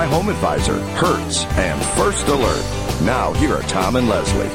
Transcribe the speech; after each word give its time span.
By 0.00 0.06
Home 0.06 0.30
Advisor, 0.30 0.80
Hertz, 0.96 1.44
and 1.58 1.78
First 1.98 2.26
Alert. 2.28 2.64
Now, 3.02 3.34
here 3.34 3.54
are 3.54 3.60
Tom 3.64 3.96
and 3.96 4.08
Leslie. 4.08 4.48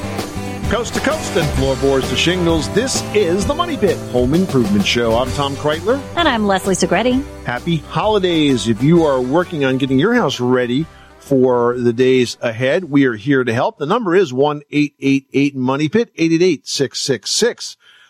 Coast 0.72 0.96
to 0.96 1.00
coast 1.02 1.38
and 1.38 1.48
floorboards 1.60 2.10
to 2.10 2.16
shingles, 2.16 2.68
this 2.70 3.04
is 3.14 3.46
the 3.46 3.54
Money 3.54 3.78
Pit 3.78 3.96
Home 4.10 4.34
Improvement 4.34 4.88
Show. 4.88 5.16
I'm 5.16 5.30
Tom 5.34 5.56
Kraeutler. 5.58 6.02
And 6.16 6.28
I'm 6.28 6.48
Leslie 6.48 6.74
Segrete. 6.74 7.24
Happy 7.44 7.78
holidays. 7.78 8.68
If 8.68 8.82
you 8.82 9.04
are 9.04 9.22
working 9.22 9.66
on 9.66 9.78
getting 9.78 10.00
your 10.00 10.16
house 10.16 10.40
ready 10.40 10.88
for 11.20 11.78
the 11.78 11.94
days 11.94 12.40
ahead, 12.42 12.86
we 12.86 13.06
are 13.06 13.14
here 13.14 13.44
to 13.44 13.54
help. 13.54 13.78
The 13.78 13.86
number 13.86 14.16
is 14.16 14.34
1-888 14.34 15.54
Money 15.54 15.90
Pit, 15.90 16.12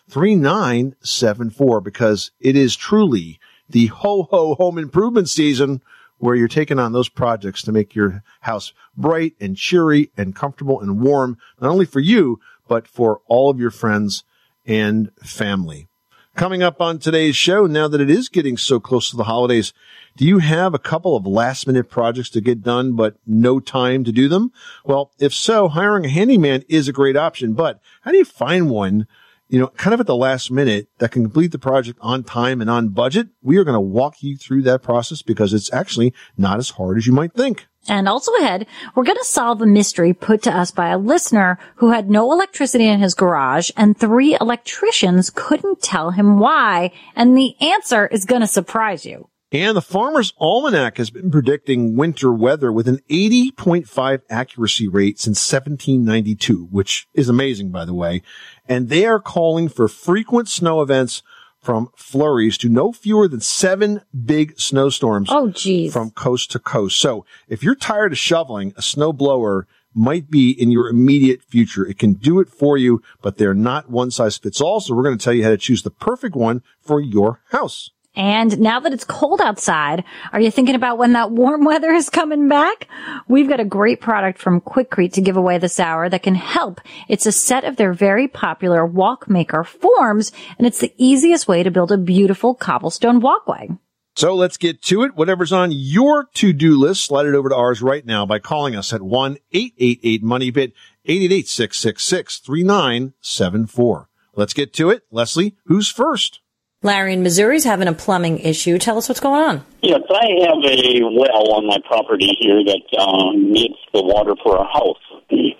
888-666-3974 0.08 1.84
because 1.84 2.30
it 2.40 2.56
is 2.56 2.76
truly 2.76 3.38
the 3.68 3.88
ho-ho 3.88 4.54
home 4.54 4.78
improvement 4.78 5.28
season 5.28 5.82
where 6.18 6.34
you're 6.34 6.48
taking 6.48 6.78
on 6.78 6.92
those 6.92 7.08
projects 7.08 7.62
to 7.62 7.72
make 7.72 7.94
your 7.94 8.22
house 8.40 8.72
bright 8.96 9.34
and 9.40 9.56
cheery 9.56 10.10
and 10.16 10.34
comfortable 10.34 10.80
and 10.80 11.00
warm, 11.00 11.38
not 11.60 11.70
only 11.70 11.84
for 11.84 12.00
you, 12.00 12.40
but 12.68 12.86
for 12.88 13.20
all 13.26 13.50
of 13.50 13.60
your 13.60 13.70
friends 13.70 14.24
and 14.64 15.10
family. 15.22 15.88
Coming 16.34 16.62
up 16.62 16.82
on 16.82 16.98
today's 16.98 17.34
show, 17.34 17.66
now 17.66 17.88
that 17.88 18.00
it 18.00 18.10
is 18.10 18.28
getting 18.28 18.58
so 18.58 18.78
close 18.78 19.08
to 19.08 19.16
the 19.16 19.24
holidays, 19.24 19.72
do 20.18 20.26
you 20.26 20.38
have 20.38 20.74
a 20.74 20.78
couple 20.78 21.16
of 21.16 21.26
last 21.26 21.66
minute 21.66 21.88
projects 21.88 22.28
to 22.30 22.42
get 22.42 22.62
done, 22.62 22.94
but 22.94 23.16
no 23.26 23.58
time 23.58 24.04
to 24.04 24.12
do 24.12 24.28
them? 24.28 24.52
Well, 24.84 25.12
if 25.18 25.32
so, 25.32 25.68
hiring 25.68 26.04
a 26.04 26.10
handyman 26.10 26.62
is 26.68 26.88
a 26.88 26.92
great 26.92 27.16
option, 27.16 27.54
but 27.54 27.80
how 28.02 28.10
do 28.10 28.18
you 28.18 28.24
find 28.26 28.68
one 28.68 29.06
you 29.48 29.58
know, 29.58 29.68
kind 29.68 29.94
of 29.94 30.00
at 30.00 30.06
the 30.06 30.16
last 30.16 30.50
minute 30.50 30.88
that 30.98 31.12
can 31.12 31.22
complete 31.22 31.52
the 31.52 31.58
project 31.58 31.98
on 32.02 32.24
time 32.24 32.60
and 32.60 32.68
on 32.68 32.88
budget. 32.88 33.28
We 33.42 33.58
are 33.58 33.64
going 33.64 33.74
to 33.74 33.80
walk 33.80 34.22
you 34.22 34.36
through 34.36 34.62
that 34.62 34.82
process 34.82 35.22
because 35.22 35.54
it's 35.54 35.72
actually 35.72 36.14
not 36.36 36.58
as 36.58 36.70
hard 36.70 36.98
as 36.98 37.06
you 37.06 37.12
might 37.12 37.32
think. 37.32 37.66
And 37.88 38.08
also 38.08 38.32
ahead, 38.34 38.66
we're 38.94 39.04
going 39.04 39.18
to 39.18 39.24
solve 39.24 39.62
a 39.62 39.66
mystery 39.66 40.12
put 40.12 40.42
to 40.42 40.56
us 40.56 40.72
by 40.72 40.88
a 40.88 40.98
listener 40.98 41.58
who 41.76 41.90
had 41.90 42.10
no 42.10 42.32
electricity 42.32 42.86
in 42.86 42.98
his 42.98 43.14
garage 43.14 43.70
and 43.76 43.96
three 43.96 44.36
electricians 44.40 45.30
couldn't 45.30 45.82
tell 45.82 46.10
him 46.10 46.38
why. 46.38 46.92
And 47.14 47.36
the 47.36 47.54
answer 47.60 48.06
is 48.08 48.24
going 48.24 48.40
to 48.40 48.48
surprise 48.48 49.06
you. 49.06 49.28
And 49.52 49.76
the 49.76 49.82
Farmer's 49.82 50.32
Almanac 50.38 50.96
has 50.96 51.10
been 51.10 51.30
predicting 51.30 51.96
winter 51.96 52.32
weather 52.32 52.72
with 52.72 52.88
an 52.88 52.98
80.5 53.08 54.22
accuracy 54.28 54.88
rate 54.88 55.20
since 55.20 55.38
1792, 55.52 56.64
which 56.72 57.06
is 57.14 57.28
amazing, 57.28 57.70
by 57.70 57.84
the 57.84 57.94
way. 57.94 58.22
And 58.68 58.88
they 58.88 59.06
are 59.06 59.20
calling 59.20 59.68
for 59.68 59.86
frequent 59.86 60.48
snow 60.48 60.82
events 60.82 61.22
from 61.60 61.90
flurries 61.96 62.58
to 62.58 62.68
no 62.68 62.92
fewer 62.92 63.28
than 63.28 63.40
seven 63.40 64.02
big 64.24 64.58
snowstorms. 64.58 65.28
Oh, 65.30 65.50
geez. 65.50 65.92
From 65.92 66.10
coast 66.10 66.50
to 66.52 66.58
coast. 66.58 66.98
So 66.98 67.24
if 67.48 67.62
you're 67.62 67.76
tired 67.76 68.12
of 68.12 68.18
shoveling, 68.18 68.72
a 68.76 68.82
snow 68.82 69.12
blower 69.12 69.68
might 69.94 70.28
be 70.28 70.50
in 70.50 70.70
your 70.70 70.88
immediate 70.88 71.42
future. 71.42 71.86
It 71.86 71.98
can 71.98 72.14
do 72.14 72.40
it 72.40 72.48
for 72.48 72.76
you, 72.76 73.00
but 73.22 73.38
they're 73.38 73.54
not 73.54 73.90
one 73.90 74.10
size 74.10 74.36
fits 74.36 74.60
all. 74.60 74.80
So 74.80 74.94
we're 74.94 75.04
going 75.04 75.16
to 75.16 75.24
tell 75.24 75.32
you 75.32 75.44
how 75.44 75.50
to 75.50 75.56
choose 75.56 75.82
the 75.82 75.90
perfect 75.90 76.34
one 76.34 76.62
for 76.80 77.00
your 77.00 77.40
house. 77.50 77.90
And 78.16 78.58
now 78.58 78.80
that 78.80 78.94
it's 78.94 79.04
cold 79.04 79.42
outside, 79.42 80.02
are 80.32 80.40
you 80.40 80.50
thinking 80.50 80.74
about 80.74 80.96
when 80.96 81.12
that 81.12 81.30
warm 81.30 81.64
weather 81.64 81.92
is 81.92 82.08
coming 82.08 82.48
back? 82.48 82.88
We've 83.28 83.48
got 83.48 83.60
a 83.60 83.64
great 83.64 84.00
product 84.00 84.38
from 84.38 84.62
Quikrete 84.62 85.12
to 85.12 85.20
give 85.20 85.36
away 85.36 85.58
this 85.58 85.78
hour 85.78 86.08
that 86.08 86.22
can 86.22 86.34
help. 86.34 86.80
It's 87.08 87.26
a 87.26 87.32
set 87.32 87.64
of 87.64 87.76
their 87.76 87.92
very 87.92 88.26
popular 88.26 88.86
walk 88.86 89.28
maker 89.28 89.62
forms, 89.62 90.32
and 90.58 90.66
it's 90.66 90.80
the 90.80 90.94
easiest 90.96 91.46
way 91.46 91.62
to 91.62 91.70
build 91.70 91.92
a 91.92 91.98
beautiful 91.98 92.54
cobblestone 92.54 93.20
walkway. 93.20 93.68
So 94.16 94.34
let's 94.34 94.56
get 94.56 94.80
to 94.84 95.02
it. 95.02 95.14
Whatever's 95.14 95.52
on 95.52 95.72
your 95.72 96.24
to-do 96.32 96.78
list, 96.78 97.04
slide 97.04 97.26
it 97.26 97.34
over 97.34 97.50
to 97.50 97.54
ours 97.54 97.82
right 97.82 98.06
now 98.06 98.24
by 98.24 98.38
calling 98.38 98.74
us 98.74 98.94
at 98.94 99.02
1-888-MONEYPIT, 99.02 100.72
888-666-3974. 101.06 104.06
Let's 104.34 104.54
get 104.54 104.72
to 104.74 104.88
it. 104.88 105.02
Leslie, 105.10 105.56
who's 105.66 105.90
first? 105.90 106.40
Larry 106.82 107.14
in 107.14 107.22
Missouri 107.22 107.56
is 107.56 107.64
having 107.64 107.88
a 107.88 107.92
plumbing 107.92 108.38
issue. 108.38 108.78
Tell 108.78 108.98
us 108.98 109.08
what's 109.08 109.20
going 109.20 109.42
on. 109.42 109.64
Yes, 109.82 110.00
I 110.08 110.26
have 110.46 110.62
a 110.62 111.00
well 111.02 111.52
on 111.54 111.66
my 111.66 111.78
property 111.84 112.36
here 112.38 112.62
that 112.64 112.98
um, 113.00 113.50
needs 113.50 113.74
the 113.92 114.02
water 114.02 114.34
for 114.42 114.58
our 114.58 114.66
house. 114.72 115.00
And 115.30 115.54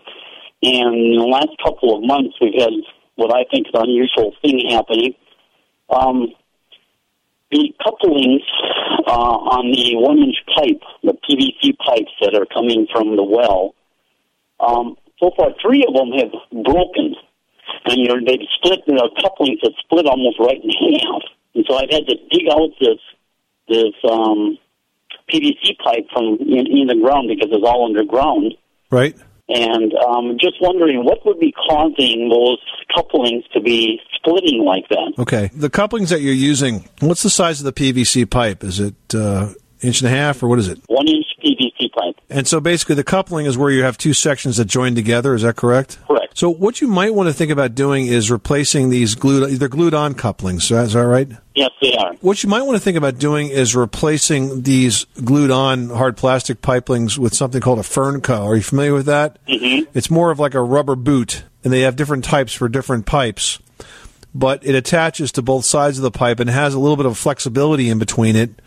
in 0.62 1.18
the 1.18 1.26
last 1.26 1.50
couple 1.62 1.96
of 1.96 2.02
months, 2.04 2.36
we've 2.40 2.60
had 2.60 2.72
what 3.16 3.34
I 3.34 3.44
think 3.50 3.66
is 3.66 3.72
an 3.74 3.82
unusual 3.88 4.34
thing 4.42 4.70
happening. 4.70 5.14
Um, 5.90 6.28
the 7.50 7.72
couplings 7.82 8.42
uh, 9.06 9.36
on 9.56 9.70
the 9.72 9.96
one-inch 9.96 10.36
pipe, 10.54 10.82
the 11.02 11.14
PVC 11.28 11.76
pipes 11.78 12.12
that 12.20 12.34
are 12.34 12.46
coming 12.46 12.86
from 12.92 13.16
the 13.16 13.22
well, 13.22 13.74
um, 14.60 14.96
so 15.18 15.30
far 15.36 15.50
three 15.62 15.84
of 15.86 15.94
them 15.94 16.12
have 16.12 16.64
broken 16.64 17.14
and 17.86 17.96
you 17.98 18.08
know 18.08 18.16
they've 18.26 18.46
split 18.58 18.80
you 18.86 18.94
know 18.94 19.08
couplings 19.22 19.60
that 19.62 19.72
split 19.84 20.06
almost 20.06 20.38
right 20.38 20.62
in 20.62 20.70
half. 20.70 21.22
And 21.54 21.64
so 21.68 21.76
I've 21.76 21.90
had 21.90 22.06
to 22.06 22.16
dig 22.30 22.48
out 22.52 22.70
this 22.80 23.00
this 23.68 23.94
um, 24.08 24.58
PVC 25.32 25.78
pipe 25.82 26.06
from 26.12 26.38
in, 26.40 26.66
in 26.66 26.86
the 26.86 26.98
ground 27.00 27.28
because 27.28 27.50
it's 27.50 27.64
all 27.66 27.86
underground. 27.86 28.54
Right. 28.90 29.16
And 29.48 29.94
um, 29.94 30.36
just 30.40 30.56
wondering 30.60 31.04
what 31.04 31.24
would 31.24 31.38
be 31.38 31.52
causing 31.52 32.28
those 32.28 32.58
couplings 32.94 33.44
to 33.54 33.60
be 33.60 34.00
splitting 34.16 34.64
like 34.64 34.88
that. 34.88 35.12
Okay. 35.18 35.50
The 35.54 35.70
couplings 35.70 36.10
that 36.10 36.20
you're 36.20 36.34
using, 36.34 36.88
what's 37.00 37.22
the 37.22 37.30
size 37.30 37.60
of 37.60 37.64
the 37.64 37.72
PVC 37.72 38.28
pipe? 38.28 38.64
Is 38.64 38.80
it 38.80 38.94
uh, 39.14 39.50
inch 39.86 40.00
and 40.00 40.08
a 40.08 40.14
half 40.14 40.42
or 40.42 40.48
what 40.48 40.58
is 40.58 40.68
it? 40.68 40.80
One 40.88 41.08
inch 41.08 41.26
PVC 41.42 41.92
pipe. 41.92 42.16
And 42.28 42.46
so 42.46 42.60
basically 42.60 42.96
the 42.96 43.04
coupling 43.04 43.46
is 43.46 43.56
where 43.56 43.70
you 43.70 43.82
have 43.82 43.96
two 43.96 44.12
sections 44.12 44.56
that 44.56 44.66
join 44.66 44.94
together. 44.94 45.34
Is 45.34 45.42
that 45.42 45.56
correct? 45.56 45.98
Correct. 46.06 46.36
So 46.36 46.50
what 46.50 46.80
you 46.80 46.88
might 46.88 47.14
want 47.14 47.28
to 47.28 47.32
think 47.32 47.50
about 47.50 47.74
doing 47.74 48.06
is 48.06 48.30
replacing 48.30 48.90
these 48.90 49.14
glued, 49.14 49.58
they're 49.58 49.68
glued 49.68 49.94
on 49.94 50.14
couplings. 50.14 50.70
Is 50.70 50.92
that 50.92 51.00
right? 51.00 51.28
Yes, 51.54 51.70
they 51.80 51.96
are. 51.96 52.12
What 52.20 52.42
you 52.42 52.50
might 52.50 52.62
want 52.62 52.76
to 52.76 52.82
think 52.82 52.98
about 52.98 53.18
doing 53.18 53.48
is 53.48 53.74
replacing 53.74 54.62
these 54.62 55.06
glued 55.24 55.50
on 55.50 55.88
hard 55.88 56.18
plastic 56.18 56.60
pipelings 56.60 57.18
with 57.18 57.32
something 57.32 57.62
called 57.62 57.78
a 57.78 57.82
Fernco. 57.82 58.44
Are 58.44 58.56
you 58.56 58.62
familiar 58.62 58.92
with 58.92 59.06
that? 59.06 59.38
Mm-hmm. 59.46 59.90
It's 59.96 60.10
more 60.10 60.30
of 60.30 60.38
like 60.38 60.52
a 60.52 60.62
rubber 60.62 60.94
boot 60.94 61.44
and 61.64 61.72
they 61.72 61.80
have 61.80 61.96
different 61.96 62.24
types 62.24 62.52
for 62.52 62.68
different 62.68 63.06
pipes. 63.06 63.58
But 64.34 64.66
it 64.66 64.74
attaches 64.74 65.32
to 65.32 65.42
both 65.42 65.64
sides 65.64 65.98
of 65.98 66.02
the 66.02 66.10
pipe 66.10 66.38
and 66.38 66.50
has 66.50 66.74
a 66.74 66.78
little 66.78 66.96
bit 66.96 67.06
of 67.06 67.16
flexibility 67.16 67.88
in 67.88 67.98
between 67.98 68.36
it. 68.36 68.60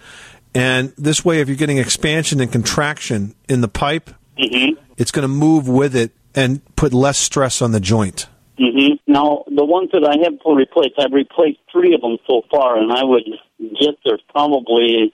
And 0.55 0.93
this 0.97 1.23
way, 1.23 1.41
if 1.41 1.47
you're 1.47 1.57
getting 1.57 1.77
expansion 1.77 2.39
and 2.41 2.51
contraction 2.51 3.35
in 3.47 3.61
the 3.61 3.67
pipe, 3.67 4.09
Mm-hmm. 4.37 4.79
it's 4.97 5.11
going 5.11 5.23
to 5.23 5.27
move 5.27 5.67
with 5.67 5.93
it 5.97 6.11
and 6.33 6.63
put 6.77 6.93
less 6.93 7.17
stress 7.17 7.61
on 7.61 7.73
the 7.73 7.81
joint. 7.81 8.27
hmm 8.57 8.93
Now, 9.05 9.43
the 9.47 9.65
ones 9.65 9.89
that 9.91 10.05
I 10.05 10.15
have 10.23 10.39
to 10.41 10.55
replace, 10.55 10.93
I've 10.97 11.11
replaced 11.11 11.59
three 11.69 11.93
of 11.93 11.99
them 11.99 12.17
so 12.25 12.43
far, 12.49 12.77
and 12.77 12.89
I 12.89 13.03
would 13.03 13.25
guess 13.59 13.95
there's 14.05 14.21
probably 14.29 15.13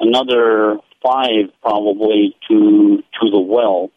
another 0.00 0.78
five 1.00 1.46
probably 1.62 2.34
to 2.48 3.02
to 3.20 3.30
the 3.30 3.38
well. 3.38 3.90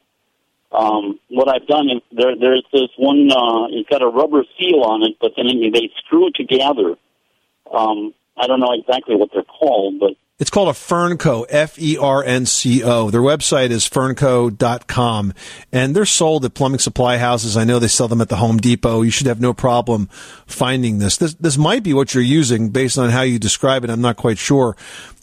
Um, 0.72 1.20
what 1.30 1.48
I've 1.50 1.68
done 1.68 1.90
is 1.90 2.02
there, 2.12 2.36
there's 2.40 2.66
this 2.72 2.90
one. 2.98 3.30
Uh, 3.32 3.66
it's 3.72 3.90
got 3.90 4.02
a 4.04 4.08
rubber 4.08 4.44
seal 4.60 4.82
on 4.84 5.02
it, 5.04 5.18
but 5.20 5.32
then 5.36 5.48
they 5.48 5.90
screw 6.06 6.28
it 6.28 6.36
together. 6.36 6.96
Um, 7.72 8.14
I 8.38 8.48
don't 8.48 8.60
know 8.60 8.74
exactly 8.74 9.16
what 9.16 9.30
they're 9.34 9.44
called, 9.44 10.00
but 10.00 10.14
It's 10.44 10.50
called 10.50 10.68
a 10.68 10.74
Fernco, 10.74 11.46
F-E-R-N-C-O. 11.48 13.10
Their 13.12 13.22
website 13.22 13.70
is 13.70 13.88
fernco.com 13.88 15.34
and 15.72 15.96
they're 15.96 16.06
sold 16.06 16.44
at 16.44 16.54
plumbing 16.54 16.80
supply 16.80 17.18
houses. 17.18 17.56
I 17.56 17.64
know 17.64 17.80
they 17.80 17.88
sell 17.88 18.10
them 18.10 18.20
at 18.20 18.28
the 18.28 18.36
Home 18.36 18.58
Depot. 18.58 19.04
You 19.04 19.10
should 19.10 19.28
have 19.28 19.40
no 19.40 19.54
problem 19.54 20.08
finding 20.46 21.00
this. 21.00 21.16
This, 21.16 21.34
this 21.36 21.58
might 21.58 21.82
be 21.82 21.94
what 21.94 22.14
you're 22.14 22.22
using 22.22 22.72
based 22.72 22.98
on 22.98 23.10
how 23.10 23.22
you 23.22 23.40
describe 23.40 23.86
it. 23.86 23.90
I'm 23.90 24.02
not 24.02 24.18
quite 24.18 24.38
sure. 24.38 24.76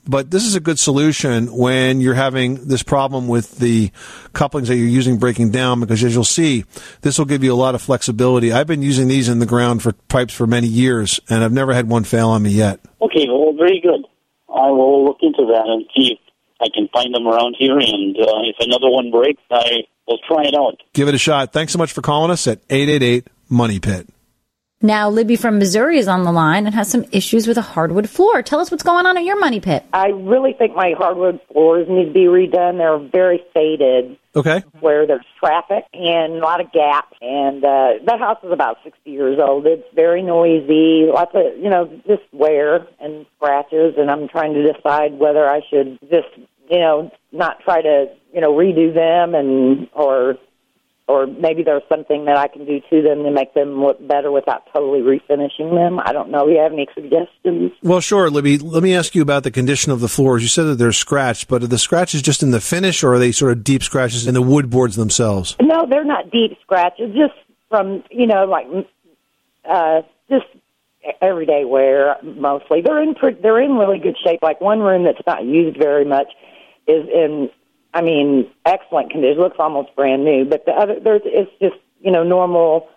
But 0.08 0.31
this 0.31 0.46
is 0.46 0.55
a 0.55 0.61
good 0.61 0.78
solution 0.78 1.55
when 1.55 2.00
you're 2.00 2.14
having 2.14 2.55
this 2.66 2.82
problem 2.82 3.28
with 3.28 3.58
the 3.58 3.90
couplings 4.32 4.69
that 4.69 4.76
you're 4.76 4.87
using 4.87 5.19
breaking 5.19 5.50
down 5.50 5.81
because 5.81 6.02
as 6.02 6.14
you'll 6.14 6.25
see, 6.25 6.64
this 7.02 7.19
will 7.19 7.26
give 7.26 7.44
you 7.44 7.52
a 7.52 7.61
lot 7.61 7.75
of 7.75 7.82
flexibility. 7.82 8.52
I've 8.52 8.66
been 8.66 8.81
using 8.81 9.08
these 9.08 9.28
in 9.28 9.38
the 9.38 9.44
ground 9.44 9.82
for 9.82 9.93
pipes 9.93 10.32
for 10.32 10.46
many 10.46 10.66
years 10.66 11.20
and 11.28 11.44
I've 11.44 11.52
never 11.52 11.75
had 11.75 11.90
one 11.90 12.05
fail 12.05 12.31
on 12.31 12.43
me 12.43 12.52
yet. 12.52 12.81
Okay, 13.02 13.26
well, 13.28 13.52
very 13.52 13.82
good. 13.82 14.06
I 14.55 14.70
will 14.70 15.05
look 15.05 15.19
into 15.23 15.47
that 15.47 15.64
and 15.67 15.87
see 15.94 16.12
if 16.12 16.19
I 16.61 16.67
can 16.75 16.88
find 16.93 17.14
them 17.14 17.26
around 17.26 17.56
here. 17.58 17.79
And 17.79 18.17
uh, 18.17 18.43
if 18.44 18.56
another 18.61 18.91
one 18.91 19.11
breaks, 19.11 19.43
I 19.50 19.85
will 20.06 20.19
try 20.26 20.44
it 20.44 20.55
out. 20.55 20.82
Give 20.93 21.08
it 21.08 21.14
a 21.14 21.19
shot. 21.19 21.52
Thanks 21.52 21.73
so 21.73 21.79
much 21.79 21.93
for 21.93 22.02
calling 22.02 22.31
us 22.31 22.47
at 22.47 22.61
888 22.69 23.29
Money 23.49 23.81
Pit. 23.81 24.08
Now, 24.82 25.11
Libby 25.11 25.37
from 25.37 25.58
Missouri 25.58 25.99
is 25.99 26.08
on 26.08 26.25
the 26.25 26.32
line 26.32 26.64
and 26.64 26.75
has 26.75 26.91
some 26.91 27.05
issues 27.12 27.47
with 27.47 27.58
a 27.58 27.62
hardwood 27.62 28.08
floor. 28.08 28.43
Tell 28.43 28.61
us 28.61 28.70
what's 28.70 28.82
going 28.82 29.05
on 29.05 29.19
at 29.19 29.25
your 29.25 29.38
money 29.38 29.61
pit. 29.61 29.85
I 29.93 30.06
really 30.06 30.55
think 30.55 30.75
my 30.75 30.94
hardwood 30.97 31.38
floors 31.52 31.87
need 31.87 32.06
to 32.06 32.12
be 32.12 32.20
redone. 32.20 32.79
They're 32.79 32.99
very 32.99 33.43
faded 33.52 34.17
Okay. 34.34 34.62
where 34.78 35.06
there's 35.06 35.26
traffic 35.38 35.84
and 35.92 36.34
a 36.34 36.38
lot 36.38 36.60
of 36.60 36.70
gaps. 36.72 37.16
And 37.20 37.64
uh, 37.64 37.94
that 38.06 38.20
house 38.20 38.38
is 38.44 38.52
about 38.52 38.78
60 38.84 39.10
years 39.10 39.38
old. 39.40 39.66
It's 39.66 39.86
very 39.94 40.22
noisy, 40.22 41.10
lots 41.12 41.32
of, 41.34 41.58
you 41.58 41.68
know, 41.68 41.86
just 42.06 42.22
wear 42.32 42.86
and 43.00 43.26
scratches. 43.36 43.94
And 43.98 44.10
I'm 44.10 44.28
trying 44.28 44.54
to 44.54 44.72
decide 44.72 45.18
whether 45.18 45.48
I 45.48 45.62
should 45.68 45.98
just, 46.02 46.28
you 46.70 46.78
know, 46.78 47.10
not 47.32 47.60
try 47.64 47.82
to, 47.82 48.06
you 48.32 48.40
know, 48.40 48.52
redo 48.52 48.94
them 48.94 49.34
and, 49.34 49.88
or, 49.92 50.36
or 51.10 51.26
maybe 51.26 51.64
there's 51.64 51.82
something 51.88 52.26
that 52.26 52.36
I 52.36 52.46
can 52.46 52.64
do 52.64 52.80
to 52.88 53.02
them 53.02 53.24
to 53.24 53.30
make 53.32 53.52
them 53.54 53.82
look 53.82 54.06
better 54.06 54.30
without 54.30 54.62
totally 54.72 55.00
refinishing 55.00 55.74
them. 55.74 55.98
I 55.98 56.12
don't 56.12 56.30
know. 56.30 56.46
Do 56.46 56.52
you 56.52 56.60
have 56.60 56.72
any 56.72 56.86
suggestions? 56.94 57.72
Well, 57.82 58.00
sure, 58.00 58.30
Libby. 58.30 58.58
Let 58.58 58.84
me 58.84 58.94
ask 58.94 59.16
you 59.16 59.22
about 59.22 59.42
the 59.42 59.50
condition 59.50 59.90
of 59.90 59.98
the 60.00 60.08
floors. 60.08 60.42
You 60.42 60.48
said 60.48 60.64
that 60.64 60.76
they're 60.76 60.92
scratched, 60.92 61.48
but 61.48 61.64
are 61.64 61.66
the 61.66 61.78
scratches 61.78 62.22
just 62.22 62.44
in 62.44 62.52
the 62.52 62.60
finish 62.60 63.02
or 63.02 63.14
are 63.14 63.18
they 63.18 63.32
sort 63.32 63.50
of 63.50 63.64
deep 63.64 63.82
scratches 63.82 64.28
in 64.28 64.34
the 64.34 64.42
wood 64.42 64.70
boards 64.70 64.94
themselves? 64.94 65.56
No, 65.60 65.84
they're 65.88 66.04
not 66.04 66.30
deep 66.30 66.56
scratches. 66.62 67.14
Just 67.14 67.34
from 67.68 68.04
you 68.10 68.26
know, 68.28 68.44
like 68.44 68.66
uh, 69.68 70.02
just 70.30 70.46
everyday 71.20 71.64
wear 71.64 72.16
mostly. 72.22 72.82
They're 72.82 73.02
in 73.02 73.14
they're 73.42 73.60
in 73.60 73.72
really 73.72 73.98
good 73.98 74.16
shape. 74.24 74.40
Like 74.42 74.60
one 74.60 74.80
room 74.80 75.04
that's 75.04 75.26
not 75.26 75.44
used 75.44 75.76
very 75.76 76.04
much 76.04 76.28
is 76.86 77.06
in, 77.12 77.50
I 77.92 78.02
mean, 78.02 78.50
excellent 78.64 79.10
condition. 79.10 79.40
Looks 79.40 79.56
almost 79.58 79.94
brand 79.96 80.25
new. 80.25 80.44
But 80.44 80.64
the 80.64 80.72
other 80.72 81.00
there's 81.00 81.22
it's 81.25 81.50
just 81.60 81.76
you 82.00 82.10
know 82.10 82.22
normal 82.22 82.88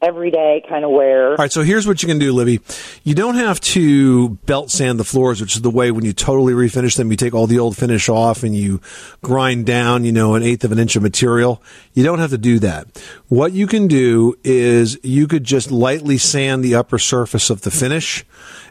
everyday 0.00 0.62
kind 0.68 0.84
of 0.84 0.90
wear. 0.90 1.30
All 1.30 1.36
right, 1.36 1.52
so 1.52 1.62
here's 1.62 1.86
what 1.86 2.02
you 2.02 2.08
can 2.08 2.18
do, 2.18 2.32
Libby. 2.32 2.60
You 3.02 3.14
don't 3.14 3.34
have 3.34 3.60
to 3.60 4.30
belt 4.46 4.70
sand 4.70 4.98
the 4.98 5.04
floors, 5.04 5.40
which 5.40 5.56
is 5.56 5.62
the 5.62 5.70
way 5.70 5.90
when 5.90 6.04
you 6.04 6.12
totally 6.12 6.52
refinish 6.52 6.96
them, 6.96 7.10
you 7.10 7.16
take 7.16 7.34
all 7.34 7.46
the 7.46 7.58
old 7.58 7.76
finish 7.76 8.08
off 8.08 8.42
and 8.42 8.54
you 8.54 8.80
grind 9.22 9.66
down, 9.66 10.04
you 10.04 10.12
know, 10.12 10.34
an 10.34 10.42
eighth 10.42 10.64
of 10.64 10.72
an 10.72 10.78
inch 10.78 10.96
of 10.96 11.02
material. 11.02 11.62
You 11.94 12.04
don't 12.04 12.18
have 12.20 12.30
to 12.30 12.38
do 12.38 12.58
that. 12.60 12.86
What 13.28 13.52
you 13.52 13.66
can 13.66 13.88
do 13.88 14.36
is 14.44 14.98
you 15.02 15.26
could 15.26 15.44
just 15.44 15.70
lightly 15.70 16.18
sand 16.18 16.62
the 16.62 16.74
upper 16.74 16.98
surface 16.98 17.50
of 17.50 17.62
the 17.62 17.70
finish 17.70 18.24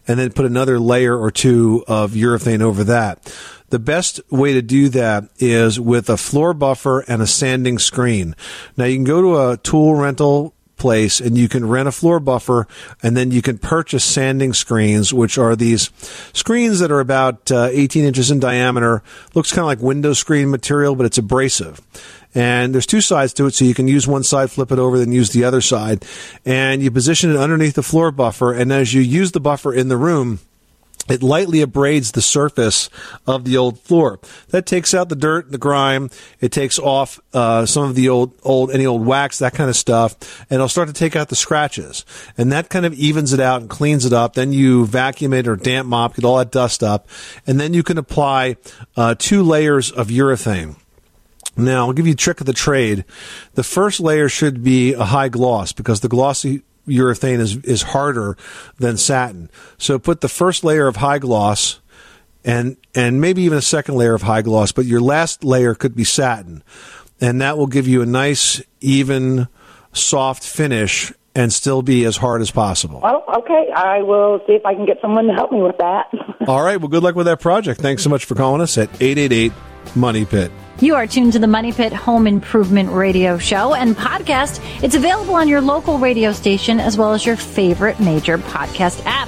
and 0.07 0.17
then 0.17 0.31
put 0.31 0.45
another 0.45 0.79
layer 0.79 1.17
or 1.17 1.31
two 1.31 1.83
of 1.87 2.11
urethane 2.11 2.61
over 2.61 2.83
that. 2.85 3.33
The 3.69 3.79
best 3.79 4.21
way 4.31 4.53
to 4.53 4.61
do 4.61 4.87
that 4.89 5.25
is 5.39 5.79
with 5.79 6.09
a 6.09 6.17
floor 6.17 6.53
buffer 6.53 7.01
and 7.01 7.21
a 7.21 7.27
sanding 7.27 7.79
screen. 7.79 8.35
Now 8.77 8.85
you 8.85 8.95
can 8.95 9.03
go 9.03 9.21
to 9.21 9.49
a 9.49 9.57
tool 9.57 9.95
rental 9.95 10.53
place 10.77 11.19
and 11.19 11.37
you 11.37 11.49
can 11.49 11.67
rent 11.67 11.87
a 11.87 11.91
floor 11.91 12.19
buffer 12.19 12.67
and 13.03 13.17
then 13.17 13.31
you 13.31 13.41
can 13.41 13.57
purchase 13.57 14.03
sanding 14.03 14.53
screens 14.53 15.13
which 15.13 15.37
are 15.37 15.55
these 15.55 15.89
screens 16.33 16.79
that 16.79 16.91
are 16.91 16.99
about 16.99 17.51
uh, 17.51 17.67
18 17.71 18.05
inches 18.05 18.31
in 18.31 18.39
diameter. 18.39 19.03
Looks 19.33 19.51
kind 19.51 19.61
of 19.61 19.67
like 19.67 19.81
window 19.81 20.13
screen 20.13 20.49
material 20.49 20.95
but 20.95 21.05
it's 21.05 21.17
abrasive. 21.17 21.81
And 22.33 22.73
there's 22.73 22.85
two 22.85 23.01
sides 23.01 23.33
to 23.33 23.47
it 23.47 23.55
so 23.55 23.65
you 23.65 23.73
can 23.73 23.87
use 23.87 24.07
one 24.07 24.23
side 24.23 24.51
flip 24.51 24.71
it 24.71 24.79
over 24.79 24.97
then 24.97 25.11
use 25.11 25.31
the 25.31 25.43
other 25.43 25.61
side. 25.61 26.05
And 26.45 26.81
you 26.81 26.91
position 26.91 27.31
it 27.31 27.37
underneath 27.37 27.73
the 27.73 27.83
floor 27.83 28.11
buffer 28.11 28.53
and 28.53 28.71
as 28.71 28.93
you 28.93 29.01
use 29.01 29.33
the 29.33 29.41
buffer 29.41 29.73
in 29.73 29.89
the 29.89 29.97
room 29.97 30.39
it 31.09 31.23
lightly 31.23 31.59
abrades 31.59 32.11
the 32.11 32.21
surface 32.21 32.89
of 33.25 33.45
the 33.45 33.57
old 33.57 33.79
floor. 33.79 34.19
That 34.49 34.65
takes 34.65 34.93
out 34.93 35.09
the 35.09 35.15
dirt, 35.15 35.51
the 35.51 35.57
grime. 35.57 36.09
It 36.39 36.51
takes 36.51 36.77
off 36.79 37.19
uh, 37.33 37.65
some 37.65 37.83
of 37.83 37.95
the 37.95 38.09
old, 38.09 38.33
old, 38.43 38.71
any 38.71 38.85
old 38.85 39.05
wax, 39.05 39.39
that 39.39 39.53
kind 39.53 39.69
of 39.69 39.75
stuff, 39.75 40.45
and 40.49 40.55
it'll 40.55 40.69
start 40.69 40.87
to 40.87 40.93
take 40.93 41.15
out 41.15 41.29
the 41.29 41.35
scratches. 41.35 42.05
And 42.37 42.51
that 42.51 42.69
kind 42.69 42.85
of 42.85 42.93
evens 42.93 43.33
it 43.33 43.39
out 43.39 43.61
and 43.61 43.69
cleans 43.69 44.05
it 44.05 44.13
up. 44.13 44.33
Then 44.33 44.51
you 44.51 44.85
vacuum 44.85 45.33
it 45.33 45.47
or 45.47 45.55
damp 45.55 45.87
mop, 45.87 46.15
get 46.15 46.25
all 46.25 46.37
that 46.37 46.51
dust 46.51 46.83
up, 46.83 47.07
and 47.45 47.59
then 47.59 47.73
you 47.73 47.83
can 47.83 47.97
apply 47.97 48.57
uh, 48.95 49.15
two 49.17 49.43
layers 49.43 49.91
of 49.91 50.07
urethane. 50.07 50.75
Now, 51.57 51.87
I'll 51.87 51.93
give 51.93 52.05
you 52.05 52.13
a 52.13 52.15
trick 52.17 52.39
of 52.39 52.45
the 52.45 52.53
trade. 52.53 53.03
The 53.55 53.63
first 53.63 53.99
layer 53.99 54.29
should 54.29 54.63
be 54.63 54.93
a 54.93 55.05
high 55.05 55.29
gloss 55.29 55.73
because 55.73 56.01
the 56.01 56.07
glossy 56.07 56.61
urethane 56.87 57.39
is, 57.39 57.57
is 57.57 57.81
harder 57.81 58.37
than 58.77 58.97
satin. 58.97 59.49
So 59.77 59.99
put 59.99 60.21
the 60.21 60.29
first 60.29 60.63
layer 60.63 60.87
of 60.87 60.97
high 60.97 61.19
gloss 61.19 61.79
and, 62.43 62.77
and 62.95 63.19
maybe 63.19 63.41
even 63.43 63.57
a 63.57 63.61
second 63.61 63.95
layer 63.95 64.13
of 64.13 64.21
high 64.23 64.41
gloss, 64.41 64.71
but 64.71 64.85
your 64.85 65.01
last 65.01 65.43
layer 65.43 65.75
could 65.75 65.95
be 65.95 66.03
satin. 66.03 66.63
And 67.19 67.41
that 67.41 67.57
will 67.57 67.67
give 67.67 67.87
you 67.87 68.01
a 68.01 68.05
nice, 68.05 68.61
even, 68.79 69.47
soft 69.91 70.43
finish 70.43 71.11
and 71.35 71.53
still 71.53 71.81
be 71.81 72.05
as 72.05 72.17
hard 72.17 72.41
as 72.41 72.49
possible. 72.49 72.99
Well, 73.01 73.23
okay, 73.37 73.69
I 73.75 74.01
will 74.01 74.39
see 74.47 74.53
if 74.53 74.65
I 74.65 74.73
can 74.73 74.85
get 74.85 74.99
someone 75.01 75.25
to 75.25 75.33
help 75.33 75.51
me 75.51 75.61
with 75.61 75.77
that. 75.77 76.07
All 76.47 76.63
right. 76.63 76.77
Well, 76.77 76.87
good 76.87 77.03
luck 77.03 77.15
with 77.15 77.27
that 77.27 77.39
project. 77.39 77.79
Thanks 77.79 78.03
so 78.03 78.09
much 78.09 78.25
for 78.25 78.33
calling 78.33 78.61
us 78.61 78.77
at 78.77 78.89
888 79.01 79.51
Money 79.95 80.25
Pit. 80.25 80.51
You 80.79 80.95
are 80.95 81.07
tuned 81.07 81.33
to 81.33 81.39
the 81.39 81.47
Money 81.47 81.71
Pit 81.71 81.91
Home 81.91 82.27
Improvement 82.27 82.91
Radio 82.91 83.37
Show 83.37 83.73
and 83.73 83.95
podcast. 83.95 84.61
It's 84.83 84.93
available 84.95 85.33
on 85.33 85.47
your 85.47 85.61
local 85.61 85.97
radio 85.97 86.31
station 86.31 86.79
as 86.79 86.97
well 86.97 87.13
as 87.13 87.25
your 87.25 87.35
favorite 87.35 87.99
major 87.99 88.37
podcast 88.37 89.01
app. 89.05 89.27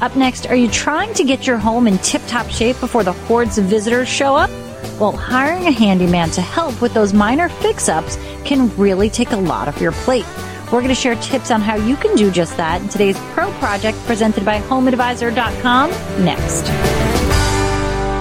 Up 0.00 0.16
next, 0.16 0.46
are 0.46 0.56
you 0.56 0.68
trying 0.68 1.14
to 1.14 1.24
get 1.24 1.46
your 1.46 1.56
home 1.56 1.86
in 1.86 1.98
tip 1.98 2.22
top 2.26 2.48
shape 2.48 2.80
before 2.80 3.04
the 3.04 3.12
hordes 3.12 3.58
of 3.58 3.66
visitors 3.66 4.08
show 4.08 4.34
up? 4.34 4.50
Well, 4.98 5.12
hiring 5.12 5.66
a 5.66 5.70
handyman 5.72 6.30
to 6.30 6.40
help 6.40 6.80
with 6.80 6.94
those 6.94 7.12
minor 7.12 7.48
fix 7.48 7.88
ups 7.88 8.16
can 8.44 8.74
really 8.76 9.10
take 9.10 9.30
a 9.30 9.36
lot 9.36 9.68
of 9.68 9.80
your 9.80 9.92
plate. 9.92 10.26
We're 10.72 10.80
going 10.80 10.88
to 10.88 10.94
share 10.94 11.14
tips 11.16 11.50
on 11.50 11.60
how 11.60 11.76
you 11.76 11.96
can 11.96 12.14
do 12.16 12.30
just 12.30 12.56
that 12.56 12.82
in 12.82 12.88
today's 12.88 13.18
Pro 13.32 13.50
Project 13.52 13.96
presented 14.04 14.44
by 14.44 14.60
HomeAdvisor.com 14.60 15.90
next. 16.24 16.66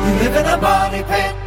You 0.07 0.13
live 0.29 0.35
in 0.35 0.45
a 0.45 0.57
money 0.61 1.03
pit. 1.03 1.46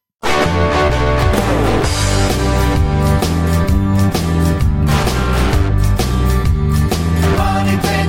Money 7.37 7.77
Pit. 7.81 8.07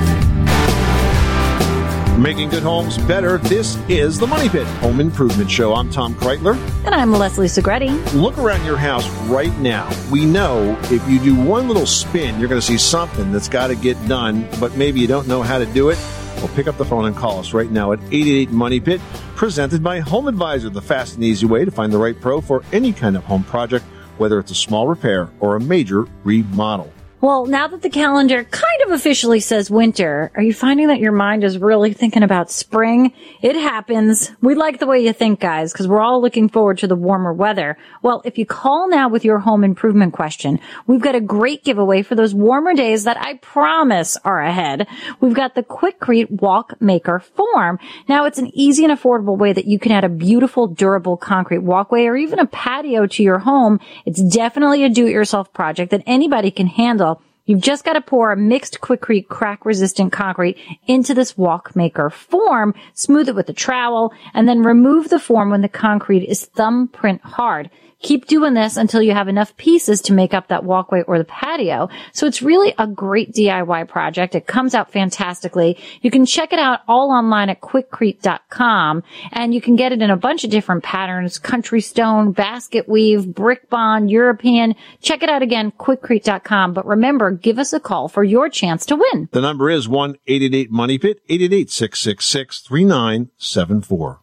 Making 2.19 2.49
good 2.49 2.63
homes 2.63 2.97
better. 2.99 3.37
This 3.37 3.77
is 3.89 4.17
the 4.17 4.27
Money 4.27 4.49
Pit 4.49 4.65
Home 4.79 4.99
Improvement 4.99 5.49
Show. 5.51 5.73
I'm 5.73 5.89
Tom 5.89 6.15
Kraeutler. 6.15 6.55
And 6.85 6.95
I'm 6.95 7.11
Leslie 7.11 7.47
Segrete. 7.47 8.13
Look 8.13 8.37
around 8.37 8.65
your 8.65 8.77
house 8.77 9.09
right 9.27 9.55
now. 9.59 9.89
We 10.11 10.25
know 10.25 10.77
if 10.83 11.07
you 11.09 11.19
do 11.19 11.35
one 11.35 11.67
little 11.67 11.85
spin, 11.85 12.39
you're 12.39 12.49
going 12.49 12.61
to 12.61 12.65
see 12.65 12.77
something 12.77 13.31
that's 13.31 13.49
got 13.49 13.67
to 13.67 13.75
get 13.75 13.97
done, 14.07 14.47
but 14.59 14.75
maybe 14.77 14.99
you 14.99 15.07
don't 15.07 15.27
know 15.27 15.41
how 15.41 15.57
to 15.57 15.65
do 15.65 15.89
it. 15.89 15.97
Well, 16.43 16.53
pick 16.55 16.67
up 16.67 16.75
the 16.75 16.83
phone 16.83 17.05
and 17.05 17.15
call 17.15 17.39
us 17.39 17.53
right 17.53 17.71
now 17.71 17.93
at 17.93 17.99
888 17.99 18.51
Money 18.51 18.81
Pit, 18.81 18.99
presented 19.33 19.81
by 19.81 20.01
Home 20.01 20.27
Advisor, 20.27 20.69
the 20.69 20.81
fast 20.81 21.15
and 21.15 21.23
easy 21.23 21.45
way 21.45 21.63
to 21.63 21.71
find 21.71 21.93
the 21.93 21.97
right 21.97 22.19
pro 22.19 22.41
for 22.41 22.65
any 22.73 22.91
kind 22.91 23.15
of 23.15 23.23
home 23.23 23.45
project, 23.45 23.85
whether 24.17 24.39
it's 24.39 24.51
a 24.51 24.55
small 24.55 24.85
repair 24.85 25.29
or 25.39 25.55
a 25.55 25.61
major 25.61 26.05
remodel. 26.25 26.91
Well, 27.23 27.45
now 27.45 27.69
that 27.69 27.81
the 27.81 27.89
calendar 27.89 28.43
kind 28.43 28.81
of 28.85 28.91
officially 28.91 29.39
says 29.39 29.71
winter, 29.71 30.29
are 30.35 30.43
you 30.43 30.53
finding 30.53 30.87
that 30.87 30.99
your 30.99 31.13
mind 31.13 31.45
is 31.45 31.57
really 31.57 31.93
thinking 31.93 32.21
about 32.21 32.51
spring? 32.51 33.13
It 33.41 33.55
happens. 33.55 34.33
We 34.41 34.55
like 34.55 34.79
the 34.79 34.87
way 34.87 34.99
you 34.99 35.13
think, 35.13 35.39
guys, 35.39 35.71
because 35.71 35.87
we're 35.87 36.01
all 36.01 36.21
looking 36.21 36.49
forward 36.49 36.79
to 36.79 36.87
the 36.87 36.97
warmer 36.97 37.31
weather. 37.31 37.77
Well, 38.01 38.21
if 38.25 38.37
you 38.37 38.45
call 38.45 38.89
now 38.89 39.07
with 39.07 39.23
your 39.23 39.39
home 39.39 39.63
improvement 39.63 40.11
question, 40.11 40.59
we've 40.85 40.99
got 40.99 41.15
a 41.15 41.21
great 41.21 41.63
giveaway 41.63 42.01
for 42.01 42.15
those 42.15 42.33
warmer 42.35 42.73
days 42.73 43.05
that 43.05 43.15
I 43.17 43.35
promise 43.35 44.17
are 44.25 44.41
ahead. 44.41 44.85
We've 45.21 45.33
got 45.33 45.55
the 45.55 45.63
Quikrete 45.63 46.41
Walk 46.41 46.81
Maker 46.81 47.21
Form. 47.21 47.79
Now, 48.09 48.25
it's 48.25 48.37
an 48.37 48.51
easy 48.53 48.83
and 48.83 48.91
affordable 48.91 49.37
way 49.37 49.53
that 49.53 49.63
you 49.63 49.79
can 49.79 49.93
add 49.93 50.03
a 50.03 50.09
beautiful, 50.09 50.67
durable 50.67 51.15
concrete 51.15 51.59
walkway 51.59 52.03
or 52.03 52.17
even 52.17 52.39
a 52.39 52.47
patio 52.47 53.07
to 53.07 53.23
your 53.23 53.39
home. 53.39 53.79
It's 54.05 54.21
definitely 54.21 54.83
a 54.83 54.89
do-it-yourself 54.89 55.53
project 55.53 55.91
that 55.91 56.03
anybody 56.05 56.51
can 56.51 56.67
handle. 56.67 57.12
You've 57.45 57.61
just 57.61 57.83
got 57.83 57.93
to 57.93 58.01
pour 58.01 58.31
a 58.31 58.37
mixed 58.37 58.79
Quikrete 58.79 59.27
crack 59.27 59.65
resistant 59.65 60.13
concrete 60.13 60.57
into 60.87 61.13
this 61.13 61.37
walk 61.37 61.75
maker 61.75 62.09
form, 62.09 62.73
smooth 62.93 63.27
it 63.27 63.35
with 63.35 63.49
a 63.49 63.53
trowel, 63.53 64.13
and 64.33 64.47
then 64.47 64.63
remove 64.63 65.09
the 65.09 65.19
form 65.19 65.49
when 65.49 65.61
the 65.61 65.67
concrete 65.67 66.25
is 66.25 66.45
thumbprint 66.45 67.21
hard. 67.21 67.69
Keep 68.03 68.27
doing 68.27 68.53
this 68.53 68.75
until 68.75 69.01
you 69.01 69.13
have 69.13 69.29
enough 69.29 69.55
pieces 69.55 70.01
to 70.01 70.13
make 70.13 70.33
up 70.33 70.49
that 70.49 70.65
walkway 70.65 71.03
or 71.03 71.17
the 71.17 71.23
patio. 71.23 71.87
So 72.11 72.27
it's 72.27 72.41
really 72.41 72.73
a 72.77 72.85
great 72.85 73.33
DIY 73.33 73.87
project. 73.87 74.35
It 74.35 74.45
comes 74.45 74.75
out 74.75 74.91
fantastically. 74.91 75.77
You 76.01 76.11
can 76.11 76.25
check 76.25 76.51
it 76.51 76.59
out 76.59 76.81
all 76.89 77.11
online 77.11 77.49
at 77.49 77.61
quikrete.com 77.61 79.03
and 79.31 79.53
you 79.53 79.61
can 79.61 79.77
get 79.77 79.93
it 79.93 80.01
in 80.01 80.09
a 80.09 80.17
bunch 80.17 80.43
of 80.43 80.49
different 80.49 80.83
patterns, 80.83 81.39
country 81.39 81.79
stone, 81.79 82.33
basket 82.33 82.89
weave, 82.89 83.33
brick 83.33 83.69
bond, 83.69 84.11
European. 84.11 84.75
Check 85.01 85.23
it 85.23 85.29
out 85.29 85.41
again, 85.41 85.71
quikrete.com. 85.71 86.73
But 86.73 86.85
remember, 86.85 87.31
give 87.31 87.57
us 87.57 87.71
a 87.71 87.79
call 87.79 88.09
for 88.09 88.23
your 88.23 88.49
chance 88.49 88.85
to 88.87 88.97
win. 88.97 89.29
The 89.31 89.39
number 89.39 89.69
is 89.69 89.87
1 89.87 90.17
888 90.27 90.71
Money 90.71 90.97
Pit, 90.97 91.19
888 91.29 91.71
666 91.71 92.59
3974. 92.59 94.22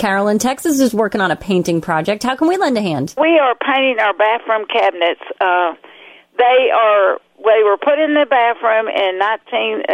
Carol 0.00 0.28
in 0.28 0.38
Texas 0.38 0.80
is 0.80 0.94
working 0.94 1.20
on 1.20 1.30
a 1.30 1.36
painting 1.36 1.82
project. 1.82 2.22
How 2.22 2.34
can 2.34 2.48
we 2.48 2.56
lend 2.56 2.72
a 2.78 2.80
hand? 2.80 3.14
We 3.20 3.36
are 3.36 3.54
painting 3.54 4.00
our 4.00 4.16
bathroom 4.16 4.64
cabinets. 4.64 5.20
Uh, 5.38 5.76
they 6.38 6.72
are 6.72 7.20
they 7.36 7.60
were 7.60 7.76
put 7.76 8.00
in 8.00 8.16
the 8.16 8.24
bathroom 8.24 8.88
in 8.88 9.20
1980 9.20 9.84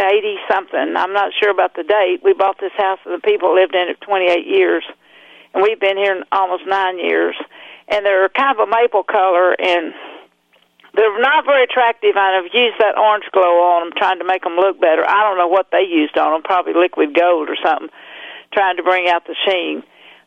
something. 0.47 0.95
I'm 0.95 1.13
not 1.13 1.35
sure 1.35 1.51
about 1.51 1.75
the 1.75 1.83
date. 1.83 2.23
We 2.23 2.35
bought 2.35 2.59
this 2.61 2.71
house 2.79 3.01
and 3.05 3.19
the 3.19 3.23
people 3.27 3.55
lived 3.55 3.75
in 3.75 3.91
it 3.91 4.01
28 4.01 4.47
years, 4.47 4.85
and 5.53 5.63
we've 5.63 5.81
been 5.81 5.97
here 5.97 6.23
almost 6.31 6.63
nine 6.69 7.01
years. 7.03 7.35
And 7.89 8.07
they're 8.07 8.29
kind 8.29 8.55
of 8.55 8.63
a 8.63 8.71
maple 8.71 9.03
color, 9.03 9.59
and 9.59 9.91
they're 10.95 11.19
not 11.19 11.47
very 11.47 11.65
attractive. 11.65 12.15
And 12.15 12.47
I've 12.47 12.55
used 12.55 12.79
that 12.79 12.95
orange 12.95 13.27
glow 13.33 13.59
on 13.75 13.91
them, 13.91 13.93
trying 13.99 14.21
to 14.21 14.25
make 14.25 14.43
them 14.43 14.55
look 14.55 14.81
better. 14.81 15.03
I 15.03 15.27
don't 15.27 15.39
know 15.39 15.51
what 15.51 15.71
they 15.73 15.83
used 15.83 16.17
on 16.17 16.31
them, 16.31 16.43
probably 16.43 16.75
liquid 16.75 17.11
gold 17.11 17.51
or 17.51 17.59
something, 17.59 17.91
trying 18.55 18.77
to 18.77 18.85
bring 18.85 19.09
out 19.11 19.27
the 19.27 19.35
sheen 19.43 19.83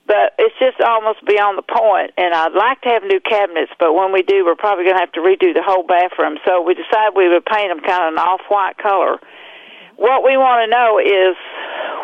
but 0.09 0.33
it's 0.41 0.57
just 0.57 0.81
almost 0.81 1.21
beyond 1.21 1.61
the 1.61 1.69
point. 1.69 2.17
And 2.17 2.33
I'd 2.33 2.57
like 2.57 2.81
to 2.81 2.89
have 2.89 3.05
new 3.05 3.21
cabinets, 3.21 3.71
but 3.77 3.93
when 3.93 4.11
we 4.11 4.25
do, 4.25 4.41
we're 4.43 4.57
probably 4.57 4.89
going 4.89 4.97
to 4.97 5.05
have 5.05 5.13
to 5.13 5.21
redo 5.21 5.53
the 5.53 5.61
whole 5.61 5.85
bathroom. 5.85 6.41
So 6.49 6.65
we 6.65 6.73
decided 6.73 7.13
we 7.13 7.29
would 7.29 7.45
paint 7.45 7.69
them 7.69 7.85
kind 7.85 8.09
of 8.09 8.13
an 8.13 8.19
off-white 8.19 8.81
color. 8.81 9.21
What 10.01 10.25
we 10.25 10.33
want 10.33 10.65
to 10.65 10.69
know 10.73 10.97
is 10.97 11.37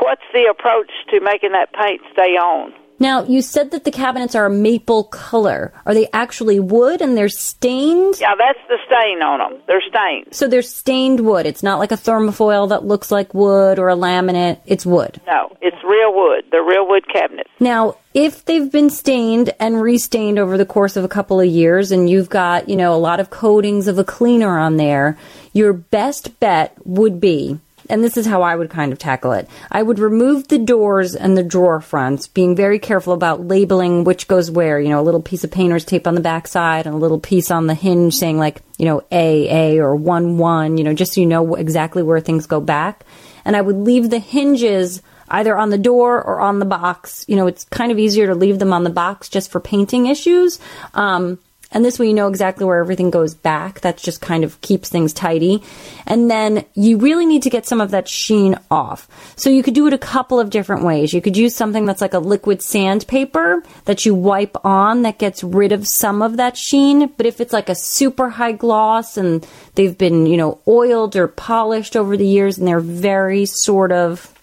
what's 0.06 0.22
the 0.38 0.54
approach 0.54 0.94
to 1.10 1.20
making 1.20 1.54
that 1.54 1.74
paint 1.74 2.02
stay 2.14 2.38
on? 2.38 2.74
Now, 2.98 3.24
you 3.24 3.42
said 3.42 3.72
that 3.72 3.84
the 3.84 3.92
cabinets 3.92 4.36
are 4.36 4.46
a 4.46 4.50
maple 4.50 5.04
color. 5.06 5.74
Are 5.86 5.94
they 5.94 6.08
actually 6.14 6.62
wood 6.62 7.02
and 7.02 7.18
they're 7.18 7.28
stained? 7.28 8.16
Yeah, 8.22 8.36
that's 8.38 8.60
the 8.70 8.78
stain 8.86 9.22
on 9.22 9.40
them. 9.40 9.62
They're 9.68 9.82
stained. 9.82 10.34
So 10.34 10.48
they're 10.48 10.62
stained 10.62 11.20
wood. 11.20 11.46
It's 11.46 11.64
not 11.64 11.80
like 11.80 11.92
a 11.92 11.98
thermofoil 11.98 12.70
that 12.70 12.86
looks 12.86 13.12
like 13.12 13.34
wood 13.34 13.80
or 13.80 13.90
a 13.90 13.96
laminate. 13.96 14.62
It's 14.66 14.86
wood. 14.86 15.20
No, 15.28 15.58
it's 15.60 15.75
real 15.86 16.14
wood. 16.14 16.46
They're 16.52 16.64
real 16.64 16.88
wood 16.88 17.08
cabinets. 17.08 17.50
Now, 17.60 17.98
if 18.14 18.46
they've 18.46 18.72
been 18.72 18.90
stained 18.90 19.54
and 19.60 19.82
restained 19.82 20.40
over 20.40 20.58
the 20.58 20.66
course 20.66 20.96
of 20.96 21.04
a 21.04 21.10
couple 21.10 21.40
of 21.40 21.48
years 21.48 21.92
and 21.92 22.10
you've 22.10 22.30
got, 22.30 22.70
you 22.70 22.76
know, 22.76 22.94
a 22.94 22.98
lot 22.98 23.20
of 23.20 23.30
coatings 23.30 23.88
of 23.88 24.00
a 24.00 24.04
cleaner 24.04 24.58
on 24.58 24.78
there, 24.78 25.18
your 25.54 25.74
best 25.74 26.40
bet 26.40 26.76
would 26.86 27.20
be 27.20 27.60
and 27.90 28.04
this 28.04 28.18
is 28.18 28.26
how 28.26 28.42
I 28.42 28.56
would 28.56 28.70
kind 28.70 28.92
of 28.92 29.00
tackle 29.00 29.34
it. 29.34 29.48
I 29.72 29.82
would 29.84 30.00
remove 30.00 30.48
the 30.48 30.58
doors 30.58 31.16
and 31.16 31.38
the 31.38 31.44
drawer 31.44 31.82
fronts, 31.82 32.28
being 32.28 32.56
very 32.56 32.80
careful 32.80 33.14
about 33.14 33.48
labeling 33.48 34.04
which 34.04 34.28
goes 34.28 34.50
where. 34.50 34.80
You 34.80 34.90
know, 34.90 35.00
a 35.00 35.04
little 35.04 35.22
piece 35.22 35.44
of 35.44 35.52
painter's 35.52 35.86
tape 35.86 36.08
on 36.08 36.16
the 36.16 36.22
backside 36.22 36.86
and 36.86 36.96
a 36.96 37.00
little 37.00 37.20
piece 37.20 37.52
on 37.52 37.68
the 37.68 37.76
hinge 37.76 38.16
saying 38.16 38.38
like, 38.38 38.62
you 38.78 38.86
know, 38.86 39.04
A, 39.12 39.76
A 39.76 39.80
or 39.80 39.96
1, 39.96 40.38
1, 40.38 40.78
you 40.78 40.84
know, 40.84 40.94
just 40.94 41.14
so 41.14 41.22
you 41.22 41.28
know 41.28 41.56
exactly 41.56 42.04
where 42.04 42.20
things 42.20 42.48
go 42.48 42.60
back. 42.60 43.06
And 43.44 43.56
I 43.56 43.62
would 43.62 43.78
leave 43.78 44.10
the 44.10 44.20
hinges 44.20 45.02
either 45.30 45.58
on 45.58 45.70
the 45.70 45.78
door 45.78 46.22
or 46.22 46.40
on 46.40 46.60
the 46.60 46.66
box. 46.66 47.26
You 47.28 47.36
know, 47.36 47.48
it's 47.48 47.64
kind 47.66 47.92
of 47.92 48.00
easier 48.00 48.28
to 48.28 48.36
leave 48.36 48.60
them 48.60 48.74
on 48.74 48.84
the 48.84 48.90
box 48.90 49.30
just 49.30 49.52
for 49.52 49.60
painting 49.60 50.08
issues. 50.08 50.60
Um, 50.94 51.40
and 51.72 51.84
this 51.84 52.00
way 52.00 52.08
you 52.08 52.14
know 52.14 52.30
exactly 52.30 52.66
where 52.66 52.80
everything 52.80 53.10
goes 53.10 53.34
back. 53.34 53.82
That 53.82 53.98
just 53.98 54.22
kind 54.22 54.44
of 54.44 54.62
keeps 54.62 54.88
things 54.88 55.12
tidy. 55.12 55.62
And 56.06 56.32
then 56.32 56.64
you 56.74 56.98
really 56.98 57.26
need 57.26 57.44
to 57.44 57.50
get 57.50 57.66
some 57.66 57.82
of 57.82 57.92
that 57.92 58.08
sheen 58.08 58.58
off. 58.72 59.10
So 59.36 59.50
you 59.50 59.64
could 59.64 59.74
do 59.74 59.88
it 59.88 59.94
a 59.94 59.98
couple 59.98 60.40
of 60.40 60.50
different 60.50 60.84
ways. 60.84 61.14
You 61.14 61.22
could 61.22 61.36
use 61.36 61.56
something 61.56 61.86
that's 61.86 62.02
like 62.02 62.14
a 62.14 62.20
liquid 62.20 62.62
sandpaper 62.62 63.64
that 63.86 64.06
you 64.06 64.16
wipe 64.16 64.56
on 64.64 65.02
that 65.02 65.20
gets 65.20 65.44
rid 65.44 65.72
of 65.72 65.88
some 65.88 66.22
of 66.22 66.38
that 66.38 66.56
sheen. 66.56 67.08
But 67.18 67.26
if 67.26 67.42
it's 67.42 67.54
like 67.54 67.68
a 67.68 67.76
super 67.76 68.30
high 68.30 68.54
gloss 68.54 69.18
and 69.18 69.46
they've 69.74 69.98
been, 69.98 70.28
you 70.28 70.38
know, 70.38 70.60
oiled 70.68 71.16
or 71.16 71.28
polished 71.28 71.98
over 71.98 72.16
the 72.16 72.28
years 72.28 72.58
and 72.58 72.68
they're 72.68 72.80
very 72.80 73.46
sort 73.46 73.92
of 73.92 74.35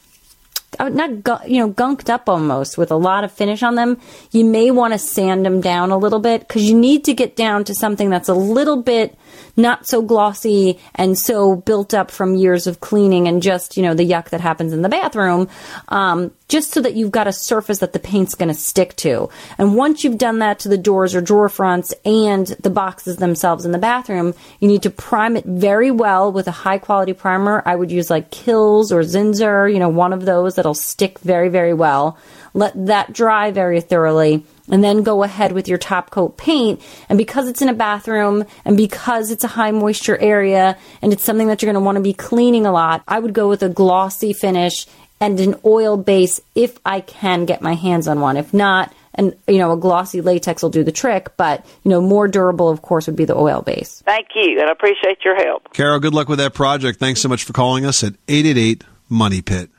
not 0.81 1.23
gu- 1.23 1.49
you 1.49 1.59
know 1.59 1.73
gunked 1.73 2.09
up 2.09 2.29
almost 2.29 2.79
with 2.79 2.91
a 2.91 2.97
lot 2.97 3.25
of 3.25 3.33
finish 3.33 3.63
on 3.63 3.75
them. 3.75 4.01
You 4.31 4.45
may 4.45 4.71
want 4.71 4.93
to 4.93 4.99
sand 4.99 5.45
them 5.45 5.61
down 5.61 5.91
a 5.91 5.99
little 5.99 6.21
bit 6.21 6.41
because 6.41 6.69
you 6.69 6.77
need 6.77 7.05
to 7.05 7.15
get 7.15 7.37
down 7.37 7.65
to 7.65 7.75
something 7.75 8.11
that's 8.11 8.29
a 8.29 8.35
little 8.35 8.83
bit 8.83 9.17
not 9.57 9.87
so 9.87 10.03
glossy 10.03 10.79
and 10.95 11.19
so 11.19 11.57
built 11.57 11.95
up 11.95 12.11
from 12.11 12.35
years 12.35 12.67
of 12.67 12.81
cleaning 12.81 13.29
and 13.29 13.43
just 13.43 13.77
you 13.77 13.83
know 13.83 13.95
the 13.95 14.09
yuck 14.09 14.31
that 14.31 14.41
happens 14.41 14.73
in 14.73 14.83
the 14.83 14.89
bathroom 14.89 15.49
um, 15.89 16.33
just 16.49 16.73
so 16.73 16.81
that 16.81 16.95
you've 16.95 17.11
got 17.11 17.27
a 17.27 17.33
surface 17.33 17.79
that 17.79 17.93
the 17.93 17.99
paint's 17.99 18.35
going 18.35 18.49
to 18.49 18.55
stick 18.55 18.95
to. 18.97 19.31
And 19.57 19.75
once 19.75 20.05
you've 20.05 20.19
done 20.19 20.41
that 20.41 20.59
to 20.61 20.69
the 20.69 20.77
doors 20.77 21.15
or 21.15 21.21
drawer 21.21 21.49
fronts 21.49 21.95
and 22.05 22.47
the 22.47 22.71
boxes 22.71 23.17
themselves 23.17 23.65
in 23.65 23.73
the 23.73 23.79
bathroom 23.79 24.35
you 24.61 24.69
need 24.69 24.83
to 24.83 24.91
prime 24.91 25.37
it 25.37 25.45
very 25.45 25.91
well 25.91 26.33
with 26.33 26.49
a 26.49 26.53
high 26.53 26.79
quality 26.79 27.13
primer. 27.13 27.63
I 27.65 27.77
would 27.77 27.91
use 27.91 28.11
like 28.11 28.31
Kilz 28.31 28.93
or 28.93 29.01
zinsser 29.01 29.73
you 29.73 29.79
know 29.79 29.89
one 29.89 30.13
of 30.13 30.25
those 30.25 30.55
that'll 30.63 30.75
stick 30.75 31.19
very 31.19 31.49
very 31.49 31.75
well 31.75 32.17
let 32.55 32.87
that 32.87 33.13
dry 33.13 33.51
very 33.51 33.81
thoroughly 33.81 34.45
and 34.71 34.83
then 34.83 35.03
go 35.03 35.23
ahead 35.23 35.53
with 35.53 35.69
your 35.69 35.79
top 35.79 36.11
coat 36.11 36.37
paint. 36.37 36.81
And 37.09 37.19
because 37.19 37.49
it's 37.49 37.63
in 37.63 37.69
a 37.69 37.75
bathroom 37.75 38.45
and 38.65 38.77
because 38.77 39.31
it's 39.31 39.45
a 39.45 39.49
high 39.49 39.71
moisture 39.71 40.17
area 40.17 40.79
and 41.01 41.13
it's 41.13 41.25
something 41.25 41.49
that 41.49 41.63
you're 41.63 41.73
going 41.73 41.83
to 41.83 41.85
want 41.85 41.97
to 41.97 42.03
be 42.03 42.13
cleaning 42.13 42.67
a 42.67 42.73
lot, 42.73 43.03
I 43.09 43.19
would 43.19 43.33
go 43.33 43.49
with 43.49 43.63
a 43.63 43.69
glossy 43.69 44.33
finish 44.33 44.87
and 45.21 45.39
an 45.41 45.55
oil 45.65 45.97
base 45.97 46.41
if 46.55 46.79
I 46.85 47.01
can 47.01 47.45
get 47.45 47.63
my 47.63 47.75
hands 47.75 48.09
on 48.09 48.21
one. 48.21 48.37
If 48.37 48.53
not, 48.53 48.93
and 49.15 49.37
you 49.47 49.59
know, 49.59 49.73
a 49.73 49.77
glossy 49.77 50.21
latex 50.21 50.63
will 50.63 50.71
do 50.71 50.83
the 50.83 50.93
trick, 50.93 51.37
but 51.37 51.65
you 51.85 51.91
know, 51.91 52.01
more 52.01 52.27
durable, 52.27 52.71
of 52.71 52.83
course, 52.83 53.07
would 53.07 53.17
be 53.17 53.27
the 53.27 53.37
oil 53.37 53.63
base. 53.63 54.03
Thank 54.05 54.29
you, 54.35 54.59
and 54.59 54.69
I 54.69 54.73
appreciate 54.73 55.19
your 55.25 55.37
help. 55.37 55.73
Carol, 55.75 56.01
good 56.01 56.15
luck 56.15 56.29
with 56.29 56.39
that 56.39 56.55
project. 56.55 56.99
Thanks 56.99 57.21
so 57.21 57.29
much 57.29 57.45
for 57.45 57.53
calling 57.53 57.85
us 57.85 58.03
at 58.03 58.15
888 58.27 58.85
Money 59.11 59.43
Pit. 59.43 59.71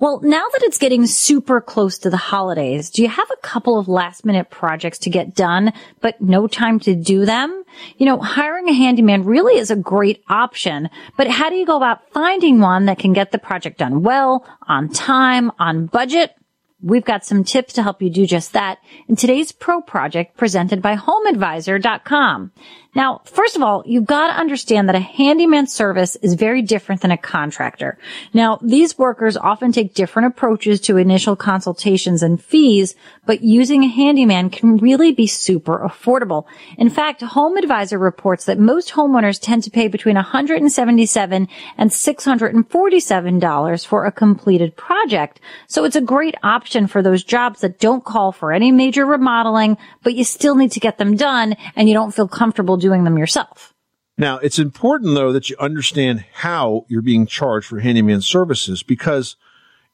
Well, 0.00 0.20
now 0.22 0.42
that 0.52 0.64
it's 0.64 0.78
getting 0.78 1.06
super 1.06 1.60
close 1.60 1.98
to 1.98 2.10
the 2.10 2.16
holidays, 2.16 2.90
do 2.90 3.00
you 3.00 3.08
have 3.08 3.30
a 3.30 3.46
couple 3.46 3.78
of 3.78 3.86
last 3.86 4.24
minute 4.24 4.50
projects 4.50 4.98
to 5.00 5.10
get 5.10 5.36
done, 5.36 5.72
but 6.00 6.20
no 6.20 6.48
time 6.48 6.80
to 6.80 6.96
do 6.96 7.24
them? 7.24 7.62
You 7.96 8.06
know, 8.06 8.18
hiring 8.18 8.68
a 8.68 8.72
handyman 8.72 9.24
really 9.24 9.56
is 9.56 9.70
a 9.70 9.76
great 9.76 10.24
option, 10.28 10.90
but 11.16 11.28
how 11.28 11.48
do 11.48 11.54
you 11.54 11.64
go 11.64 11.76
about 11.76 12.10
finding 12.10 12.58
one 12.58 12.86
that 12.86 12.98
can 12.98 13.12
get 13.12 13.30
the 13.30 13.38
project 13.38 13.78
done 13.78 14.02
well, 14.02 14.44
on 14.66 14.88
time, 14.88 15.52
on 15.60 15.86
budget? 15.86 16.34
We've 16.82 17.04
got 17.04 17.24
some 17.24 17.44
tips 17.44 17.74
to 17.74 17.82
help 17.82 18.02
you 18.02 18.10
do 18.10 18.26
just 18.26 18.52
that 18.52 18.78
in 19.08 19.14
today's 19.14 19.52
pro 19.52 19.80
project 19.80 20.36
presented 20.36 20.82
by 20.82 20.96
HomeAdvisor.com. 20.96 22.52
Now, 22.94 23.22
first 23.24 23.56
of 23.56 23.62
all, 23.62 23.82
you've 23.86 24.06
got 24.06 24.28
to 24.28 24.40
understand 24.40 24.88
that 24.88 24.94
a 24.94 25.00
handyman 25.00 25.66
service 25.66 26.16
is 26.16 26.34
very 26.34 26.62
different 26.62 27.00
than 27.00 27.10
a 27.10 27.16
contractor. 27.16 27.98
Now, 28.32 28.58
these 28.62 28.96
workers 28.96 29.36
often 29.36 29.72
take 29.72 29.94
different 29.94 30.28
approaches 30.28 30.80
to 30.82 30.96
initial 30.96 31.34
consultations 31.34 32.22
and 32.22 32.40
fees, 32.42 32.94
but 33.26 33.42
using 33.42 33.82
a 33.82 33.88
handyman 33.88 34.48
can 34.50 34.76
really 34.76 35.10
be 35.12 35.26
super 35.26 35.78
affordable. 35.78 36.44
In 36.78 36.88
fact, 36.88 37.22
Home 37.22 37.56
Advisor 37.56 37.98
reports 37.98 38.44
that 38.44 38.58
most 38.60 38.92
homeowners 38.92 39.40
tend 39.40 39.64
to 39.64 39.70
pay 39.70 39.88
between 39.88 40.14
177 40.14 41.48
and 41.76 41.90
$647 41.90 43.86
for 43.86 44.04
a 44.04 44.12
completed 44.12 44.76
project. 44.76 45.40
So 45.66 45.84
it's 45.84 45.96
a 45.96 46.00
great 46.00 46.36
option 46.44 46.86
for 46.86 47.02
those 47.02 47.24
jobs 47.24 47.60
that 47.62 47.80
don't 47.80 48.04
call 48.04 48.30
for 48.30 48.52
any 48.52 48.70
major 48.70 49.04
remodeling, 49.04 49.78
but 50.02 50.14
you 50.14 50.22
still 50.22 50.54
need 50.54 50.70
to 50.72 50.80
get 50.80 50.98
them 50.98 51.16
done 51.16 51.56
and 51.74 51.88
you 51.88 51.94
don't 51.94 52.14
feel 52.14 52.28
comfortable 52.28 52.76
doing 52.84 53.04
them 53.04 53.16
yourself. 53.16 53.72
Now, 54.18 54.38
it's 54.38 54.58
important 54.58 55.14
though 55.14 55.32
that 55.32 55.48
you 55.48 55.56
understand 55.58 56.24
how 56.34 56.84
you're 56.88 57.02
being 57.02 57.26
charged 57.26 57.66
for 57.66 57.80
handyman 57.80 58.20
services 58.20 58.82
because 58.82 59.36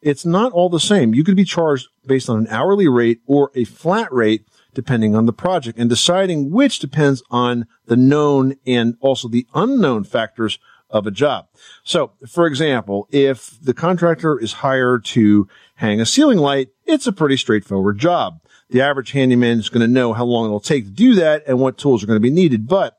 it's 0.02 0.26
not 0.26 0.52
all 0.52 0.68
the 0.68 0.80
same. 0.80 1.14
You 1.14 1.25
could 1.25 1.37
be 1.37 1.44
charged 1.44 1.88
based 2.04 2.28
on 2.28 2.38
an 2.38 2.49
hourly 2.49 2.88
rate 2.88 3.20
or 3.26 3.52
a 3.54 3.64
flat 3.64 4.12
rate 4.12 4.44
depending 4.75 5.14
on 5.14 5.26
the 5.26 5.32
project 5.32 5.78
and 5.78 5.88
deciding 5.88 6.50
which 6.50 6.80
depends 6.80 7.23
on 7.30 7.66
the 7.87 7.97
known 7.97 8.56
and 8.66 8.97
also 9.00 9.28
the 9.28 9.47
unknown 9.54 10.04
factors 10.04 10.59
of 10.90 11.06
a 11.06 11.11
job. 11.11 11.47
So, 11.85 12.12
for 12.28 12.47
example, 12.47 13.09
if 13.11 13.56
the 13.62 13.75
contractor 13.75 14.38
is 14.38 14.54
hired 14.54 15.04
to 15.06 15.49
hang 15.76 16.00
a 16.00 16.06
ceiling 16.06 16.38
light, 16.38 16.70
it's 16.85 17.06
a 17.06 17.12
pretty 17.12 17.37
straightforward 17.37 17.99
job. 17.99 18.40
The 18.70 18.80
average 18.80 19.12
handyman 19.12 19.58
is 19.58 19.68
going 19.68 19.86
to 19.86 19.92
know 19.92 20.12
how 20.12 20.24
long 20.24 20.46
it'll 20.46 20.60
take 20.60 20.84
to 20.84 20.90
do 20.90 21.14
that 21.16 21.44
and 21.46 21.58
what 21.58 21.76
tools 21.76 22.02
are 22.02 22.06
going 22.06 22.16
to 22.16 22.20
be 22.20 22.30
needed. 22.30 22.68
But 22.68 22.98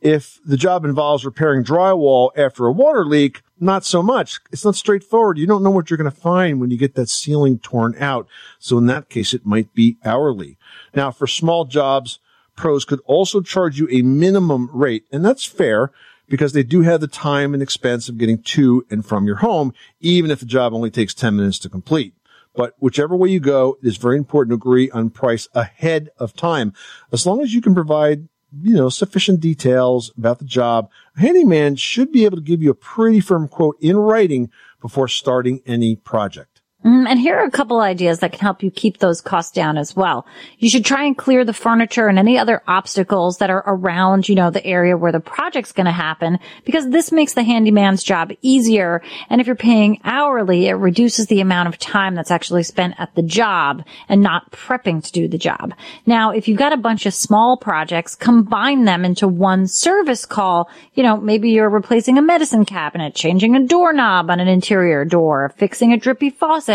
if 0.00 0.40
the 0.44 0.56
job 0.56 0.84
involves 0.84 1.24
repairing 1.24 1.62
drywall 1.62 2.30
after 2.36 2.66
a 2.66 2.72
water 2.72 3.04
leak, 3.04 3.42
not 3.58 3.84
so 3.84 4.02
much. 4.02 4.40
It's 4.50 4.64
not 4.64 4.74
straightforward. 4.74 5.36
You 5.36 5.46
don't 5.46 5.62
know 5.62 5.70
what 5.70 5.90
you're 5.90 5.98
going 5.98 6.10
to 6.10 6.16
find 6.16 6.58
when 6.60 6.70
you 6.70 6.78
get 6.78 6.94
that 6.94 7.10
ceiling 7.10 7.58
torn 7.58 7.94
out. 7.98 8.26
So 8.58 8.78
in 8.78 8.86
that 8.86 9.10
case, 9.10 9.34
it 9.34 9.44
might 9.44 9.74
be 9.74 9.98
hourly. 10.04 10.56
Now, 10.94 11.10
for 11.10 11.26
small 11.26 11.66
jobs, 11.66 12.18
pros 12.56 12.86
could 12.86 13.00
also 13.04 13.42
charge 13.42 13.78
you 13.78 13.88
a 13.90 14.02
minimum 14.02 14.70
rate, 14.72 15.04
and 15.12 15.24
that's 15.24 15.44
fair 15.44 15.92
because 16.28 16.52
they 16.52 16.62
do 16.62 16.82
have 16.82 17.00
the 17.00 17.08
time 17.08 17.52
and 17.52 17.62
expense 17.62 18.08
of 18.08 18.16
getting 18.16 18.40
to 18.42 18.86
and 18.88 19.04
from 19.04 19.26
your 19.26 19.36
home, 19.36 19.74
even 20.00 20.30
if 20.30 20.40
the 20.40 20.46
job 20.46 20.72
only 20.72 20.90
takes 20.90 21.12
10 21.12 21.36
minutes 21.36 21.58
to 21.58 21.68
complete. 21.68 22.14
But 22.54 22.74
whichever 22.78 23.16
way 23.16 23.30
you 23.30 23.40
go, 23.40 23.78
it 23.82 23.86
is 23.86 23.96
very 23.96 24.16
important 24.16 24.50
to 24.50 24.56
agree 24.56 24.90
on 24.90 25.10
price 25.10 25.48
ahead 25.54 26.10
of 26.18 26.34
time. 26.34 26.72
As 27.12 27.26
long 27.26 27.40
as 27.42 27.54
you 27.54 27.60
can 27.60 27.74
provide, 27.74 28.28
you 28.60 28.74
know, 28.74 28.88
sufficient 28.88 29.40
details 29.40 30.12
about 30.18 30.40
the 30.40 30.44
job, 30.44 30.90
a 31.16 31.20
handyman 31.20 31.76
should 31.76 32.10
be 32.10 32.24
able 32.24 32.36
to 32.36 32.42
give 32.42 32.62
you 32.62 32.70
a 32.70 32.74
pretty 32.74 33.20
firm 33.20 33.46
quote 33.46 33.76
in 33.80 33.96
writing 33.96 34.50
before 34.80 35.06
starting 35.06 35.60
any 35.64 35.94
project. 35.94 36.49
Mm, 36.82 37.06
and 37.06 37.20
here 37.20 37.36
are 37.36 37.44
a 37.44 37.50
couple 37.50 37.80
ideas 37.80 38.20
that 38.20 38.32
can 38.32 38.40
help 38.40 38.62
you 38.62 38.70
keep 38.70 38.98
those 38.98 39.20
costs 39.20 39.52
down 39.52 39.76
as 39.76 39.94
well. 39.94 40.26
You 40.58 40.70
should 40.70 40.84
try 40.84 41.04
and 41.04 41.16
clear 41.16 41.44
the 41.44 41.52
furniture 41.52 42.08
and 42.08 42.18
any 42.18 42.38
other 42.38 42.62
obstacles 42.66 43.36
that 43.36 43.50
are 43.50 43.62
around, 43.66 44.30
you 44.30 44.34
know, 44.34 44.48
the 44.48 44.64
area 44.64 44.96
where 44.96 45.12
the 45.12 45.20
project's 45.20 45.72
going 45.72 45.84
to 45.86 45.92
happen 45.92 46.38
because 46.64 46.88
this 46.88 47.12
makes 47.12 47.34
the 47.34 47.42
handyman's 47.42 48.02
job 48.02 48.32
easier. 48.40 49.02
And 49.28 49.42
if 49.42 49.46
you're 49.46 49.56
paying 49.56 50.00
hourly, 50.04 50.68
it 50.68 50.72
reduces 50.72 51.26
the 51.26 51.42
amount 51.42 51.68
of 51.68 51.78
time 51.78 52.14
that's 52.14 52.30
actually 52.30 52.62
spent 52.62 52.94
at 52.98 53.14
the 53.14 53.22
job 53.22 53.84
and 54.08 54.22
not 54.22 54.50
prepping 54.50 55.04
to 55.04 55.12
do 55.12 55.28
the 55.28 55.36
job. 55.36 55.74
Now, 56.06 56.30
if 56.30 56.48
you've 56.48 56.58
got 56.58 56.72
a 56.72 56.78
bunch 56.78 57.04
of 57.04 57.12
small 57.12 57.58
projects, 57.58 58.14
combine 58.14 58.84
them 58.86 59.04
into 59.04 59.28
one 59.28 59.66
service 59.66 60.24
call. 60.24 60.70
You 60.94 61.02
know, 61.02 61.18
maybe 61.18 61.50
you're 61.50 61.68
replacing 61.68 62.16
a 62.16 62.22
medicine 62.22 62.64
cabinet, 62.64 63.14
changing 63.14 63.54
a 63.54 63.66
doorknob 63.66 64.30
on 64.30 64.40
an 64.40 64.48
interior 64.48 65.04
door, 65.04 65.52
fixing 65.58 65.92
a 65.92 65.98
drippy 65.98 66.30
faucet 66.30 66.70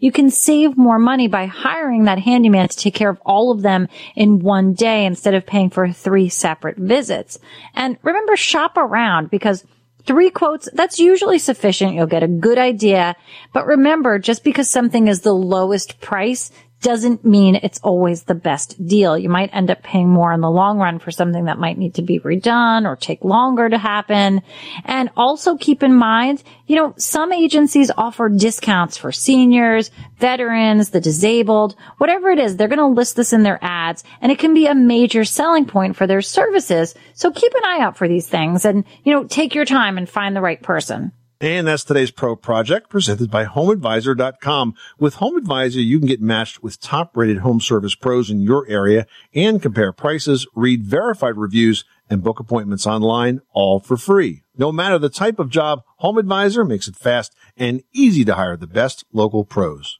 you 0.00 0.10
can 0.10 0.30
save 0.30 0.76
more 0.76 0.98
money 0.98 1.28
by 1.28 1.46
hiring 1.46 2.04
that 2.04 2.18
handyman 2.18 2.68
to 2.68 2.76
take 2.76 2.94
care 2.94 3.10
of 3.10 3.20
all 3.24 3.52
of 3.52 3.62
them 3.62 3.86
in 4.16 4.40
one 4.40 4.72
day 4.72 5.04
instead 5.04 5.34
of 5.34 5.46
paying 5.46 5.70
for 5.70 5.92
three 5.92 6.28
separate 6.28 6.76
visits. 6.76 7.38
And 7.74 7.98
remember, 8.02 8.36
shop 8.36 8.76
around 8.76 9.30
because 9.30 9.64
Three 10.06 10.30
quotes, 10.30 10.68
that's 10.72 10.98
usually 10.98 11.38
sufficient. 11.38 11.94
You'll 11.94 12.06
get 12.06 12.22
a 12.22 12.28
good 12.28 12.58
idea. 12.58 13.16
But 13.52 13.66
remember, 13.66 14.18
just 14.18 14.42
because 14.42 14.70
something 14.70 15.08
is 15.08 15.20
the 15.20 15.34
lowest 15.34 16.00
price 16.00 16.50
doesn't 16.80 17.24
mean 17.24 17.56
it's 17.56 17.78
always 17.80 18.22
the 18.22 18.34
best 18.34 18.84
deal. 18.86 19.16
You 19.16 19.28
might 19.28 19.54
end 19.54 19.70
up 19.70 19.82
paying 19.82 20.08
more 20.08 20.32
in 20.32 20.40
the 20.40 20.50
long 20.50 20.78
run 20.78 20.98
for 20.98 21.10
something 21.10 21.44
that 21.44 21.58
might 21.58 21.78
need 21.78 21.94
to 21.94 22.02
be 22.02 22.20
redone 22.20 22.86
or 22.86 22.96
take 22.96 23.22
longer 23.22 23.68
to 23.68 23.76
happen. 23.76 24.42
And 24.84 25.10
also 25.16 25.56
keep 25.56 25.82
in 25.82 25.94
mind, 25.94 26.42
you 26.66 26.76
know, 26.76 26.94
some 26.96 27.32
agencies 27.32 27.90
offer 27.96 28.28
discounts 28.28 28.96
for 28.96 29.12
seniors, 29.12 29.90
veterans, 30.18 30.90
the 30.90 31.00
disabled, 31.00 31.76
whatever 31.98 32.30
it 32.30 32.38
is, 32.38 32.56
they're 32.56 32.68
going 32.68 32.78
to 32.78 32.86
list 32.86 33.16
this 33.16 33.32
in 33.32 33.42
their 33.42 33.58
ads 33.62 34.02
and 34.20 34.32
it 34.32 34.38
can 34.38 34.54
be 34.54 34.66
a 34.66 34.74
major 34.74 35.24
selling 35.24 35.66
point 35.66 35.96
for 35.96 36.06
their 36.06 36.22
services. 36.22 36.94
So 37.14 37.30
keep 37.30 37.52
an 37.54 37.64
eye 37.64 37.80
out 37.80 37.96
for 37.96 38.08
these 38.08 38.28
things 38.28 38.64
and, 38.64 38.84
you 39.04 39.12
know, 39.12 39.24
take 39.24 39.54
your 39.54 39.66
time 39.66 39.98
and 39.98 40.08
find 40.08 40.34
the 40.34 40.40
right 40.40 40.62
person. 40.62 41.12
And 41.42 41.66
that's 41.66 41.84
today's 41.84 42.10
pro 42.10 42.36
project 42.36 42.90
presented 42.90 43.30
by 43.30 43.46
HomeAdvisor.com. 43.46 44.74
With 44.98 45.16
HomeAdvisor, 45.16 45.82
you 45.82 45.98
can 45.98 46.06
get 46.06 46.20
matched 46.20 46.62
with 46.62 46.78
top 46.80 47.16
rated 47.16 47.38
home 47.38 47.60
service 47.60 47.94
pros 47.94 48.30
in 48.30 48.40
your 48.40 48.68
area 48.68 49.06
and 49.34 49.62
compare 49.62 49.90
prices, 49.90 50.46
read 50.54 50.84
verified 50.84 51.38
reviews, 51.38 51.84
and 52.10 52.22
book 52.22 52.40
appointments 52.40 52.86
online 52.86 53.40
all 53.52 53.80
for 53.80 53.96
free. 53.96 54.42
No 54.58 54.70
matter 54.70 54.98
the 54.98 55.08
type 55.08 55.38
of 55.38 55.48
job, 55.48 55.82
HomeAdvisor 56.02 56.68
makes 56.68 56.88
it 56.88 56.96
fast 56.96 57.34
and 57.56 57.82
easy 57.94 58.22
to 58.26 58.34
hire 58.34 58.58
the 58.58 58.66
best 58.66 59.04
local 59.10 59.44
pros. 59.44 59.98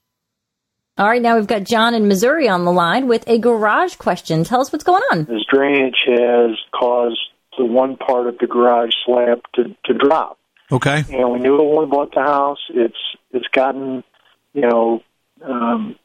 All 0.98 1.06
right, 1.06 1.22
now 1.22 1.36
we've 1.36 1.46
got 1.46 1.64
John 1.64 1.94
in 1.94 2.06
Missouri 2.06 2.50
on 2.50 2.66
the 2.66 2.72
line 2.72 3.08
with 3.08 3.26
a 3.26 3.38
garage 3.38 3.96
question. 3.96 4.44
Tell 4.44 4.60
us 4.60 4.70
what's 4.70 4.84
going 4.84 5.02
on. 5.10 5.24
This 5.24 5.46
drainage 5.50 6.04
has 6.04 6.58
caused 6.78 7.18
the 7.56 7.64
one 7.64 7.96
part 7.96 8.26
of 8.26 8.36
the 8.36 8.46
garage 8.46 8.92
slab 9.06 9.40
to, 9.54 9.74
to 9.86 9.94
drop. 9.94 10.36
Okay. 10.72 11.04
And 11.10 11.32
we 11.32 11.38
knew 11.38 11.60
it 11.60 11.64
when 11.64 11.84
we 11.84 11.90
bought 11.90 12.14
the 12.14 12.22
house. 12.22 12.60
It's 12.70 12.96
it's 13.32 13.48
gotten, 13.48 14.04
you 14.52 14.62
know, 14.62 15.02
um, 15.42 15.96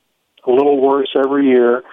a 0.45 0.51
little 0.51 0.81
worse 0.81 1.09
every 1.15 1.47
year. 1.47 1.83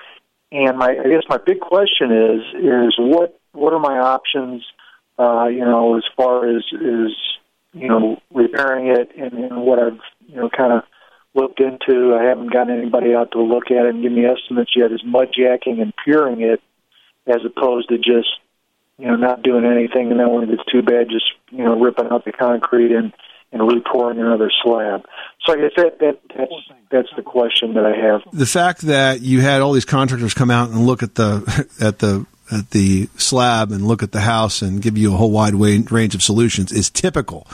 And 0.50 0.78
my 0.78 0.90
I 0.90 1.08
guess 1.08 1.24
my 1.28 1.38
big 1.44 1.61
question 1.61 2.12
is 2.12 2.40
is 2.62 2.94
what 2.98 3.38
what 3.52 3.72
are 3.72 3.80
my 3.80 3.98
options? 3.98 4.64
Uh, 5.18 5.46
you 5.46 5.64
know, 5.64 5.96
as 5.96 6.04
far 6.16 6.48
as 6.48 6.62
is 6.72 7.12
you 7.72 7.88
know 7.88 8.20
repairing 8.32 8.88
it 8.88 9.11
and, 9.16 9.32
and 9.32 9.62
what 9.62 9.78
I've 9.78 10.00
you 10.26 10.37
know 10.37 10.48
kind 10.48 10.72
of 10.72 10.82
looked 11.35 11.61
into. 11.61 12.14
I 12.14 12.24
haven't 12.24 12.52
gotten 12.52 12.76
anybody 12.76 13.14
out 13.14 13.32
to 13.32 13.42
look 13.42 13.70
at 13.70 13.87
it 13.87 13.94
and 13.94 14.02
give 14.02 14.12
me 14.12 14.24
estimates 14.24 14.72
yet. 14.76 14.92
Is 14.92 15.02
mud 15.04 15.28
jacking 15.37 15.80
and 15.80 15.92
piering 16.04 16.42
it 16.42 16.61
as 17.26 17.40
opposed 17.44 17.88
to 17.88 17.96
just 17.96 18.28
you 19.03 19.09
know, 19.09 19.17
not 19.17 19.43
doing 19.43 19.65
anything, 19.65 20.12
and 20.12 20.21
then 20.21 20.31
when 20.31 20.45
it 20.45 20.57
gets 20.57 20.62
too 20.71 20.81
bad, 20.81 21.09
just 21.11 21.25
you 21.51 21.65
know, 21.65 21.79
ripping 21.81 22.07
out 22.12 22.25
the 22.25 22.31
concrete 22.31 22.93
and 22.93 23.12
and 23.51 23.61
repouring 23.61 24.21
another 24.21 24.51
slab. 24.62 25.05
So 25.45 25.53
I 25.53 25.57
guess 25.57 25.73
that, 25.77 25.99
that 25.99 26.21
that's 26.37 26.53
that's 26.88 27.09
the 27.17 27.23
question 27.23 27.75
that 27.75 27.85
I 27.85 27.97
have. 27.97 28.23
The 28.33 28.47
fact 28.47 28.83
that 28.83 29.21
you 29.21 29.41
had 29.41 29.61
all 29.61 29.73
these 29.73 29.85
contractors 29.85 30.35
come 30.35 30.53
out 30.53 30.71
and 30.71 30.87
look 30.87 31.03
at 31.03 31.17
the 31.17 31.67
at 31.81 31.99
the 31.99 32.25
at 32.53 32.71
the 32.71 33.09
slab 33.17 33.73
and 33.73 33.88
look 33.88 34.05
at 34.05 34.12
the 34.12 34.21
house 34.21 34.62
and 34.62 34.81
give 34.81 34.97
you 34.97 35.12
a 35.12 35.17
whole 35.17 35.33
wide 35.33 35.55
range 35.55 36.15
of 36.15 36.23
solutions 36.23 36.71
is 36.71 36.88
typical. 36.88 37.49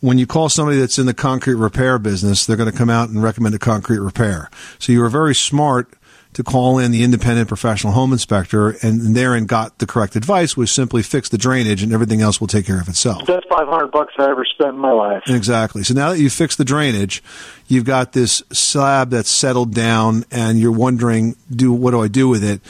When 0.00 0.18
you 0.18 0.26
call 0.26 0.50
somebody 0.50 0.78
that's 0.78 0.98
in 0.98 1.06
the 1.06 1.14
concrete 1.14 1.54
repair 1.54 1.98
business, 1.98 2.44
they're 2.44 2.56
going 2.56 2.70
to 2.70 2.76
come 2.76 2.90
out 2.90 3.08
and 3.08 3.22
recommend 3.22 3.54
a 3.54 3.58
concrete 3.58 4.00
repair. 4.00 4.50
So 4.78 4.92
you 4.92 5.00
were 5.00 5.08
very 5.08 5.34
smart 5.34 5.94
to 6.34 6.42
call 6.42 6.78
in 6.78 6.92
the 6.92 7.02
independent 7.02 7.48
professional 7.48 7.92
home 7.92 8.12
inspector 8.12 8.70
and 8.82 9.14
therein 9.14 9.46
got 9.46 9.78
the 9.78 9.86
correct 9.86 10.16
advice 10.16 10.56
was 10.56 10.70
simply 10.70 11.02
fix 11.02 11.28
the 11.28 11.38
drainage 11.38 11.82
and 11.82 11.92
everything 11.92 12.22
else 12.22 12.40
will 12.40 12.48
take 12.48 12.64
care 12.64 12.80
of 12.80 12.88
itself. 12.88 13.26
That's 13.26 13.44
500 13.48 13.88
bucks 13.88 14.14
I 14.18 14.30
ever 14.30 14.44
spent 14.44 14.70
in 14.70 14.78
my 14.78 14.92
life. 14.92 15.22
Exactly. 15.26 15.82
So 15.82 15.94
now 15.94 16.10
that 16.10 16.18
you've 16.18 16.32
fixed 16.32 16.58
the 16.58 16.64
drainage, 16.64 17.22
you've 17.68 17.84
got 17.84 18.12
this 18.12 18.42
slab 18.52 19.10
that's 19.10 19.30
settled 19.30 19.74
down 19.74 20.24
and 20.30 20.58
you're 20.58 20.72
wondering, 20.72 21.36
do, 21.54 21.72
what 21.72 21.90
do 21.90 22.00
I 22.00 22.08
do 22.08 22.28
with 22.28 22.42
it? 22.42 22.62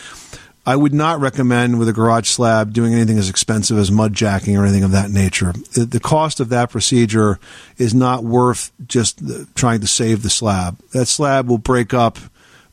I 0.64 0.76
would 0.76 0.94
not 0.94 1.18
recommend 1.18 1.80
with 1.80 1.88
a 1.88 1.92
garage 1.92 2.28
slab 2.28 2.72
doing 2.72 2.94
anything 2.94 3.18
as 3.18 3.28
expensive 3.28 3.78
as 3.78 3.90
mud 3.90 4.12
jacking 4.12 4.56
or 4.56 4.62
anything 4.62 4.84
of 4.84 4.92
that 4.92 5.10
nature. 5.10 5.52
The 5.72 6.00
cost 6.00 6.38
of 6.38 6.50
that 6.50 6.70
procedure 6.70 7.40
is 7.78 7.92
not 7.94 8.22
worth 8.22 8.70
just 8.86 9.20
trying 9.56 9.80
to 9.80 9.88
save 9.88 10.22
the 10.22 10.30
slab. 10.30 10.78
That 10.92 11.06
slab 11.06 11.48
will 11.48 11.58
break 11.58 11.92
up 11.92 12.18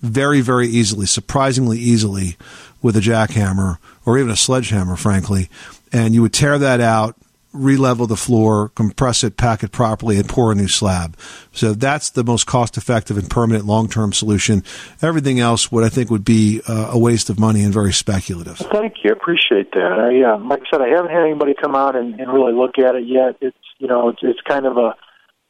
very, 0.01 0.41
very 0.41 0.67
easily, 0.67 1.05
surprisingly 1.05 1.77
easily, 1.77 2.37
with 2.81 2.95
a 2.95 3.01
jackhammer 3.01 3.77
or 4.05 4.17
even 4.17 4.31
a 4.31 4.37
sledgehammer, 4.37 4.95
frankly. 4.95 5.49
And 5.91 6.13
you 6.13 6.21
would 6.21 6.33
tear 6.33 6.57
that 6.57 6.79
out 6.79 7.15
re-level 7.51 8.05
the 8.05 8.15
floor, 8.15 8.69
compress 8.69 9.23
it, 9.23 9.35
pack 9.35 9.63
it 9.63 9.71
properly, 9.71 10.17
and 10.17 10.29
pour 10.29 10.51
a 10.51 10.55
new 10.55 10.67
slab. 10.67 11.17
So 11.51 11.73
that's 11.73 12.11
the 12.11 12.23
most 12.23 12.45
cost-effective 12.45 13.17
and 13.17 13.29
permanent 13.29 13.65
long-term 13.65 14.13
solution. 14.13 14.63
Everything 15.01 15.39
else, 15.39 15.71
what 15.71 15.83
I 15.83 15.89
think 15.89 16.11
would 16.11 16.25
be 16.25 16.61
uh, 16.67 16.91
a 16.91 16.97
waste 16.97 17.29
of 17.29 17.39
money 17.39 17.63
and 17.63 17.73
very 17.73 17.91
speculative. 17.91 18.57
Thank 18.57 19.03
you. 19.03 19.09
I 19.09 19.13
appreciate 19.13 19.71
that. 19.71 19.81
I, 19.81 20.33
uh, 20.33 20.37
like 20.47 20.61
I 20.61 20.69
said, 20.69 20.81
I 20.81 20.89
haven't 20.89 21.11
had 21.11 21.23
anybody 21.23 21.55
come 21.59 21.75
out 21.75 21.95
and, 21.95 22.19
and 22.19 22.31
really 22.31 22.53
look 22.53 22.77
at 22.77 22.95
it 22.95 23.07
yet. 23.07 23.37
It's 23.41 23.57
you 23.79 23.87
know, 23.87 24.09
it's, 24.09 24.19
it's 24.21 24.41
kind 24.41 24.65
of 24.65 24.77
a 24.77 24.95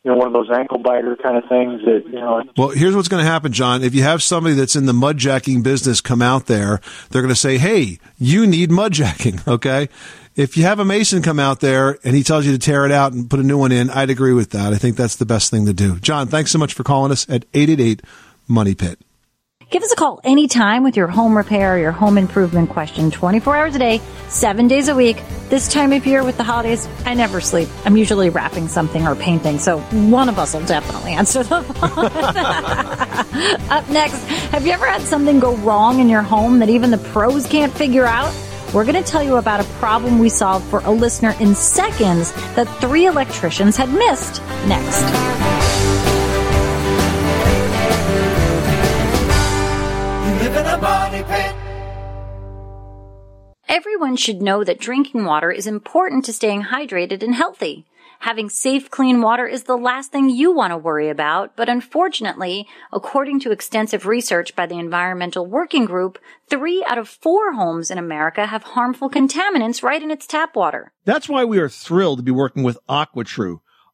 you 0.03 0.11
know 0.11 0.17
one 0.17 0.27
of 0.27 0.33
those 0.33 0.49
ankle 0.49 0.77
biter 0.79 1.15
kind 1.21 1.37
of 1.37 1.43
things 1.49 1.81
that 1.85 2.03
you 2.05 2.19
know. 2.19 2.43
Well, 2.57 2.69
here's 2.69 2.95
what's 2.95 3.07
going 3.07 3.23
to 3.23 3.29
happen, 3.29 3.51
John. 3.51 3.83
If 3.83 3.93
you 3.93 4.03
have 4.03 4.23
somebody 4.23 4.55
that's 4.55 4.75
in 4.75 4.85
the 4.85 4.93
mud 4.93 5.17
jacking 5.17 5.61
business 5.61 6.01
come 6.01 6.21
out 6.21 6.45
there, 6.45 6.79
they're 7.09 7.21
going 7.21 7.33
to 7.33 7.39
say, 7.39 7.57
"Hey, 7.57 7.99
you 8.17 8.47
need 8.47 8.71
mud 8.71 8.93
jacking." 8.93 9.39
Okay. 9.49 9.89
If 10.35 10.55
you 10.55 10.63
have 10.63 10.79
a 10.79 10.85
mason 10.85 11.21
come 11.21 11.39
out 11.39 11.59
there 11.59 11.97
and 12.03 12.15
he 12.15 12.23
tells 12.23 12.45
you 12.45 12.53
to 12.53 12.59
tear 12.59 12.85
it 12.85 12.91
out 12.93 13.11
and 13.11 13.29
put 13.29 13.41
a 13.41 13.43
new 13.43 13.57
one 13.57 13.73
in, 13.73 13.89
I'd 13.89 14.09
agree 14.09 14.31
with 14.31 14.51
that. 14.51 14.71
I 14.71 14.77
think 14.77 14.95
that's 14.95 15.17
the 15.17 15.25
best 15.25 15.51
thing 15.51 15.65
to 15.65 15.73
do. 15.73 15.99
John, 15.99 16.27
thanks 16.27 16.51
so 16.51 16.59
much 16.59 16.73
for 16.73 16.83
calling 16.83 17.11
us 17.11 17.27
at 17.29 17.45
888 17.53 18.01
Money 18.47 18.73
Pit. 18.73 18.99
Give 19.69 19.83
us 19.83 19.91
a 19.91 19.95
call 19.95 20.19
anytime 20.23 20.81
with 20.81 20.97
your 20.97 21.05
home 21.05 21.37
repair 21.37 21.75
or 21.75 21.77
your 21.77 21.91
home 21.91 22.17
improvement 22.17 22.71
question 22.71 23.11
24 23.11 23.55
hours 23.55 23.75
a 23.75 23.79
day, 23.79 24.01
seven 24.27 24.67
days 24.67 24.87
a 24.87 24.95
week. 24.95 25.21
This 25.49 25.71
time 25.71 25.93
of 25.93 26.07
year 26.07 26.23
with 26.23 26.37
the 26.37 26.43
holidays, 26.43 26.89
I 27.05 27.13
never 27.13 27.39
sleep. 27.39 27.69
I'm 27.85 27.95
usually 27.95 28.31
wrapping 28.31 28.67
something 28.67 29.05
or 29.05 29.15
painting, 29.15 29.59
so 29.59 29.79
one 29.79 30.27
of 30.27 30.39
us 30.39 30.55
will 30.55 30.65
definitely 30.65 31.11
answer 31.21 31.43
the 31.43 31.61
phone. 31.61 32.05
Up 33.69 33.87
next, 33.89 34.23
have 34.49 34.65
you 34.65 34.71
ever 34.71 34.87
had 34.87 35.01
something 35.01 35.39
go 35.39 35.55
wrong 35.57 35.99
in 35.99 36.09
your 36.09 36.23
home 36.23 36.57
that 36.59 36.69
even 36.69 36.89
the 36.89 36.97
pros 36.97 37.45
can't 37.45 37.71
figure 37.71 38.05
out? 38.05 38.33
We're 38.73 38.85
going 38.85 39.03
to 39.03 39.03
tell 39.03 39.21
you 39.21 39.35
about 39.35 39.59
a 39.59 39.69
problem 39.73 40.17
we 40.17 40.29
solved 40.29 40.65
for 40.65 40.79
a 40.79 40.91
listener 40.91 41.35
in 41.39 41.53
seconds 41.53 42.31
that 42.55 42.65
three 42.81 43.05
electricians 43.05 43.77
had 43.77 43.89
missed 43.93 44.41
next. 44.65 45.58
Live 50.49 50.65
in 50.65 50.73
a 50.73 50.77
money 50.81 51.23
pit. 51.25 51.55
Everyone 53.67 54.15
should 54.15 54.41
know 54.41 54.63
that 54.63 54.79
drinking 54.79 55.23
water 55.23 55.51
is 55.51 55.67
important 55.67 56.25
to 56.25 56.33
staying 56.33 56.63
hydrated 56.63 57.21
and 57.21 57.35
healthy. 57.35 57.85
Having 58.21 58.49
safe, 58.49 58.89
clean 58.89 59.21
water 59.21 59.45
is 59.45 59.65
the 59.65 59.77
last 59.77 60.11
thing 60.11 60.27
you 60.27 60.51
want 60.51 60.71
to 60.71 60.77
worry 60.77 61.07
about, 61.09 61.55
but 61.55 61.69
unfortunately, 61.69 62.67
according 62.91 63.39
to 63.41 63.51
extensive 63.51 64.07
research 64.07 64.55
by 64.55 64.65
the 64.65 64.79
Environmental 64.79 65.45
Working 65.45 65.85
Group, 65.85 66.17
three 66.49 66.83
out 66.87 66.97
of 66.97 67.07
four 67.07 67.53
homes 67.53 67.91
in 67.91 67.99
America 67.99 68.47
have 68.47 68.63
harmful 68.63 69.07
contaminants 69.07 69.83
right 69.83 70.01
in 70.01 70.09
its 70.09 70.25
tap 70.25 70.55
water. 70.55 70.91
That's 71.05 71.29
why 71.29 71.45
we 71.45 71.59
are 71.59 71.69
thrilled 71.69 72.17
to 72.17 72.23
be 72.23 72.31
working 72.31 72.63
with 72.63 72.79
AquaTru. 72.89 73.59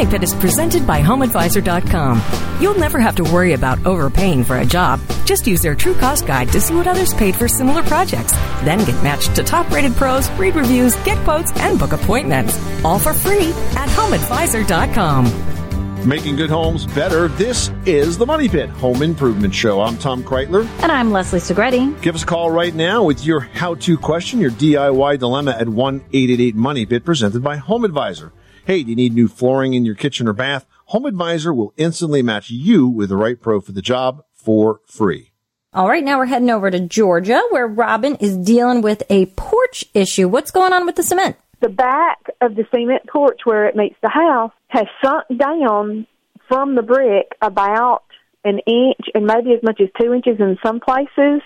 The 0.00 0.06
Money 0.06 0.18
Pit 0.18 0.24
is 0.24 0.34
presented 0.34 0.86
by 0.86 1.02
HomeAdvisor.com. 1.02 2.22
You'll 2.58 2.78
never 2.78 2.98
have 2.98 3.16
to 3.16 3.24
worry 3.24 3.52
about 3.52 3.84
overpaying 3.84 4.44
for 4.44 4.56
a 4.56 4.64
job. 4.64 4.98
Just 5.26 5.46
use 5.46 5.60
their 5.60 5.74
True 5.74 5.92
Cost 5.92 6.26
Guide 6.26 6.48
to 6.52 6.60
see 6.60 6.72
what 6.72 6.86
others 6.86 7.12
paid 7.12 7.36
for 7.36 7.48
similar 7.48 7.82
projects. 7.82 8.32
Then 8.64 8.82
get 8.86 8.94
matched 9.02 9.36
to 9.36 9.42
top 9.42 9.70
rated 9.70 9.92
pros, 9.92 10.30
read 10.38 10.54
reviews, 10.54 10.96
get 11.04 11.22
quotes, 11.24 11.52
and 11.60 11.78
book 11.78 11.92
appointments. 11.92 12.58
All 12.82 12.98
for 12.98 13.12
free 13.12 13.52
at 13.76 13.90
HomeAdvisor.com. 13.90 16.08
Making 16.08 16.36
good 16.36 16.48
homes 16.48 16.86
better. 16.86 17.28
This 17.28 17.70
is 17.84 18.16
the 18.16 18.24
Money 18.24 18.48
Pit 18.48 18.70
Home 18.70 19.02
Improvement 19.02 19.54
Show. 19.54 19.82
I'm 19.82 19.98
Tom 19.98 20.24
Kraeutler. 20.24 20.66
And 20.82 20.90
I'm 20.90 21.12
Leslie 21.12 21.40
Segrete. 21.40 22.00
Give 22.00 22.14
us 22.14 22.22
a 22.22 22.26
call 22.26 22.50
right 22.50 22.74
now 22.74 23.02
with 23.02 23.26
your 23.26 23.40
how-to 23.40 23.98
question, 23.98 24.40
your 24.40 24.50
DIY 24.50 25.18
dilemma 25.18 25.50
at 25.50 25.66
1-888-MONEY-PIT 25.66 27.04
presented 27.04 27.42
by 27.42 27.56
Home 27.56 27.84
Advisor. 27.84 28.32
Hey, 28.64 28.82
do 28.82 28.90
you 28.90 28.96
need 28.96 29.14
new 29.14 29.28
flooring 29.28 29.74
in 29.74 29.84
your 29.84 29.94
kitchen 29.94 30.28
or 30.28 30.32
bath? 30.32 30.66
Home 30.86 31.06
Advisor 31.06 31.52
will 31.52 31.72
instantly 31.76 32.22
match 32.22 32.50
you 32.50 32.88
with 32.88 33.08
the 33.08 33.16
right 33.16 33.40
pro 33.40 33.60
for 33.60 33.72
the 33.72 33.82
job 33.82 34.24
for 34.32 34.80
free. 34.86 35.32
All 35.72 35.88
right, 35.88 36.02
now 36.02 36.18
we're 36.18 36.26
heading 36.26 36.50
over 36.50 36.70
to 36.70 36.80
Georgia 36.80 37.42
where 37.50 37.66
Robin 37.66 38.16
is 38.16 38.36
dealing 38.36 38.82
with 38.82 39.02
a 39.08 39.26
porch 39.26 39.84
issue. 39.94 40.28
What's 40.28 40.50
going 40.50 40.72
on 40.72 40.84
with 40.86 40.96
the 40.96 41.02
cement? 41.02 41.36
the 41.60 41.68
back 41.68 42.18
of 42.40 42.54
the 42.56 42.64
cement 42.70 43.02
porch 43.06 43.40
where 43.44 43.66
it 43.66 43.76
meets 43.76 43.96
the 44.02 44.08
house 44.08 44.52
has 44.68 44.86
sunk 45.04 45.24
down 45.36 46.06
from 46.48 46.74
the 46.74 46.82
brick 46.82 47.36
about 47.42 48.02
an 48.44 48.58
inch 48.66 49.06
and 49.14 49.26
maybe 49.26 49.52
as 49.52 49.62
much 49.62 49.80
as 49.80 49.88
two 50.00 50.14
inches 50.14 50.40
in 50.40 50.58
some 50.64 50.80
places. 50.80 51.42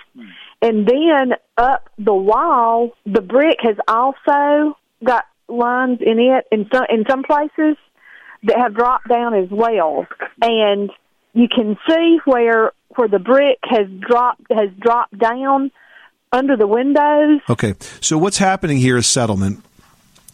And 0.63 0.87
then 0.87 1.33
up 1.57 1.91
the 1.99 2.15
wall, 2.15 2.93
the 3.05 3.21
brick 3.21 3.59
has 3.61 3.77
also 3.89 4.77
got 5.03 5.25
lines 5.49 5.99
in 6.01 6.19
it 6.19 6.47
in 6.51 6.69
some 6.73 6.85
in 6.89 7.05
some 7.09 7.23
places 7.23 7.77
that 8.45 8.59
have 8.59 8.75
dropped 8.75 9.09
down 9.09 9.35
as 9.35 9.49
well. 9.51 10.07
And 10.41 10.91
you 11.33 11.49
can 11.49 11.77
see 11.89 12.19
where 12.25 12.73
where 12.97 13.09
the 13.09 13.19
brick 13.19 13.59
has 13.65 13.87
dropped 14.01 14.43
has 14.51 14.71
dropped 14.79 15.19
down 15.19 15.71
under 16.33 16.57
the 16.57 16.67
windows. 16.67 17.41
Okay. 17.49 17.75
So 18.01 18.19
what's 18.19 18.39
happening 18.39 18.79
here 18.79 18.97
is 18.97 19.07
settlement. 19.07 19.65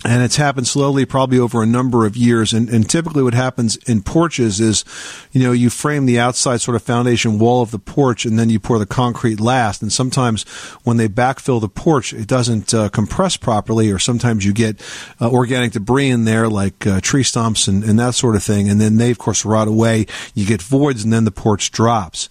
And 0.02 0.22
it's 0.22 0.36
happened 0.36 0.66
slowly, 0.66 1.04
probably 1.04 1.38
over 1.38 1.62
a 1.62 1.66
number 1.66 2.06
of 2.06 2.16
years. 2.16 2.54
And, 2.54 2.70
and 2.70 2.88
typically 2.88 3.22
what 3.22 3.34
happens 3.34 3.76
in 3.76 4.00
porches 4.00 4.58
is, 4.58 4.82
you 5.30 5.42
know, 5.42 5.52
you 5.52 5.68
frame 5.68 6.06
the 6.06 6.18
outside 6.18 6.62
sort 6.62 6.74
of 6.74 6.82
foundation 6.82 7.38
wall 7.38 7.60
of 7.60 7.70
the 7.70 7.78
porch 7.78 8.24
and 8.24 8.38
then 8.38 8.48
you 8.48 8.58
pour 8.58 8.78
the 8.78 8.86
concrete 8.86 9.40
last. 9.40 9.82
And 9.82 9.92
sometimes 9.92 10.44
when 10.84 10.96
they 10.96 11.06
backfill 11.06 11.60
the 11.60 11.68
porch, 11.68 12.14
it 12.14 12.26
doesn't 12.26 12.72
uh, 12.72 12.88
compress 12.88 13.36
properly 13.36 13.90
or 13.90 13.98
sometimes 13.98 14.46
you 14.46 14.54
get 14.54 14.80
uh, 15.20 15.30
organic 15.30 15.72
debris 15.72 16.08
in 16.08 16.24
there 16.24 16.48
like 16.48 16.86
uh, 16.86 17.00
tree 17.02 17.22
stumps 17.22 17.68
and, 17.68 17.84
and 17.84 17.98
that 17.98 18.14
sort 18.14 18.36
of 18.36 18.42
thing. 18.42 18.70
And 18.70 18.80
then 18.80 18.96
they, 18.96 19.10
of 19.10 19.18
course, 19.18 19.44
rot 19.44 19.68
away. 19.68 20.06
You 20.34 20.46
get 20.46 20.62
voids 20.62 21.04
and 21.04 21.12
then 21.12 21.24
the 21.24 21.30
porch 21.30 21.72
drops. 21.72 22.30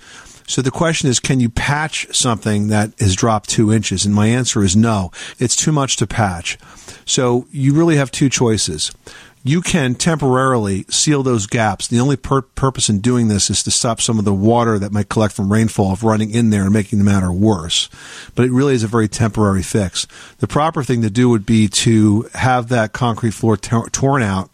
So 0.49 0.63
the 0.63 0.71
question 0.71 1.09
is, 1.09 1.19
can 1.19 1.39
you 1.39 1.49
patch 1.49 2.07
something 2.11 2.69
that 2.69 2.99
has 2.99 3.15
dropped 3.15 3.49
two 3.49 3.71
inches? 3.71 4.03
And 4.03 4.15
my 4.15 4.25
answer 4.27 4.63
is 4.63 4.75
no. 4.75 5.11
It's 5.37 5.55
too 5.55 5.71
much 5.71 5.95
to 5.97 6.07
patch. 6.07 6.57
So 7.05 7.45
you 7.51 7.73
really 7.73 7.97
have 7.97 8.09
two 8.09 8.29
choices. 8.29 8.91
you 9.43 9.61
can 9.61 9.95
temporarily 9.95 10.83
seal 10.89 11.23
those 11.23 11.47
gaps. 11.47 11.87
The 11.87 11.99
only 11.99 12.17
pur- 12.17 12.41
purpose 12.41 12.89
in 12.89 12.99
doing 12.99 13.29
this 13.29 13.49
is 13.49 13.63
to 13.63 13.71
stop 13.71 14.01
some 14.01 14.19
of 14.19 14.25
the 14.25 14.33
water 14.33 14.77
that 14.79 14.91
might 14.91 15.09
collect 15.09 15.33
from 15.33 15.51
rainfall 15.51 15.93
of 15.93 16.03
running 16.03 16.31
in 16.31 16.49
there 16.49 16.63
and 16.63 16.73
making 16.73 16.99
the 16.99 17.05
matter 17.05 17.31
worse. 17.31 17.89
But 18.35 18.45
it 18.45 18.51
really 18.51 18.73
is 18.73 18.83
a 18.83 18.87
very 18.87 19.07
temporary 19.07 19.63
fix. 19.63 20.07
The 20.39 20.47
proper 20.47 20.83
thing 20.83 21.01
to 21.03 21.09
do 21.09 21.29
would 21.29 21.45
be 21.45 21.67
to 21.69 22.29
have 22.33 22.67
that 22.69 22.91
concrete 22.91 23.31
floor 23.31 23.55
tor- 23.55 23.89
torn 23.89 24.21
out 24.21 24.49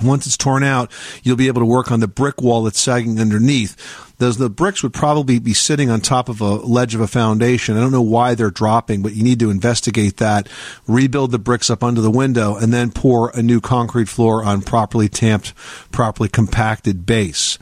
once 0.00 0.26
it's 0.26 0.36
torn 0.36 0.62
out, 0.62 0.90
you'll 1.22 1.36
be 1.36 1.48
able 1.48 1.60
to 1.60 1.66
work 1.66 1.92
on 1.92 2.00
the 2.00 2.08
brick 2.08 2.40
wall 2.40 2.62
that's 2.62 2.80
sagging 2.80 3.20
underneath. 3.20 3.76
Those 4.18 4.38
the 4.38 4.48
bricks 4.48 4.82
would 4.82 4.94
probably 4.94 5.38
be 5.38 5.52
sitting 5.52 5.90
on 5.90 6.00
top 6.00 6.28
of 6.28 6.40
a 6.40 6.54
ledge 6.54 6.94
of 6.94 7.00
a 7.00 7.06
foundation. 7.06 7.76
I 7.76 7.80
don't 7.80 7.92
know 7.92 8.00
why 8.00 8.34
they're 8.34 8.50
dropping, 8.50 9.02
but 9.02 9.14
you 9.14 9.24
need 9.24 9.40
to 9.40 9.50
investigate 9.50 10.18
that. 10.18 10.48
Rebuild 10.86 11.32
the 11.32 11.38
bricks 11.38 11.70
up 11.70 11.82
under 11.82 12.00
the 12.00 12.10
window, 12.10 12.56
and 12.56 12.72
then 12.72 12.90
pour 12.90 13.30
a 13.30 13.42
new 13.42 13.60
concrete 13.60 14.08
floor 14.08 14.44
on 14.44 14.62
properly 14.62 15.08
tamped, 15.08 15.54
properly 15.90 16.28
compacted 16.28 17.04
base 17.04 17.58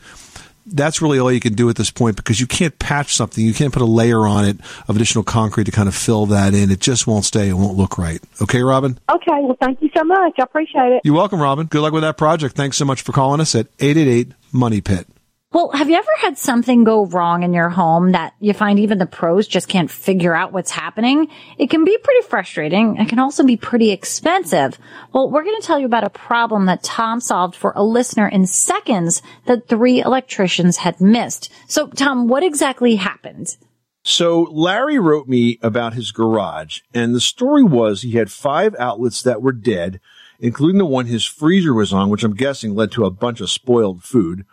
that's 0.65 1.01
really 1.01 1.19
all 1.19 1.31
you 1.31 1.39
can 1.39 1.53
do 1.53 1.69
at 1.69 1.75
this 1.75 1.91
point 1.91 2.15
because 2.15 2.39
you 2.39 2.47
can't 2.47 2.77
patch 2.79 3.15
something. 3.15 3.43
You 3.43 3.53
can't 3.53 3.73
put 3.73 3.81
a 3.81 3.85
layer 3.85 4.25
on 4.25 4.45
it 4.45 4.57
of 4.87 4.95
additional 4.95 5.23
concrete 5.23 5.65
to 5.65 5.71
kind 5.71 5.87
of 5.87 5.95
fill 5.95 6.27
that 6.27 6.53
in. 6.53 6.71
It 6.71 6.79
just 6.79 7.07
won't 7.07 7.25
stay. 7.25 7.49
It 7.49 7.53
won't 7.53 7.77
look 7.77 7.97
right. 7.97 8.21
Okay, 8.41 8.61
Robin? 8.61 8.99
Okay, 9.09 9.39
well, 9.41 9.57
thank 9.61 9.81
you 9.81 9.89
so 9.95 10.03
much. 10.03 10.33
I 10.39 10.43
appreciate 10.43 10.93
it. 10.93 11.01
You're 11.03 11.15
welcome, 11.15 11.41
Robin. 11.41 11.67
Good 11.67 11.81
luck 11.81 11.93
with 11.93 12.03
that 12.03 12.17
project. 12.17 12.55
Thanks 12.55 12.77
so 12.77 12.85
much 12.85 13.01
for 13.01 13.11
calling 13.11 13.41
us 13.41 13.55
at 13.55 13.67
888 13.79 14.33
Money 14.51 14.81
Pit. 14.81 15.07
Well, 15.53 15.71
have 15.73 15.89
you 15.89 15.97
ever 15.97 16.11
had 16.19 16.37
something 16.37 16.85
go 16.85 17.05
wrong 17.05 17.43
in 17.43 17.53
your 17.53 17.67
home 17.67 18.13
that 18.13 18.33
you 18.39 18.53
find 18.53 18.79
even 18.79 18.99
the 18.99 19.05
pros 19.05 19.45
just 19.45 19.67
can't 19.67 19.91
figure 19.91 20.33
out 20.33 20.53
what's 20.53 20.71
happening? 20.71 21.27
It 21.57 21.69
can 21.69 21.83
be 21.83 21.97
pretty 21.97 22.25
frustrating. 22.25 22.95
It 22.95 23.09
can 23.09 23.19
also 23.19 23.43
be 23.43 23.57
pretty 23.57 23.91
expensive. 23.91 24.79
Well, 25.11 25.29
we're 25.29 25.43
going 25.43 25.59
to 25.59 25.67
tell 25.67 25.77
you 25.77 25.85
about 25.85 26.05
a 26.05 26.09
problem 26.09 26.67
that 26.67 26.83
Tom 26.83 27.19
solved 27.19 27.55
for 27.55 27.73
a 27.75 27.83
listener 27.83 28.29
in 28.29 28.47
seconds 28.47 29.21
that 29.45 29.67
three 29.67 30.01
electricians 30.01 30.77
had 30.77 31.01
missed. 31.01 31.51
So, 31.67 31.87
Tom, 31.87 32.29
what 32.29 32.43
exactly 32.43 32.95
happened? 32.95 33.57
So 34.03 34.43
Larry 34.51 34.99
wrote 34.99 35.27
me 35.27 35.59
about 35.61 35.95
his 35.95 36.11
garage, 36.11 36.79
and 36.93 37.13
the 37.13 37.19
story 37.19 37.63
was 37.63 38.01
he 38.01 38.13
had 38.13 38.31
five 38.31 38.73
outlets 38.79 39.21
that 39.23 39.41
were 39.41 39.51
dead, 39.51 39.99
including 40.39 40.79
the 40.79 40.85
one 40.85 41.07
his 41.07 41.25
freezer 41.25 41.73
was 41.73 41.91
on, 41.91 42.09
which 42.09 42.23
I'm 42.23 42.35
guessing 42.35 42.73
led 42.73 42.93
to 42.93 43.05
a 43.05 43.11
bunch 43.11 43.41
of 43.41 43.49
spoiled 43.51 44.01
food. 44.01 44.45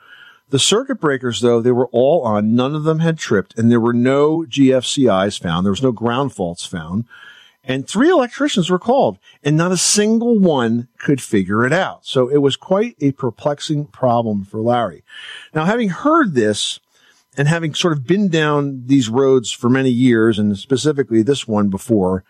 The 0.50 0.58
circuit 0.58 1.00
breakers, 1.00 1.40
though, 1.40 1.60
they 1.60 1.72
were 1.72 1.88
all 1.88 2.22
on. 2.22 2.54
None 2.54 2.74
of 2.74 2.84
them 2.84 3.00
had 3.00 3.18
tripped, 3.18 3.58
and 3.58 3.70
there 3.70 3.80
were 3.80 3.92
no 3.92 4.46
GFCIs 4.48 5.40
found. 5.40 5.64
There 5.64 5.72
was 5.72 5.82
no 5.82 5.92
ground 5.92 6.32
faults 6.34 6.64
found. 6.64 7.04
And 7.64 7.86
three 7.86 8.08
electricians 8.08 8.70
were 8.70 8.78
called, 8.78 9.18
and 9.44 9.54
not 9.54 9.72
a 9.72 9.76
single 9.76 10.38
one 10.38 10.88
could 10.98 11.20
figure 11.20 11.66
it 11.66 11.72
out. 11.72 12.06
So 12.06 12.28
it 12.28 12.38
was 12.38 12.56
quite 12.56 12.96
a 12.98 13.12
perplexing 13.12 13.86
problem 13.86 14.46
for 14.46 14.60
Larry. 14.60 15.04
Now, 15.54 15.66
having 15.66 15.90
heard 15.90 16.34
this, 16.34 16.80
and 17.36 17.46
having 17.46 17.74
sort 17.74 17.92
of 17.92 18.06
been 18.06 18.28
down 18.28 18.84
these 18.86 19.10
roads 19.10 19.52
for 19.52 19.68
many 19.68 19.90
years, 19.90 20.38
and 20.38 20.58
specifically 20.58 21.22
this 21.22 21.46
one 21.46 21.68
before, 21.68 22.24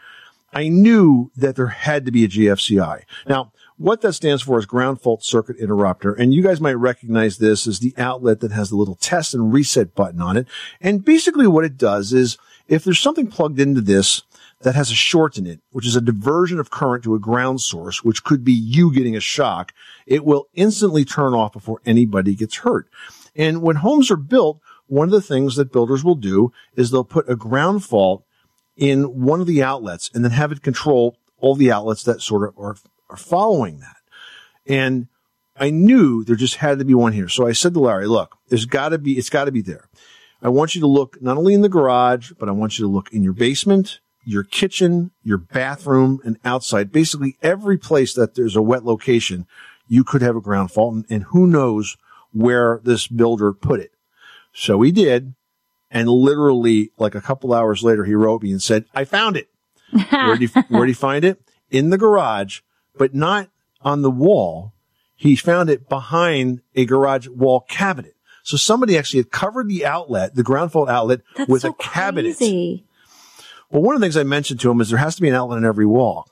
I 0.52 0.68
knew 0.68 1.30
that 1.36 1.56
there 1.56 1.68
had 1.68 2.04
to 2.06 2.10
be 2.10 2.24
a 2.24 2.28
GFCI. 2.28 3.02
Now, 3.28 3.52
what 3.78 4.00
that 4.00 4.12
stands 4.12 4.42
for 4.42 4.58
is 4.58 4.66
ground 4.66 5.00
fault 5.00 5.24
circuit 5.24 5.56
interrupter. 5.56 6.12
And 6.12 6.34
you 6.34 6.42
guys 6.42 6.60
might 6.60 6.72
recognize 6.72 7.38
this 7.38 7.66
as 7.66 7.78
the 7.78 7.94
outlet 7.96 8.40
that 8.40 8.52
has 8.52 8.70
the 8.70 8.76
little 8.76 8.96
test 8.96 9.34
and 9.34 9.52
reset 9.52 9.94
button 9.94 10.20
on 10.20 10.36
it. 10.36 10.46
And 10.80 11.04
basically 11.04 11.46
what 11.46 11.64
it 11.64 11.78
does 11.78 12.12
is 12.12 12.38
if 12.66 12.84
there's 12.84 13.00
something 13.00 13.28
plugged 13.28 13.60
into 13.60 13.80
this 13.80 14.22
that 14.62 14.74
has 14.74 14.90
a 14.90 14.94
short 14.94 15.38
in 15.38 15.46
it, 15.46 15.60
which 15.70 15.86
is 15.86 15.94
a 15.94 16.00
diversion 16.00 16.58
of 16.58 16.70
current 16.70 17.04
to 17.04 17.14
a 17.14 17.20
ground 17.20 17.60
source, 17.60 18.02
which 18.02 18.24
could 18.24 18.44
be 18.44 18.52
you 18.52 18.92
getting 18.92 19.16
a 19.16 19.20
shock, 19.20 19.72
it 20.06 20.24
will 20.24 20.48
instantly 20.54 21.04
turn 21.04 21.32
off 21.32 21.52
before 21.52 21.80
anybody 21.86 22.34
gets 22.34 22.56
hurt. 22.56 22.88
And 23.36 23.62
when 23.62 23.76
homes 23.76 24.10
are 24.10 24.16
built, 24.16 24.60
one 24.88 25.06
of 25.06 25.12
the 25.12 25.22
things 25.22 25.54
that 25.54 25.72
builders 25.72 26.02
will 26.02 26.16
do 26.16 26.52
is 26.74 26.90
they'll 26.90 27.04
put 27.04 27.30
a 27.30 27.36
ground 27.36 27.84
fault 27.84 28.24
in 28.76 29.22
one 29.22 29.40
of 29.40 29.46
the 29.46 29.62
outlets 29.62 30.10
and 30.12 30.24
then 30.24 30.32
have 30.32 30.50
it 30.50 30.62
control 30.62 31.16
all 31.38 31.54
the 31.54 31.70
outlets 31.70 32.02
that 32.02 32.20
sort 32.20 32.48
of 32.48 32.58
are 32.58 32.76
are 33.10 33.16
following 33.16 33.80
that. 33.80 33.96
And 34.66 35.08
I 35.56 35.70
knew 35.70 36.24
there 36.24 36.36
just 36.36 36.56
had 36.56 36.78
to 36.78 36.84
be 36.84 36.94
one 36.94 37.12
here. 37.12 37.28
So 37.28 37.46
I 37.46 37.52
said 37.52 37.74
to 37.74 37.80
Larry, 37.80 38.06
look, 38.06 38.36
there's 38.48 38.66
got 38.66 38.90
to 38.90 38.98
be, 38.98 39.18
it's 39.18 39.30
got 39.30 39.46
to 39.46 39.52
be 39.52 39.62
there. 39.62 39.88
I 40.40 40.48
want 40.48 40.74
you 40.74 40.80
to 40.82 40.86
look 40.86 41.20
not 41.20 41.36
only 41.36 41.54
in 41.54 41.62
the 41.62 41.68
garage, 41.68 42.32
but 42.38 42.48
I 42.48 42.52
want 42.52 42.78
you 42.78 42.84
to 42.84 42.90
look 42.90 43.12
in 43.12 43.24
your 43.24 43.32
basement, 43.32 43.98
your 44.24 44.44
kitchen, 44.44 45.10
your 45.24 45.38
bathroom, 45.38 46.20
and 46.24 46.38
outside. 46.44 46.92
Basically 46.92 47.36
every 47.42 47.76
place 47.76 48.14
that 48.14 48.34
there's 48.34 48.54
a 48.54 48.62
wet 48.62 48.84
location, 48.84 49.46
you 49.88 50.04
could 50.04 50.22
have 50.22 50.36
a 50.36 50.40
ground 50.40 50.70
fault. 50.70 50.94
And, 50.94 51.04
and 51.10 51.22
who 51.24 51.46
knows 51.46 51.96
where 52.32 52.80
this 52.84 53.08
builder 53.08 53.52
put 53.52 53.80
it. 53.80 53.92
So 54.52 54.80
he 54.82 54.92
did. 54.92 55.34
And 55.90 56.08
literally 56.08 56.92
like 56.98 57.14
a 57.14 57.20
couple 57.20 57.54
hours 57.54 57.82
later, 57.82 58.04
he 58.04 58.14
wrote 58.14 58.42
me 58.42 58.52
and 58.52 58.62
said, 58.62 58.84
I 58.94 59.04
found 59.04 59.36
it. 59.36 59.48
where 60.10 60.36
did 60.36 60.50
he, 60.50 60.60
where 60.68 60.84
did 60.84 60.90
he 60.90 60.94
find 60.94 61.24
it? 61.24 61.40
In 61.70 61.90
the 61.90 61.98
garage 61.98 62.60
but 62.98 63.14
not 63.14 63.48
on 63.82 64.02
the 64.02 64.10
wall. 64.10 64.72
He 65.16 65.34
found 65.36 65.70
it 65.70 65.88
behind 65.88 66.60
a 66.74 66.84
garage 66.84 67.28
wall 67.28 67.60
cabinet. 67.68 68.14
So 68.42 68.56
somebody 68.56 68.96
actually 68.96 69.20
had 69.20 69.30
covered 69.30 69.68
the 69.68 69.84
outlet, 69.84 70.34
the 70.34 70.42
ground 70.42 70.72
fault 70.72 70.88
outlet, 70.88 71.20
That's 71.36 71.48
with 71.50 71.62
so 71.62 71.70
a 71.70 71.74
cabinet. 71.74 72.36
crazy. 72.36 72.84
Well, 73.70 73.82
one 73.82 73.94
of 73.94 74.00
the 74.00 74.04
things 74.06 74.16
I 74.16 74.22
mentioned 74.22 74.60
to 74.60 74.70
him 74.70 74.80
is 74.80 74.88
there 74.90 74.98
has 74.98 75.16
to 75.16 75.22
be 75.22 75.28
an 75.28 75.34
outlet 75.34 75.58
in 75.58 75.64
every 75.64 75.84
wall. 75.86 76.28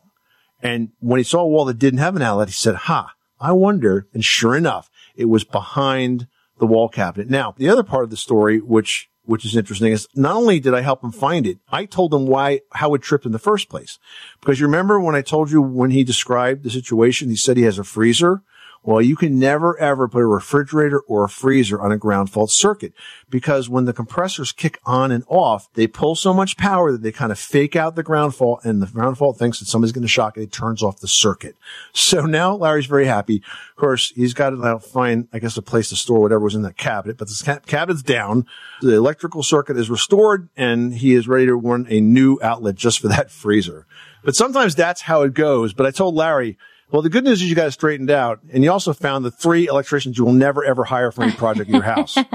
And 0.63 0.91
when 1.01 1.19
he 1.19 1.25
saw 1.25 1.41
a 1.43 1.47
wall 1.47 1.67
that 1.67 1.79
didn't 1.79 1.99
have 1.99 2.17
an 2.17 2.23
outlet, 2.23 2.49
he 2.49 2.55
said, 2.55 2.75
ha, 2.75 3.13
I 3.41 3.53
wonder. 3.53 4.07
And 4.15 4.25
sure 4.25 4.57
enough, 4.57 4.89
it 5.15 5.27
was 5.27 5.45
behind 5.45 6.27
the 6.59 6.67
wall 6.67 6.89
cabinet. 6.89 7.29
Now, 7.29 7.55
the 7.59 7.69
other 7.69 7.83
part 7.83 8.05
of 8.05 8.11
the 8.11 8.17
story, 8.17 8.61
which 8.61 9.11
which 9.27 9.45
is 9.45 9.57
interesting 9.57 9.93
is 9.93 10.09
not 10.15 10.37
only 10.37 10.61
did 10.61 10.75
I 10.75 10.81
help 10.81 11.03
him 11.05 11.13
find 11.13 11.47
it, 11.47 11.59
I 11.69 11.85
told 11.85 12.15
him 12.15 12.27
why, 12.27 12.61
how 12.73 12.95
it 12.95 13.03
tripped 13.03 13.27
in 13.27 13.33
the 13.33 13.39
first 13.39 13.69
place. 13.69 13.99
Because 14.41 14.59
you 14.59 14.67
remember 14.67 15.01
when 15.01 15.15
I 15.15 15.23
told 15.23 15.51
you 15.51 15.61
when 15.61 15.91
he 15.91 16.05
described 16.05 16.63
the 16.63 16.71
situation, 16.71 17.29
he 17.29 17.37
said 17.37 17.57
he 17.57 17.65
has 17.65 17.79
a 17.79 17.85
freezer. 17.85 18.43
Well, 18.87 19.03
you 19.03 19.17
can 19.17 19.41
never 19.41 19.77
ever 19.81 20.07
put 20.07 20.23
a 20.23 20.27
refrigerator 20.27 21.01
or 21.01 21.25
a 21.25 21.29
freezer 21.29 21.81
on 21.81 21.91
a 21.91 21.99
ground 21.99 22.31
fault 22.31 22.53
circuit 22.53 22.93
because 23.29 23.69
when 23.69 23.85
the 23.85 23.93
compressors 23.93 24.53
kick 24.53 24.79
on 24.87 25.11
and 25.11 25.25
off, 25.27 25.69
they 25.75 25.89
pull 25.89 26.15
so 26.15 26.33
much 26.33 26.57
power 26.57 26.93
that 26.93 27.03
they 27.03 27.11
kind 27.11 27.33
of 27.33 27.39
fake 27.39 27.75
out 27.75 27.97
the 27.97 28.05
ground 28.05 28.37
fault 28.37 28.61
and 28.65 28.81
the 28.81 28.87
ground 28.87 29.19
fault 29.19 29.39
thinks 29.39 29.59
that 29.59 29.67
somebody's 29.67 29.91
going 29.91 30.03
to 30.03 30.09
shock 30.09 30.37
it. 30.37 30.43
It 30.43 30.53
turns 30.53 30.85
off 30.85 31.01
the 31.01 31.09
circuit. 31.09 31.57
So 31.93 32.27
now 32.27 32.55
Larry's 32.55 32.87
very 32.87 33.07
happy. 33.07 33.43
Of 33.71 33.77
course, 33.77 34.13
he's 34.15 34.35
got 34.35 34.51
to 34.51 34.79
find, 34.79 35.27
I 35.33 35.41
guess, 35.41 35.57
a 35.57 35.63
place 35.63 35.89
to 35.89 35.97
store 35.97 36.21
whatever 36.21 36.45
was 36.45 36.55
in 36.55 36.63
that 36.63 36.77
cabinet, 36.77 37.19
but 37.19 37.27
the 37.27 37.61
cabinet's 37.67 38.05
down. 38.05 38.47
The 38.83 38.95
electrical 38.95 39.43
circuit 39.43 39.77
is 39.77 39.91
restored 39.91 40.49
and 40.57 40.95
he 40.95 41.15
is 41.15 41.27
ready 41.27 41.47
to 41.47 41.57
run 41.57 41.89
a 41.91 42.01
new 42.01 42.39
outlet 42.41 42.77
just 42.77 43.01
for 43.01 43.09
that 43.09 43.33
freezer. 43.33 43.85
But 44.23 44.37
sometimes 44.37 44.77
that's 44.77 45.01
how 45.01 45.23
it 45.23 45.35
goes. 45.35 45.73
But 45.73 45.87
I 45.87 45.91
told 45.91 46.15
Larry, 46.15 46.57
well, 46.91 47.03
the 47.03 47.11
good 47.11 47.25
news 47.25 47.43
is 47.43 47.49
you 47.49 47.55
got 47.55 47.69
it 47.69 47.73
straightened 47.73 48.11
out, 48.11 48.41
and 48.53 48.63
you 48.65 48.71
also 48.71 48.93
found 48.93 49.25
the 49.25 49.31
three 49.31 49.67
electricians 49.67 50.17
you 50.19 50.25
will 50.25 50.33
never 50.33 50.65
ever 50.65 50.85
hire 50.85 51.11
for 51.11 51.23
any 51.23 51.33
project 51.33 51.69
in 51.69 51.75
your 51.75 51.85
house. 51.85 52.17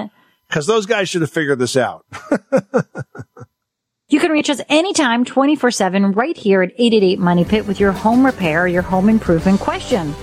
Because 0.47 0.67
those 0.67 0.85
guys 0.85 1.07
should 1.07 1.21
have 1.21 1.31
figured 1.31 1.59
this 1.59 1.77
out. 1.77 2.05
You 4.11 4.19
can 4.19 4.31
reach 4.31 4.49
us 4.49 4.59
anytime, 4.67 5.23
24-7, 5.23 6.17
right 6.17 6.35
here 6.35 6.61
at 6.61 6.71
888 6.71 7.17
Money 7.17 7.45
Pit 7.45 7.65
with 7.65 7.79
your 7.79 7.93
home 7.93 8.25
repair 8.25 8.63
or 8.63 8.67
your 8.67 8.81
home 8.81 9.07
improvement 9.07 9.61
question. 9.61 10.13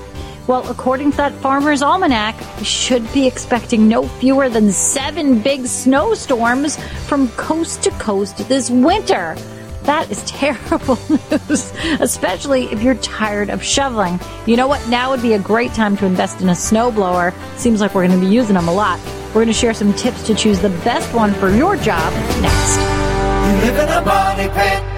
Well, 0.47 0.71
according 0.71 1.13
to 1.13 1.17
that 1.17 1.33
Farmer's 1.33 1.81
Almanac, 1.81 2.39
we 2.59 2.65
should 2.65 3.11
be 3.15 3.27
expecting 3.27 3.89
no 3.89 4.07
fewer 4.07 4.51
than 4.51 4.73
seven 4.73 5.39
big 5.41 5.65
snowstorms 5.65 6.77
from 7.07 7.29
coast 7.31 7.83
to 7.85 7.91
coast 7.93 8.47
this 8.47 8.69
winter. 8.69 9.37
That 9.89 10.11
is 10.11 10.23
terrible 10.27 10.99
news, 11.09 11.73
especially 11.99 12.67
if 12.67 12.83
you're 12.83 12.97
tired 12.97 13.49
of 13.49 13.63
shoveling. 13.63 14.21
You 14.45 14.55
know 14.55 14.69
what? 14.69 14.87
Now 14.91 15.13
would 15.13 15.23
be 15.23 15.33
a 15.33 15.39
great 15.39 15.73
time 15.73 15.97
to 15.97 16.05
invest 16.05 16.43
in 16.43 16.51
a 16.51 16.53
snowblower. 16.53 17.33
Seems 17.57 17.81
like 17.81 17.95
we're 17.95 18.07
going 18.07 18.21
to 18.21 18.27
be 18.27 18.31
using 18.31 18.55
them 18.55 18.69
a 18.69 18.75
lot. 18.75 19.01
We're 19.29 19.45
going 19.45 19.47
to 19.47 19.55
share 19.55 19.73
some 19.73 19.95
tips 19.95 20.27
to 20.27 20.35
choose 20.35 20.61
the 20.61 20.69
best 20.85 21.15
one 21.15 21.33
for 21.33 21.49
your 21.49 21.75
job 21.77 22.13
next. 22.43 22.77
You 22.77 23.73
live 23.73 23.79
in 23.79 24.51
a 24.51 24.55
pit. 24.55 24.98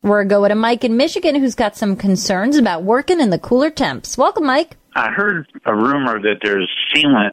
We're 0.05 0.25
going 0.25 0.51
to 0.51 0.55
Mike 0.55 0.85
in 0.85 0.99
Michigan 0.99 1.35
who's 1.35 1.55
got 1.55 1.77
some 1.77 1.97
concerns 1.97 2.59
about 2.59 2.83
working 2.83 3.21
in 3.21 3.31
the 3.31 3.39
cooler 3.39 3.71
temps. 3.71 4.19
Welcome, 4.19 4.45
Mike. 4.45 4.77
I 4.95 5.11
heard 5.11 5.47
a 5.65 5.75
rumor 5.75 6.21
that 6.21 6.41
there's 6.43 6.71
sealant 6.95 7.31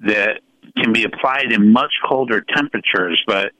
that 0.00 0.40
can 0.76 0.92
be 0.92 1.04
applied 1.04 1.52
in 1.52 1.72
much 1.72 1.92
colder 2.08 2.44
temperatures, 2.52 3.22
but 3.24 3.52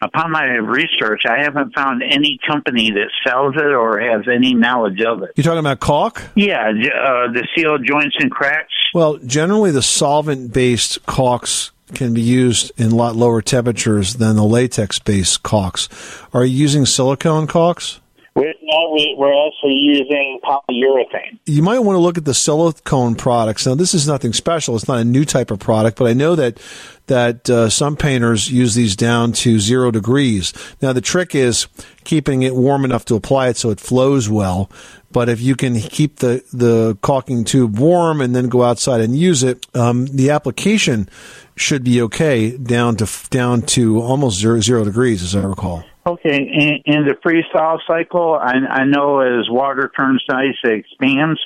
upon 0.00 0.32
my 0.32 0.44
research, 0.44 1.24
I 1.28 1.42
haven't 1.42 1.74
found 1.74 2.02
any 2.02 2.38
company 2.48 2.90
that 2.92 3.10
sells 3.26 3.54
it 3.56 3.74
or 3.74 4.00
has 4.00 4.22
any 4.26 4.54
knowledge 4.54 5.02
of 5.02 5.22
it. 5.22 5.32
You're 5.36 5.44
talking 5.44 5.58
about 5.58 5.80
caulk? 5.80 6.22
Yeah, 6.34 6.62
uh, 6.62 7.30
the 7.30 7.46
seal 7.54 7.76
joints 7.76 8.16
and 8.18 8.30
cracks. 8.30 8.72
Well, 8.94 9.18
generally 9.18 9.70
the 9.70 9.82
solvent-based 9.82 11.04
caulks 11.04 11.72
can 11.94 12.14
be 12.14 12.20
used 12.20 12.72
in 12.76 12.92
a 12.92 12.94
lot 12.94 13.16
lower 13.16 13.42
temperatures 13.42 14.14
than 14.14 14.36
the 14.36 14.44
latex-based 14.44 15.42
caulks. 15.42 15.88
Are 16.32 16.44
you 16.44 16.56
using 16.56 16.86
silicone 16.86 17.46
caulks? 17.46 18.00
We're, 18.34 18.54
no, 18.62 18.92
we, 18.92 19.16
we're 19.18 19.48
actually 19.48 19.74
using 19.74 20.38
polyurethane. 20.44 21.40
You 21.46 21.60
might 21.60 21.80
want 21.80 21.96
to 21.96 22.00
look 22.00 22.16
at 22.16 22.24
the 22.24 22.34
silicone 22.34 23.16
products. 23.16 23.66
Now, 23.66 23.74
this 23.74 23.94
is 23.94 24.06
nothing 24.06 24.32
special. 24.32 24.76
It's 24.76 24.86
not 24.86 25.00
a 25.00 25.04
new 25.04 25.24
type 25.24 25.50
of 25.50 25.58
product, 25.58 25.98
but 25.98 26.06
I 26.06 26.12
know 26.12 26.36
that 26.36 26.60
that 27.08 27.48
uh, 27.50 27.68
some 27.70 27.96
painters 27.96 28.52
use 28.52 28.74
these 28.74 28.94
down 28.94 29.32
to 29.32 29.58
zero 29.58 29.90
degrees. 29.90 30.52
Now, 30.80 30.92
the 30.92 31.00
trick 31.00 31.34
is 31.34 31.66
keeping 32.04 32.42
it 32.42 32.54
warm 32.54 32.84
enough 32.84 33.06
to 33.06 33.16
apply 33.16 33.48
it 33.48 33.56
so 33.56 33.70
it 33.70 33.80
flows 33.80 34.28
well. 34.28 34.70
But 35.10 35.28
if 35.28 35.40
you 35.40 35.56
can 35.56 35.74
keep 35.80 36.16
the, 36.16 36.44
the 36.52 36.98
caulking 37.00 37.44
tube 37.44 37.78
warm 37.78 38.20
and 38.20 38.36
then 38.36 38.48
go 38.48 38.62
outside 38.62 39.00
and 39.00 39.16
use 39.16 39.42
it, 39.42 39.66
um, 39.74 40.06
the 40.06 40.30
application 40.30 41.08
should 41.56 41.82
be 41.82 42.02
okay 42.02 42.56
down 42.56 42.96
to 42.96 43.08
down 43.30 43.62
to 43.62 44.00
almost 44.00 44.38
zero, 44.38 44.60
zero 44.60 44.84
degrees, 44.84 45.22
as 45.22 45.34
I 45.34 45.42
recall. 45.44 45.82
Okay, 46.06 46.36
in, 46.36 46.80
in 46.84 47.04
the 47.04 47.14
freeze-thaw 47.22 47.78
cycle, 47.86 48.34
I, 48.34 48.54
I 48.70 48.84
know 48.84 49.20
as 49.20 49.48
water 49.50 49.90
turns 49.94 50.22
to 50.28 50.36
ice, 50.36 50.56
it 50.64 50.84
expands. 50.84 51.40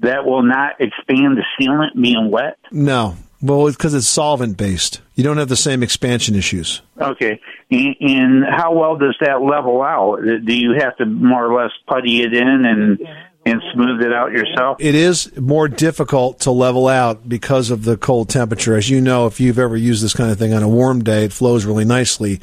That 0.00 0.24
will 0.24 0.44
not 0.44 0.80
expand 0.80 1.36
the 1.36 1.44
sealant 1.58 2.00
being 2.00 2.30
wet. 2.30 2.56
No, 2.70 3.16
well, 3.40 3.70
because 3.70 3.94
it's 3.94 4.08
solvent 4.08 4.56
based. 4.56 5.00
You 5.14 5.24
don't 5.24 5.38
have 5.38 5.48
the 5.48 5.56
same 5.56 5.82
expansion 5.82 6.34
issues. 6.34 6.82
Okay, 7.00 7.40
and, 7.70 8.44
how 8.44 8.72
well 8.72 8.96
does 8.96 9.16
that 9.20 9.42
level 9.42 9.82
out? 9.82 10.20
Do 10.22 10.54
you 10.54 10.74
have 10.78 10.96
to 10.96 11.06
more 11.06 11.46
or 11.46 11.62
less 11.62 11.72
putty 11.86 12.22
it 12.22 12.34
in 12.34 12.64
and 12.64 12.98
and 13.46 13.62
smooth 13.72 14.02
it 14.02 14.12
out 14.12 14.32
yourself? 14.32 14.76
It 14.80 14.94
is 14.94 15.34
more 15.38 15.68
difficult 15.68 16.40
to 16.40 16.50
level 16.50 16.86
out 16.88 17.28
because 17.28 17.70
of 17.70 17.84
the 17.84 17.96
cold 17.96 18.28
temperature. 18.28 18.76
As 18.76 18.90
you 18.90 19.00
know, 19.00 19.26
if 19.26 19.40
you've 19.40 19.58
ever 19.58 19.76
used 19.76 20.02
this 20.02 20.14
kind 20.14 20.30
of 20.30 20.38
thing 20.38 20.52
on 20.52 20.62
a 20.62 20.68
warm 20.68 21.02
day, 21.02 21.24
it 21.24 21.32
flows 21.32 21.64
really 21.64 21.84
nicely. 21.84 22.40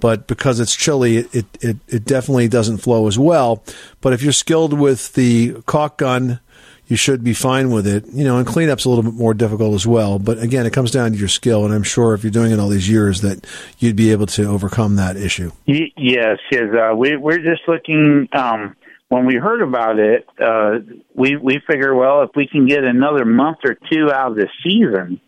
But 0.00 0.26
because 0.26 0.60
it's 0.60 0.74
chilly, 0.74 1.18
it, 1.18 1.46
it, 1.60 1.76
it 1.88 2.04
definitely 2.04 2.48
doesn't 2.48 2.78
flow 2.78 3.06
as 3.06 3.18
well. 3.18 3.62
But 4.00 4.12
if 4.12 4.22
you're 4.22 4.32
skilled 4.32 4.72
with 4.72 5.14
the 5.14 5.62
caulk 5.66 5.98
gun, 5.98 6.40
you 6.88 6.96
should 6.96 7.24
be 7.24 7.34
fine 7.34 7.70
with 7.70 7.86
it. 7.86 8.06
You 8.12 8.24
know, 8.24 8.38
and 8.38 8.46
cleanup's 8.46 8.84
a 8.84 8.88
little 8.88 9.04
bit 9.04 9.14
more 9.14 9.34
difficult 9.34 9.74
as 9.74 9.86
well. 9.86 10.18
But 10.18 10.38
again, 10.38 10.66
it 10.66 10.72
comes 10.72 10.90
down 10.90 11.12
to 11.12 11.18
your 11.18 11.28
skill, 11.28 11.64
and 11.64 11.74
I'm 11.74 11.82
sure 11.82 12.14
if 12.14 12.22
you're 12.22 12.30
doing 12.30 12.52
it 12.52 12.58
all 12.58 12.68
these 12.68 12.88
years, 12.88 13.20
that 13.22 13.46
you'd 13.78 13.96
be 13.96 14.12
able 14.12 14.26
to 14.26 14.46
overcome 14.46 14.96
that 14.96 15.16
issue. 15.16 15.50
Yes, 15.66 16.38
yes. 16.50 16.64
Uh, 16.72 16.94
we, 16.94 17.16
we're 17.16 17.38
just 17.38 17.62
looking. 17.68 18.28
Um, 18.32 18.76
when 19.08 19.24
we 19.24 19.36
heard 19.36 19.62
about 19.62 19.98
it, 19.98 20.26
uh, 20.40 20.78
we 21.14 21.36
we 21.36 21.60
figure, 21.66 21.94
well, 21.94 22.22
if 22.22 22.30
we 22.34 22.48
can 22.48 22.66
get 22.66 22.82
another 22.84 23.24
month 23.24 23.58
or 23.64 23.76
two 23.90 24.10
out 24.10 24.32
of 24.32 24.36
the 24.36 24.48
season 24.64 25.20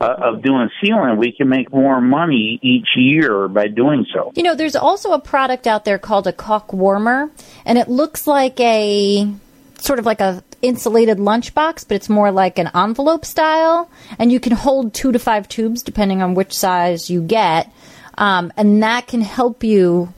uh, 0.00 0.14
of 0.18 0.42
doing 0.42 0.68
sealing, 0.82 1.16
we 1.16 1.32
can 1.32 1.48
make 1.48 1.72
more 1.72 2.00
money 2.00 2.58
each 2.62 2.88
year 2.96 3.46
by 3.46 3.68
doing 3.68 4.04
so. 4.12 4.32
You 4.34 4.42
know, 4.42 4.54
there's 4.54 4.74
also 4.74 5.12
a 5.12 5.20
product 5.20 5.66
out 5.66 5.84
there 5.84 5.98
called 5.98 6.26
a 6.26 6.32
caulk 6.32 6.72
warmer, 6.72 7.30
and 7.64 7.78
it 7.78 7.88
looks 7.88 8.26
like 8.26 8.58
a 8.58 9.32
sort 9.78 9.98
of 9.98 10.06
like 10.06 10.20
a 10.20 10.42
insulated 10.62 11.18
lunchbox, 11.18 11.86
but 11.88 11.94
it's 11.94 12.08
more 12.08 12.30
like 12.30 12.58
an 12.58 12.70
envelope 12.74 13.24
style, 13.24 13.90
and 14.18 14.30
you 14.30 14.40
can 14.40 14.52
hold 14.52 14.94
two 14.94 15.12
to 15.12 15.18
five 15.18 15.48
tubes 15.48 15.82
depending 15.82 16.22
on 16.22 16.34
which 16.34 16.52
size 16.54 17.10
you 17.10 17.22
get, 17.22 17.72
um, 18.18 18.52
and 18.56 18.82
that 18.82 19.06
can 19.06 19.20
help 19.20 19.64
you, 19.64 20.12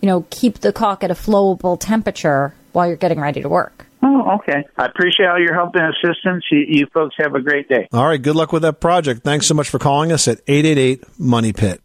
you 0.00 0.06
know, 0.06 0.26
keep 0.30 0.58
the 0.58 0.72
caulk 0.72 1.02
at 1.02 1.10
a 1.10 1.14
flowable 1.14 1.78
temperature 1.78 2.54
while 2.72 2.86
you're 2.86 2.96
getting 2.96 3.20
ready 3.20 3.42
to 3.42 3.48
work. 3.48 3.86
Oh, 4.02 4.36
okay. 4.36 4.64
I 4.76 4.86
appreciate 4.86 5.26
all 5.26 5.40
your 5.40 5.54
help 5.54 5.74
and 5.74 5.92
assistance. 5.92 6.44
You, 6.50 6.64
you 6.68 6.86
folks 6.94 7.16
have 7.18 7.34
a 7.34 7.40
great 7.40 7.68
day. 7.68 7.88
All 7.92 8.06
right, 8.06 8.20
good 8.20 8.36
luck 8.36 8.52
with 8.52 8.62
that 8.62 8.80
project. 8.80 9.24
Thanks 9.24 9.46
so 9.46 9.54
much 9.54 9.68
for 9.68 9.78
calling 9.78 10.12
us 10.12 10.28
at 10.28 10.40
888 10.46 11.18
Money 11.18 11.52
Pit. 11.52 11.80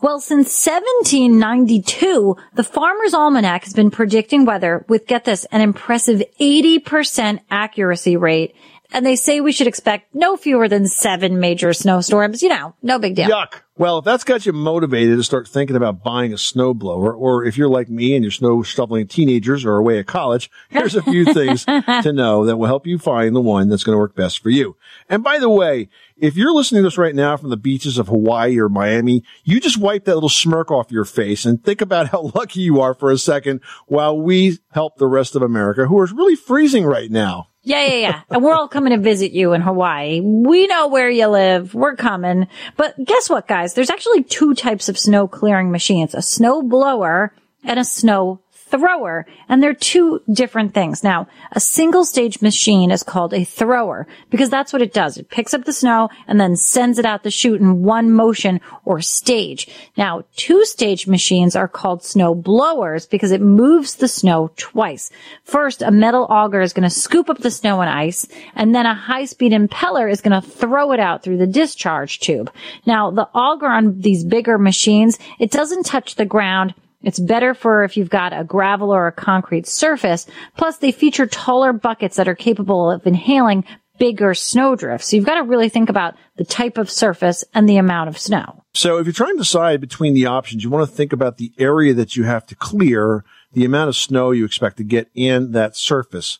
Well, 0.00 0.20
since 0.20 0.64
1792, 0.64 2.36
the 2.54 2.62
Farmer's 2.62 3.14
Almanac 3.14 3.64
has 3.64 3.72
been 3.72 3.90
predicting 3.90 4.44
weather 4.44 4.84
with, 4.88 5.08
get 5.08 5.24
this, 5.24 5.44
an 5.46 5.60
impressive 5.60 6.22
80% 6.40 7.40
accuracy 7.50 8.16
rate. 8.16 8.54
And 8.92 9.04
they 9.04 9.16
say 9.16 9.40
we 9.40 9.52
should 9.52 9.66
expect 9.66 10.14
no 10.14 10.36
fewer 10.36 10.68
than 10.68 10.86
seven 10.86 11.40
major 11.40 11.72
snowstorms. 11.72 12.42
You 12.42 12.48
know, 12.48 12.74
no 12.80 12.98
big 12.98 13.16
deal. 13.16 13.28
Yuck. 13.28 13.60
Well, 13.76 13.98
if 13.98 14.04
that's 14.04 14.24
got 14.24 14.46
you 14.46 14.52
motivated 14.52 15.18
to 15.18 15.22
start 15.22 15.46
thinking 15.46 15.76
about 15.76 16.02
buying 16.02 16.32
a 16.32 16.36
snowblower, 16.36 17.14
or 17.14 17.44
if 17.44 17.58
you're 17.58 17.68
like 17.68 17.88
me 17.88 18.14
and 18.14 18.24
you're 18.24 18.30
snow 18.30 18.62
shoveling 18.62 19.06
teenagers 19.06 19.64
or 19.64 19.76
away 19.76 19.98
at 19.98 20.06
college, 20.06 20.50
here's 20.70 20.94
a 20.94 21.02
few 21.02 21.24
things 21.26 21.64
to 21.64 22.12
know 22.12 22.46
that 22.46 22.56
will 22.56 22.66
help 22.66 22.86
you 22.86 22.98
find 22.98 23.36
the 23.36 23.40
one 23.40 23.68
that's 23.68 23.84
going 23.84 23.94
to 23.94 24.00
work 24.00 24.16
best 24.16 24.42
for 24.42 24.50
you. 24.50 24.76
And 25.08 25.22
by 25.22 25.38
the 25.38 25.50
way, 25.50 25.88
if 26.20 26.36
you're 26.36 26.52
listening 26.52 26.82
to 26.82 26.86
this 26.86 26.98
right 26.98 27.14
now 27.14 27.36
from 27.36 27.50
the 27.50 27.56
beaches 27.56 27.98
of 27.98 28.08
Hawaii 28.08 28.58
or 28.58 28.68
Miami, 28.68 29.22
you 29.44 29.60
just 29.60 29.78
wipe 29.78 30.04
that 30.04 30.14
little 30.14 30.28
smirk 30.28 30.70
off 30.70 30.90
your 30.90 31.04
face 31.04 31.44
and 31.44 31.62
think 31.62 31.80
about 31.80 32.08
how 32.08 32.22
lucky 32.34 32.60
you 32.60 32.80
are 32.80 32.94
for 32.94 33.10
a 33.10 33.18
second 33.18 33.60
while 33.86 34.18
we 34.18 34.58
help 34.72 34.96
the 34.96 35.06
rest 35.06 35.36
of 35.36 35.42
America 35.42 35.86
who 35.86 36.02
is 36.02 36.12
really 36.12 36.36
freezing 36.36 36.84
right 36.84 37.10
now. 37.10 37.48
Yeah, 37.62 37.84
yeah, 37.86 37.94
yeah. 37.96 38.20
and 38.30 38.42
we're 38.42 38.54
all 38.54 38.68
coming 38.68 38.92
to 38.92 38.98
visit 38.98 39.32
you 39.32 39.52
in 39.52 39.60
Hawaii. 39.60 40.20
We 40.20 40.66
know 40.68 40.88
where 40.88 41.10
you 41.10 41.26
live. 41.26 41.74
We're 41.74 41.96
coming. 41.96 42.46
But 42.76 42.94
guess 43.04 43.28
what, 43.28 43.46
guys? 43.46 43.74
There's 43.74 43.90
actually 43.90 44.22
two 44.22 44.54
types 44.54 44.88
of 44.88 44.98
snow 44.98 45.28
clearing 45.28 45.70
machines, 45.70 46.14
a 46.14 46.22
snow 46.22 46.62
blower 46.62 47.34
and 47.64 47.78
a 47.78 47.84
snow 47.84 48.40
thrower. 48.70 49.26
And 49.48 49.62
they're 49.62 49.74
two 49.74 50.22
different 50.32 50.74
things. 50.74 51.02
Now, 51.02 51.26
a 51.52 51.60
single 51.60 52.04
stage 52.04 52.40
machine 52.42 52.90
is 52.90 53.02
called 53.02 53.34
a 53.34 53.44
thrower 53.44 54.06
because 54.30 54.50
that's 54.50 54.72
what 54.72 54.82
it 54.82 54.92
does. 54.92 55.16
It 55.16 55.30
picks 55.30 55.54
up 55.54 55.64
the 55.64 55.72
snow 55.72 56.08
and 56.26 56.40
then 56.40 56.56
sends 56.56 56.98
it 56.98 57.04
out 57.04 57.22
the 57.22 57.30
chute 57.30 57.60
in 57.60 57.82
one 57.82 58.12
motion 58.12 58.60
or 58.84 59.00
stage. 59.00 59.68
Now, 59.96 60.24
two 60.36 60.64
stage 60.64 61.06
machines 61.06 61.56
are 61.56 61.68
called 61.68 62.04
snow 62.04 62.34
blowers 62.34 63.06
because 63.06 63.32
it 63.32 63.40
moves 63.40 63.96
the 63.96 64.08
snow 64.08 64.50
twice. 64.56 65.10
First, 65.44 65.82
a 65.82 65.90
metal 65.90 66.26
auger 66.28 66.60
is 66.60 66.72
going 66.72 66.88
to 66.88 66.94
scoop 66.94 67.30
up 67.30 67.38
the 67.38 67.50
snow 67.50 67.80
and 67.80 67.90
ice 67.90 68.26
and 68.54 68.74
then 68.74 68.86
a 68.86 68.94
high 68.94 69.24
speed 69.24 69.52
impeller 69.52 70.10
is 70.10 70.20
going 70.20 70.40
to 70.40 70.46
throw 70.46 70.92
it 70.92 71.00
out 71.00 71.22
through 71.22 71.38
the 71.38 71.46
discharge 71.46 72.20
tube. 72.20 72.52
Now, 72.86 73.10
the 73.10 73.28
auger 73.34 73.66
on 73.66 74.00
these 74.00 74.24
bigger 74.24 74.58
machines, 74.58 75.18
it 75.38 75.50
doesn't 75.50 75.86
touch 75.86 76.14
the 76.14 76.24
ground. 76.24 76.74
It's 77.02 77.20
better 77.20 77.54
for 77.54 77.84
if 77.84 77.96
you've 77.96 78.10
got 78.10 78.38
a 78.38 78.44
gravel 78.44 78.90
or 78.90 79.06
a 79.06 79.12
concrete 79.12 79.66
surface. 79.66 80.26
Plus, 80.56 80.78
they 80.78 80.92
feature 80.92 81.26
taller 81.26 81.72
buckets 81.72 82.16
that 82.16 82.28
are 82.28 82.34
capable 82.34 82.90
of 82.90 83.06
inhaling 83.06 83.64
bigger 83.98 84.34
snowdrifts. 84.34 85.08
So 85.08 85.16
you've 85.16 85.26
got 85.26 85.36
to 85.36 85.42
really 85.42 85.68
think 85.68 85.88
about 85.88 86.14
the 86.36 86.44
type 86.44 86.78
of 86.78 86.90
surface 86.90 87.44
and 87.54 87.68
the 87.68 87.76
amount 87.76 88.08
of 88.08 88.18
snow. 88.18 88.64
So 88.74 88.98
if 88.98 89.06
you're 89.06 89.12
trying 89.12 89.34
to 89.34 89.42
decide 89.42 89.80
between 89.80 90.14
the 90.14 90.26
options, 90.26 90.62
you 90.62 90.70
want 90.70 90.88
to 90.88 90.94
think 90.94 91.12
about 91.12 91.36
the 91.36 91.52
area 91.58 91.94
that 91.94 92.16
you 92.16 92.24
have 92.24 92.46
to 92.46 92.54
clear, 92.54 93.24
the 93.52 93.64
amount 93.64 93.88
of 93.88 93.96
snow 93.96 94.30
you 94.30 94.44
expect 94.44 94.76
to 94.76 94.84
get 94.84 95.10
in 95.14 95.52
that 95.52 95.76
surface. 95.76 96.38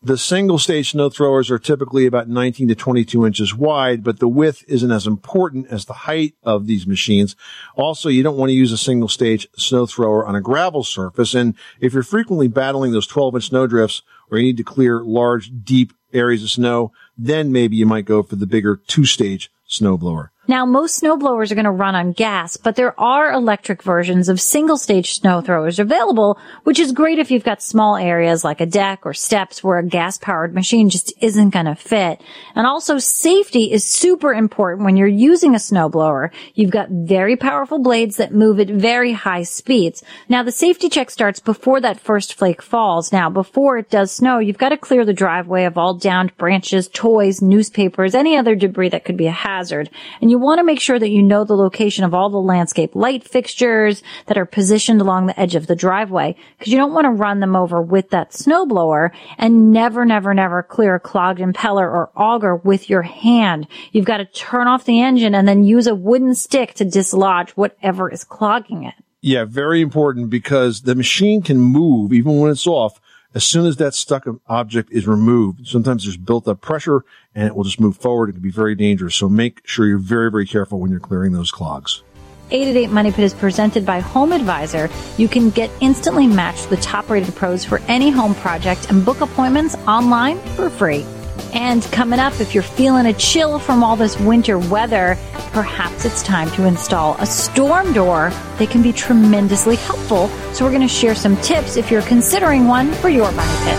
The 0.00 0.16
single 0.16 0.58
stage 0.58 0.92
snow 0.92 1.10
throwers 1.10 1.50
are 1.50 1.58
typically 1.58 2.06
about 2.06 2.28
19 2.28 2.68
to 2.68 2.76
22 2.76 3.26
inches 3.26 3.52
wide, 3.52 4.04
but 4.04 4.20
the 4.20 4.28
width 4.28 4.62
isn't 4.68 4.92
as 4.92 5.08
important 5.08 5.66
as 5.68 5.86
the 5.86 5.92
height 5.92 6.34
of 6.44 6.68
these 6.68 6.86
machines. 6.86 7.34
Also, 7.74 8.08
you 8.08 8.22
don't 8.22 8.36
want 8.36 8.50
to 8.50 8.54
use 8.54 8.70
a 8.70 8.78
single 8.78 9.08
stage 9.08 9.48
snow 9.56 9.86
thrower 9.86 10.24
on 10.24 10.36
a 10.36 10.40
gravel 10.40 10.84
surface. 10.84 11.34
And 11.34 11.54
if 11.80 11.94
you're 11.94 12.04
frequently 12.04 12.46
battling 12.46 12.92
those 12.92 13.08
12 13.08 13.34
inch 13.34 13.48
snow 13.48 13.66
drifts 13.66 14.02
or 14.30 14.38
you 14.38 14.44
need 14.44 14.56
to 14.58 14.62
clear 14.62 15.02
large, 15.02 15.50
deep 15.64 15.92
areas 16.12 16.44
of 16.44 16.50
snow, 16.50 16.92
then 17.16 17.50
maybe 17.50 17.74
you 17.74 17.84
might 17.84 18.04
go 18.04 18.22
for 18.22 18.36
the 18.36 18.46
bigger 18.46 18.76
two 18.76 19.04
stage 19.04 19.50
snowblower. 19.68 20.30
Now, 20.48 20.64
most 20.64 21.02
snowblowers 21.02 21.52
are 21.52 21.54
going 21.54 21.66
to 21.66 21.70
run 21.70 21.94
on 21.94 22.12
gas, 22.12 22.56
but 22.56 22.74
there 22.74 22.98
are 22.98 23.30
electric 23.30 23.82
versions 23.82 24.30
of 24.30 24.40
single 24.40 24.78
stage 24.78 25.12
snow 25.12 25.42
throwers 25.42 25.78
available, 25.78 26.38
which 26.64 26.78
is 26.78 26.92
great 26.92 27.18
if 27.18 27.30
you've 27.30 27.44
got 27.44 27.62
small 27.62 27.96
areas 27.96 28.44
like 28.44 28.62
a 28.62 28.66
deck 28.66 29.04
or 29.04 29.12
steps 29.12 29.62
where 29.62 29.76
a 29.76 29.84
gas 29.84 30.16
powered 30.16 30.54
machine 30.54 30.88
just 30.88 31.12
isn't 31.20 31.50
going 31.50 31.66
to 31.66 31.74
fit. 31.74 32.22
And 32.54 32.66
also 32.66 32.96
safety 32.96 33.70
is 33.70 33.84
super 33.84 34.32
important 34.32 34.86
when 34.86 34.96
you're 34.96 35.06
using 35.06 35.54
a 35.54 35.58
snowblower. 35.58 36.30
You've 36.54 36.70
got 36.70 36.88
very 36.88 37.36
powerful 37.36 37.78
blades 37.78 38.16
that 38.16 38.32
move 38.32 38.58
at 38.58 38.68
very 38.68 39.12
high 39.12 39.42
speeds. 39.42 40.02
Now, 40.30 40.42
the 40.42 40.50
safety 40.50 40.88
check 40.88 41.10
starts 41.10 41.40
before 41.40 41.82
that 41.82 42.00
first 42.00 42.32
flake 42.32 42.62
falls. 42.62 43.12
Now, 43.12 43.28
before 43.28 43.76
it 43.76 43.90
does 43.90 44.12
snow, 44.12 44.38
you've 44.38 44.56
got 44.56 44.70
to 44.70 44.78
clear 44.78 45.04
the 45.04 45.12
driveway 45.12 45.64
of 45.64 45.76
all 45.76 45.92
downed 45.92 46.34
branches, 46.38 46.88
toys, 46.88 47.42
newspapers, 47.42 48.14
any 48.14 48.34
other 48.34 48.54
debris 48.54 48.88
that 48.88 49.04
could 49.04 49.18
be 49.18 49.26
a 49.26 49.30
hazard. 49.30 49.90
And 50.22 50.30
you 50.38 50.44
want 50.44 50.60
to 50.60 50.64
make 50.64 50.80
sure 50.80 51.00
that 51.00 51.10
you 51.10 51.20
know 51.20 51.42
the 51.42 51.56
location 51.56 52.04
of 52.04 52.14
all 52.14 52.30
the 52.30 52.38
landscape 52.38 52.94
light 52.94 53.24
fixtures 53.24 54.04
that 54.26 54.38
are 54.38 54.46
positioned 54.46 55.00
along 55.00 55.26
the 55.26 55.38
edge 55.38 55.56
of 55.56 55.66
the 55.66 55.74
driveway 55.74 56.36
because 56.56 56.72
you 56.72 56.78
don't 56.78 56.92
want 56.92 57.06
to 57.06 57.10
run 57.10 57.40
them 57.40 57.56
over 57.56 57.82
with 57.82 58.10
that 58.10 58.30
snowblower 58.30 59.10
and 59.36 59.72
never, 59.72 60.04
never, 60.04 60.32
never 60.32 60.62
clear 60.62 60.94
a 60.94 61.00
clogged 61.00 61.40
impeller 61.40 61.82
or 61.82 62.10
auger 62.14 62.54
with 62.54 62.88
your 62.88 63.02
hand. 63.02 63.66
You've 63.90 64.04
got 64.04 64.18
to 64.18 64.26
turn 64.26 64.68
off 64.68 64.84
the 64.84 65.00
engine 65.00 65.34
and 65.34 65.48
then 65.48 65.64
use 65.64 65.88
a 65.88 65.94
wooden 65.96 66.36
stick 66.36 66.74
to 66.74 66.84
dislodge 66.84 67.50
whatever 67.56 68.08
is 68.08 68.22
clogging 68.22 68.84
it. 68.84 68.94
Yeah, 69.20 69.44
very 69.44 69.80
important 69.80 70.30
because 70.30 70.82
the 70.82 70.94
machine 70.94 71.42
can 71.42 71.58
move 71.58 72.12
even 72.12 72.38
when 72.38 72.52
it's 72.52 72.68
off 72.68 73.00
as 73.34 73.44
soon 73.44 73.66
as 73.66 73.76
that 73.76 73.94
stuck 73.94 74.26
object 74.46 74.90
is 74.90 75.06
removed, 75.06 75.66
sometimes 75.66 76.04
there's 76.04 76.16
built 76.16 76.48
up 76.48 76.60
pressure 76.60 77.04
and 77.38 77.46
it 77.46 77.54
will 77.54 77.62
just 77.62 77.78
move 77.78 77.96
forward. 77.96 78.28
It 78.28 78.32
can 78.32 78.42
be 78.42 78.50
very 78.50 78.74
dangerous. 78.74 79.14
So 79.14 79.28
make 79.28 79.60
sure 79.64 79.86
you're 79.86 79.98
very, 79.98 80.28
very 80.28 80.44
careful 80.44 80.80
when 80.80 80.90
you're 80.90 80.98
clearing 80.98 81.30
those 81.30 81.52
clogs. 81.52 82.02
888 82.50 82.90
Money 82.92 83.12
Pit 83.12 83.24
is 83.24 83.32
presented 83.34 83.86
by 83.86 84.00
Home 84.00 84.32
Advisor. 84.32 84.90
You 85.18 85.28
can 85.28 85.50
get 85.50 85.70
instantly 85.80 86.26
matched 86.26 86.68
the 86.68 86.78
top 86.78 87.08
rated 87.08 87.32
pros 87.36 87.64
for 87.64 87.78
any 87.86 88.10
home 88.10 88.34
project 88.34 88.90
and 88.90 89.04
book 89.04 89.20
appointments 89.20 89.76
online 89.86 90.40
for 90.56 90.68
free. 90.68 91.06
And 91.52 91.84
coming 91.92 92.18
up, 92.18 92.40
if 92.40 92.54
you're 92.54 92.64
feeling 92.64 93.06
a 93.06 93.12
chill 93.12 93.60
from 93.60 93.84
all 93.84 93.94
this 93.94 94.18
winter 94.18 94.58
weather, 94.58 95.16
perhaps 95.52 96.04
it's 96.04 96.24
time 96.24 96.50
to 96.52 96.64
install 96.64 97.14
a 97.20 97.26
storm 97.26 97.92
door. 97.92 98.32
They 98.58 98.66
can 98.66 98.82
be 98.82 98.92
tremendously 98.92 99.76
helpful. 99.76 100.26
So 100.54 100.64
we're 100.64 100.72
going 100.72 100.82
to 100.82 100.88
share 100.88 101.14
some 101.14 101.36
tips 101.36 101.76
if 101.76 101.88
you're 101.88 102.02
considering 102.02 102.66
one 102.66 102.90
for 102.94 103.08
your 103.08 103.30
money 103.30 103.58
pit. 103.64 103.78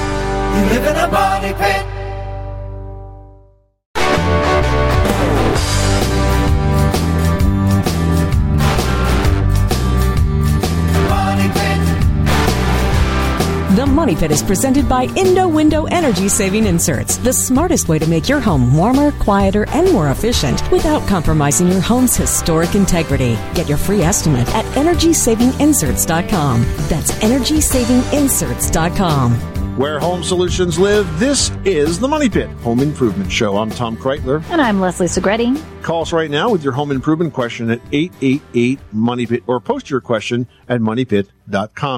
You 0.55 0.79
live 0.79 0.95
in 0.95 0.95
a 0.95 1.11
money 1.11 1.53
pit. 1.55 1.88
The 14.09 14.15
Money 14.15 14.21
Pit 14.21 14.31
is 14.31 14.41
presented 14.41 14.89
by 14.89 15.05
Indow 15.05 15.53
Window 15.53 15.85
Energy 15.85 16.29
Saving 16.29 16.65
Inserts, 16.65 17.17
the 17.17 17.31
smartest 17.31 17.89
way 17.89 17.99
to 17.99 18.07
make 18.07 18.27
your 18.27 18.39
home 18.39 18.75
warmer, 18.75 19.11
quieter, 19.11 19.69
and 19.69 19.91
more 19.91 20.09
efficient 20.09 20.63
without 20.71 21.07
compromising 21.07 21.67
your 21.67 21.79
home's 21.79 22.15
historic 22.15 22.73
integrity. 22.73 23.37
Get 23.53 23.69
your 23.69 23.77
free 23.77 24.01
estimate 24.01 24.49
at 24.55 24.65
EnergySavingInserts.com. 24.73 26.61
That's 26.89 27.11
EnergySavingInserts.com. 27.11 29.59
Where 29.79 29.99
home 29.99 30.23
solutions 30.23 30.79
live, 30.79 31.19
this 31.19 31.51
is 31.63 31.99
the 31.99 32.07
Money 32.07 32.29
Pit 32.29 32.49
Home 32.63 32.79
Improvement 32.79 33.31
Show. 33.31 33.57
I'm 33.57 33.69
Tom 33.69 33.95
Kraeutler. 33.95 34.43
And 34.49 34.59
I'm 34.59 34.81
Leslie 34.81 35.05
Segrete. 35.05 35.63
Call 35.83 36.01
us 36.01 36.11
right 36.11 36.29
now 36.29 36.49
with 36.49 36.63
your 36.63 36.73
home 36.73 36.91
improvement 36.91 37.33
question 37.33 37.69
at 37.69 37.79
888 37.91 38.79
Money 38.91 39.27
Pit 39.27 39.43
or 39.45 39.61
post 39.61 39.89
your 39.89 40.01
question 40.01 40.47
at 40.67 40.81
moneypit.com, 40.81 41.31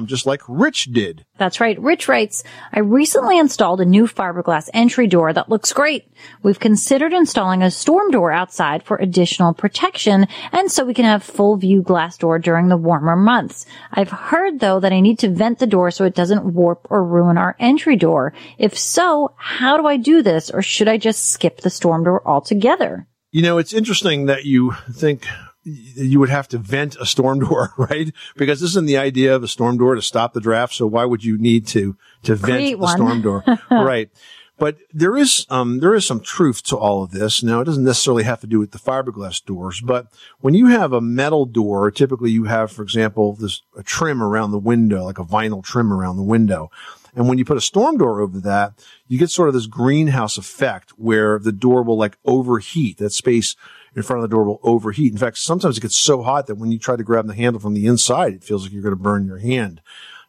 just 0.06 0.26
like 0.26 0.42
Rich 0.48 0.92
did. 0.92 1.24
That's 1.38 1.60
right. 1.60 1.78
Rich 1.80 2.08
writes, 2.08 2.44
I 2.72 2.80
recently 2.80 3.38
installed 3.38 3.80
a 3.80 3.84
new 3.84 4.06
fiberglass 4.06 4.70
entry 4.72 5.06
door 5.06 5.32
that 5.32 5.48
looks 5.48 5.72
great. 5.72 6.12
We've 6.42 6.60
considered 6.60 7.12
installing 7.12 7.62
a 7.62 7.70
storm 7.70 8.10
door 8.10 8.30
outside 8.32 8.82
for 8.82 8.96
additional 8.96 9.54
protection 9.54 10.28
and 10.52 10.70
so 10.70 10.84
we 10.84 10.94
can 10.94 11.04
have 11.04 11.22
full 11.22 11.56
view 11.56 11.82
glass 11.82 12.16
door 12.16 12.38
during 12.38 12.68
the 12.68 12.76
warmer 12.76 13.16
months. 13.16 13.66
I've 13.92 14.10
heard 14.10 14.60
though 14.60 14.80
that 14.80 14.92
I 14.92 15.00
need 15.00 15.18
to 15.20 15.30
vent 15.30 15.58
the 15.58 15.66
door 15.66 15.90
so 15.90 16.04
it 16.04 16.14
doesn't 16.14 16.44
warp 16.44 16.86
or 16.90 17.04
ruin 17.04 17.38
our 17.38 17.56
entry 17.58 17.96
door. 17.96 18.32
If 18.58 18.78
so, 18.78 19.34
how 19.36 19.76
do 19.76 19.86
I 19.86 19.96
do 19.96 20.22
this 20.22 20.50
or 20.50 20.62
should 20.62 20.88
I 20.88 20.96
just 20.96 21.30
skip 21.30 21.60
the 21.60 21.70
storm 21.70 22.04
door 22.04 22.22
altogether? 22.26 23.08
You 23.30 23.42
know, 23.42 23.58
it's 23.58 23.72
interesting 23.72 24.26
that 24.26 24.44
you 24.44 24.74
think 24.92 25.26
you 25.64 26.18
would 26.20 26.28
have 26.28 26.48
to 26.48 26.58
vent 26.58 26.96
a 27.00 27.06
storm 27.06 27.40
door, 27.40 27.72
right? 27.78 28.12
Because 28.36 28.60
this 28.60 28.70
isn't 28.70 28.86
the 28.86 28.98
idea 28.98 29.34
of 29.34 29.42
a 29.42 29.48
storm 29.48 29.78
door 29.78 29.94
to 29.94 30.02
stop 30.02 30.32
the 30.32 30.40
draft? 30.40 30.74
So 30.74 30.86
why 30.86 31.04
would 31.04 31.24
you 31.24 31.38
need 31.38 31.66
to, 31.68 31.96
to 32.24 32.34
vent 32.34 32.52
Create 32.52 32.72
the 32.72 32.78
one. 32.78 32.96
storm 32.96 33.22
door? 33.22 33.44
right. 33.70 34.10
But 34.58 34.76
there 34.92 35.16
is, 35.16 35.46
um, 35.50 35.80
there 35.80 35.94
is 35.94 36.06
some 36.06 36.20
truth 36.20 36.62
to 36.64 36.76
all 36.76 37.02
of 37.02 37.10
this. 37.10 37.42
Now, 37.42 37.60
it 37.60 37.64
doesn't 37.64 37.82
necessarily 37.82 38.22
have 38.22 38.40
to 38.42 38.46
do 38.46 38.60
with 38.60 38.70
the 38.70 38.78
fiberglass 38.78 39.44
doors, 39.44 39.80
but 39.80 40.06
when 40.40 40.54
you 40.54 40.66
have 40.68 40.92
a 40.92 41.00
metal 41.00 41.46
door, 41.46 41.90
typically 41.90 42.30
you 42.30 42.44
have, 42.44 42.70
for 42.70 42.82
example, 42.82 43.32
this, 43.32 43.62
a 43.76 43.82
trim 43.82 44.22
around 44.22 44.52
the 44.52 44.58
window, 44.58 45.04
like 45.04 45.18
a 45.18 45.24
vinyl 45.24 45.64
trim 45.64 45.92
around 45.92 46.16
the 46.16 46.22
window. 46.22 46.70
And 47.14 47.28
when 47.28 47.38
you 47.38 47.44
put 47.44 47.56
a 47.56 47.62
storm 47.62 47.98
door 47.98 48.20
over 48.20 48.40
that, 48.40 48.74
you 49.08 49.18
get 49.18 49.30
sort 49.30 49.48
of 49.48 49.54
this 49.54 49.66
greenhouse 49.66 50.38
effect 50.38 50.90
where 50.90 51.38
the 51.38 51.52
door 51.52 51.82
will 51.82 51.98
like 51.98 52.16
overheat. 52.24 52.98
That 52.98 53.12
space 53.12 53.56
in 53.94 54.02
front 54.02 54.22
of 54.22 54.28
the 54.28 54.34
door 54.34 54.44
will 54.44 54.60
overheat. 54.62 55.12
In 55.12 55.18
fact, 55.18 55.38
sometimes 55.38 55.78
it 55.78 55.82
gets 55.82 55.96
so 55.96 56.22
hot 56.22 56.46
that 56.46 56.56
when 56.56 56.70
you 56.70 56.78
try 56.78 56.96
to 56.96 57.04
grab 57.04 57.26
the 57.26 57.34
handle 57.34 57.60
from 57.60 57.74
the 57.74 57.86
inside, 57.86 58.34
it 58.34 58.44
feels 58.44 58.64
like 58.64 58.72
you're 58.72 58.82
going 58.82 58.96
to 58.96 59.02
burn 59.02 59.26
your 59.26 59.38
hand. 59.38 59.80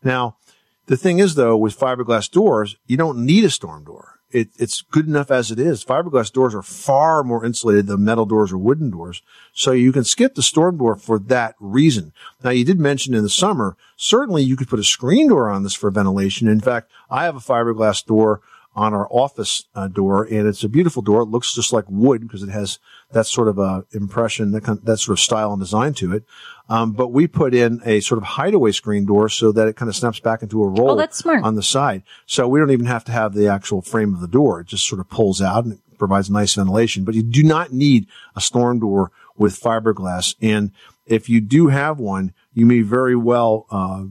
Now, 0.03 0.37
the 0.87 0.97
thing 0.97 1.19
is 1.19 1.35
though, 1.35 1.55
with 1.55 1.79
fiberglass 1.79 2.29
doors, 2.29 2.75
you 2.87 2.97
don't 2.97 3.25
need 3.25 3.43
a 3.43 3.49
storm 3.49 3.85
door. 3.85 4.19
It, 4.31 4.49
it's 4.57 4.81
good 4.81 5.07
enough 5.07 5.29
as 5.29 5.51
it 5.51 5.59
is. 5.59 5.85
Fiberglass 5.85 6.33
doors 6.33 6.55
are 6.55 6.63
far 6.63 7.23
more 7.23 7.45
insulated 7.45 7.85
than 7.85 8.03
metal 8.03 8.25
doors 8.25 8.51
or 8.51 8.57
wooden 8.57 8.89
doors. 8.89 9.21
So 9.53 9.71
you 9.71 9.91
can 9.91 10.03
skip 10.03 10.33
the 10.33 10.41
storm 10.41 10.77
door 10.77 10.95
for 10.95 11.19
that 11.19 11.55
reason. 11.59 12.13
Now 12.43 12.49
you 12.49 12.65
did 12.65 12.79
mention 12.79 13.13
in 13.13 13.21
the 13.21 13.29
summer, 13.29 13.77
certainly 13.95 14.41
you 14.41 14.57
could 14.57 14.67
put 14.67 14.79
a 14.79 14.83
screen 14.83 15.29
door 15.29 15.49
on 15.49 15.61
this 15.61 15.75
for 15.75 15.91
ventilation. 15.91 16.47
In 16.47 16.61
fact, 16.61 16.89
I 17.11 17.25
have 17.25 17.35
a 17.35 17.39
fiberglass 17.39 18.03
door 18.03 18.41
on 18.75 18.93
our 18.93 19.07
office 19.11 19.65
uh, 19.75 19.87
door 19.87 20.23
and 20.23 20.47
it's 20.47 20.63
a 20.63 20.69
beautiful 20.69 21.01
door. 21.03 21.21
It 21.21 21.25
looks 21.27 21.53
just 21.53 21.71
like 21.71 21.85
wood 21.87 22.21
because 22.21 22.41
it 22.41 22.49
has 22.49 22.79
that 23.11 23.27
sort 23.27 23.47
of 23.47 23.59
a 23.59 23.85
impression, 23.91 24.51
that, 24.51 24.63
kind 24.63 24.79
that 24.83 24.97
sort 24.97 25.17
of 25.17 25.19
style 25.21 25.51
and 25.53 25.61
design 25.61 25.93
to 25.95 26.13
it. 26.15 26.23
Um, 26.69 26.93
but 26.93 27.09
we 27.09 27.27
put 27.27 27.53
in 27.53 27.81
a 27.85 27.99
sort 27.99 28.17
of 28.17 28.23
hideaway 28.23 28.71
screen 28.71 29.05
door 29.05 29.29
so 29.29 29.51
that 29.51 29.67
it 29.67 29.75
kind 29.75 29.89
of 29.89 29.95
snaps 29.95 30.19
back 30.19 30.41
into 30.41 30.63
a 30.63 30.67
roll 30.67 30.91
Oh, 30.91 30.95
that's 30.95 31.17
smart. 31.17 31.43
on 31.43 31.55
the 31.55 31.61
side. 31.61 32.01
So 32.25 32.47
we 32.47 32.59
don't 32.59 32.71
even 32.71 32.85
have 32.87 33.03
to 33.05 33.11
have 33.11 33.33
the 33.35 33.47
actual 33.47 33.81
frame 33.81 34.13
of 34.15 34.21
the 34.21 34.27
door. 34.27 34.61
It 34.61 34.67
just 34.67 34.87
sort 34.87 34.99
of 35.01 35.09
pulls 35.09 35.41
out 35.41 35.65
and 35.65 35.73
it 35.73 35.79
provides 35.99 36.29
nice 36.29 36.55
ventilation. 36.55 37.03
But 37.03 37.13
you 37.15 37.21
do 37.21 37.43
not 37.43 37.71
need 37.73 38.07
a 38.35 38.41
storm 38.41 38.79
door 38.79 39.11
with 39.37 39.59
fiberglass. 39.59 40.35
And 40.41 40.71
if 41.05 41.29
you 41.29 41.41
do 41.41 41.67
have 41.67 41.99
one, 41.99 42.33
you 42.53 42.65
may 42.65 42.81
very 42.81 43.15
well, 43.15 43.67
uh, 43.69 44.05